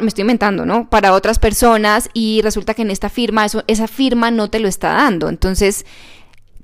me 0.00 0.08
estoy 0.08 0.22
inventando, 0.22 0.66
¿no? 0.66 0.90
Para 0.90 1.14
otras 1.14 1.38
personas 1.38 2.10
y 2.12 2.42
resulta 2.42 2.74
que 2.74 2.82
en 2.82 2.90
esta 2.90 3.08
firma, 3.08 3.44
eso, 3.44 3.64
esa 3.68 3.88
firma 3.88 4.30
no 4.30 4.50
te 4.50 4.60
lo 4.60 4.68
está 4.68 4.92
dando. 4.92 5.28
Entonces, 5.28 5.86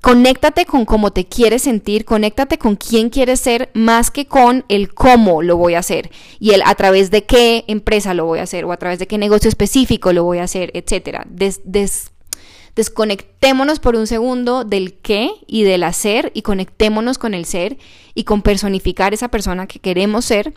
Conéctate 0.05 0.67
con 0.67 0.85
cómo 0.85 1.09
te 1.09 1.25
quieres 1.25 1.63
sentir, 1.63 2.05
conéctate 2.05 2.59
con 2.59 2.75
quién 2.75 3.09
quieres 3.09 3.39
ser 3.39 3.71
más 3.73 4.11
que 4.11 4.27
con 4.27 4.63
el 4.69 4.93
cómo 4.93 5.41
lo 5.41 5.57
voy 5.57 5.73
a 5.73 5.79
hacer 5.79 6.11
y 6.39 6.51
el 6.51 6.61
a 6.63 6.75
través 6.75 7.09
de 7.09 7.25
qué 7.25 7.65
empresa 7.67 8.13
lo 8.13 8.25
voy 8.25 8.37
a 8.37 8.43
hacer 8.43 8.65
o 8.65 8.71
a 8.71 8.77
través 8.77 8.99
de 8.99 9.07
qué 9.07 9.17
negocio 9.17 9.49
específico 9.49 10.13
lo 10.13 10.23
voy 10.23 10.37
a 10.37 10.43
hacer, 10.43 10.69
etcétera. 10.75 11.25
desconectémonos 12.75 13.79
por 13.79 13.95
un 13.95 14.05
segundo 14.05 14.63
del 14.63 14.93
qué 14.93 15.31
y 15.47 15.63
del 15.63 15.81
hacer 15.81 16.31
y 16.35 16.43
conectémonos 16.43 17.17
con 17.17 17.33
el 17.33 17.45
ser 17.45 17.79
y 18.13 18.25
con 18.25 18.43
personificar 18.43 19.15
esa 19.15 19.29
persona 19.29 19.65
que 19.65 19.79
queremos 19.79 20.23
ser 20.25 20.53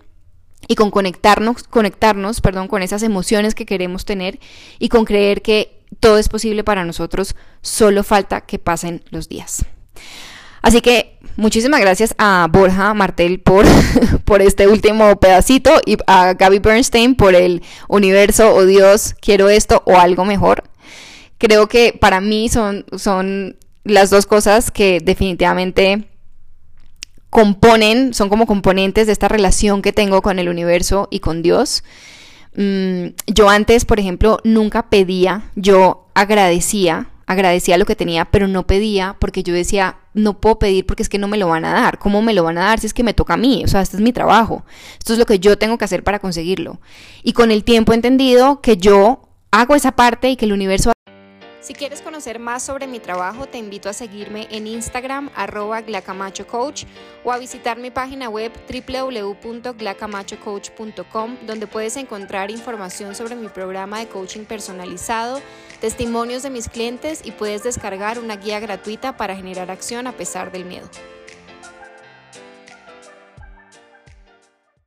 y 0.66 0.74
con 0.74 0.90
conectarnos, 0.90 1.62
conectarnos, 1.62 2.42
perdón, 2.42 2.68
con 2.68 2.82
esas 2.82 3.03
emociones 3.03 3.55
que 3.55 3.64
queremos 3.64 4.05
tener 4.05 4.40
y 4.78 4.90
con 4.90 5.07
creer 5.07 5.40
que 5.40 5.78
todo 6.01 6.18
es 6.18 6.28
posible 6.28 6.64
para 6.64 6.84
nosotros, 6.84 7.34
solo 7.62 8.05
falta 8.05 8.42
que 8.42 8.59
pasen 8.59 9.03
los 9.11 9.28
días. 9.28 9.64
Así 10.62 10.80
que 10.80 11.18
muchísimas 11.36 11.80
gracias 11.80 12.14
a 12.18 12.49
Borja 12.51 12.92
Martel 12.94 13.40
por, 13.40 13.64
por 14.24 14.42
este 14.42 14.66
último 14.66 15.18
pedacito 15.20 15.80
y 15.86 15.96
a 16.07 16.34
Gaby 16.34 16.59
Bernstein 16.59 17.14
por 17.14 17.34
el 17.34 17.62
universo 17.88 18.55
o 18.55 18.64
Dios, 18.64 19.14
quiero 19.20 19.49
esto 19.49 19.82
o 19.86 19.99
algo 19.99 20.24
mejor. 20.24 20.64
Creo 21.38 21.68
que 21.68 21.92
para 21.92 22.20
mí 22.20 22.49
son, 22.49 22.84
son 22.96 23.57
las 23.84 24.11
dos 24.11 24.26
cosas 24.26 24.70
que 24.70 25.01
definitivamente 25.01 26.09
componen, 27.30 28.14
son 28.14 28.28
como 28.28 28.46
componentes 28.46 29.07
de 29.07 29.12
esta 29.12 29.28
relación 29.28 29.82
que 29.82 29.92
tengo 29.92 30.22
con 30.22 30.38
el 30.38 30.49
universo 30.49 31.09
y 31.11 31.20
con 31.20 31.42
Dios. 31.42 31.84
Mm, 32.59 33.15
yo 33.29 33.49
antes, 33.49 33.85
por 33.85 34.01
ejemplo, 34.01 34.41
nunca 34.43 34.91
pedía, 34.91 35.53
yo 35.55 36.09
agradecía, 36.15 37.09
agradecía 37.27 37.79
lo 37.79 37.87
que 37.87 37.95
tenía, 37.95 38.25
pero 38.25 38.49
no 38.49 38.67
pedía 38.67 39.15
porque 39.21 39.45
yo 39.45 39.55
decía, 39.55 39.99
no 40.13 40.41
puedo 40.41 40.59
pedir 40.59 40.85
porque 40.85 41.05
es 41.05 41.09
que 41.09 41.19
no 41.19 41.29
me 41.29 41.37
lo 41.37 41.47
van 41.47 41.65
a 41.65 41.73
dar. 41.73 41.99
¿Cómo 41.99 42.21
me 42.21 42.35
lo 42.35 42.43
van 42.43 42.59
a 42.59 42.65
dar 42.65 42.81
si 42.81 42.89
es 42.89 42.95
que 42.95 43.05
me 43.05 43.15
toca 43.15 43.35
a 43.35 43.37
mí? 43.37 43.63
O 43.65 43.69
sea, 43.69 43.81
este 43.81 43.97
es 43.97 44.03
mi 44.03 44.13
trabajo. 44.13 44.65
Esto 44.99 45.13
es 45.13 45.21
lo 45.21 45.27
que 45.27 45.39
yo 45.39 45.57
tengo 45.57 45.79
que 45.79 45.85
hacer 45.85 46.03
para 46.03 46.19
conseguirlo. 46.19 46.81
Y 47.23 47.33
con 47.33 47.53
el 47.53 47.63
tiempo 47.63 47.93
he 47.93 47.95
entendido 47.95 48.61
que 48.61 48.77
yo 48.77 49.29
hago 49.53 49.77
esa 49.77 49.93
parte 49.93 50.29
y 50.29 50.37
que 50.37 50.47
el 50.47 50.53
universo 50.53 50.91
si 51.61 51.75
quieres 51.75 52.01
conocer 52.03 52.39
más 52.39 52.63
sobre 52.63 52.87
mi 52.87 53.01
trabajo, 53.01 53.47
te 53.47 53.59
invito 53.59 53.89
a 53.89 53.93
seguirme 53.93 54.47
en 54.51 54.67
Instagram 54.67 55.31
arroba 55.35 55.81
glacamachocoach 55.81 56.85
o 57.25 57.33
a 57.33 57.39
visitar 57.39 57.79
mi 57.79 57.91
página 57.91 58.29
web 58.29 58.53
www.glacamachocoach.com 58.69 61.37
donde 61.47 61.67
puedes 61.67 61.97
encontrar 61.97 62.51
información 62.51 63.15
sobre 63.15 63.37
mi 63.37 63.49
programa 63.49 63.99
de 63.99 64.09
coaching 64.09 64.45
personalizado, 64.45 65.41
testimonios 65.81 66.43
de 66.43 66.51
mis 66.51 66.69
clientes 66.69 67.23
y 67.25 67.33
puedes 67.33 67.65
descargar 67.65 68.19
una 68.19 68.37
guía 68.37 68.61
gratuita 68.61 69.17
para 69.17 69.35
generar 69.35 69.71
acción 69.71 70.07
a 70.07 70.13
pesar 70.13 70.53
del 70.53 70.65
miedo. 70.65 70.89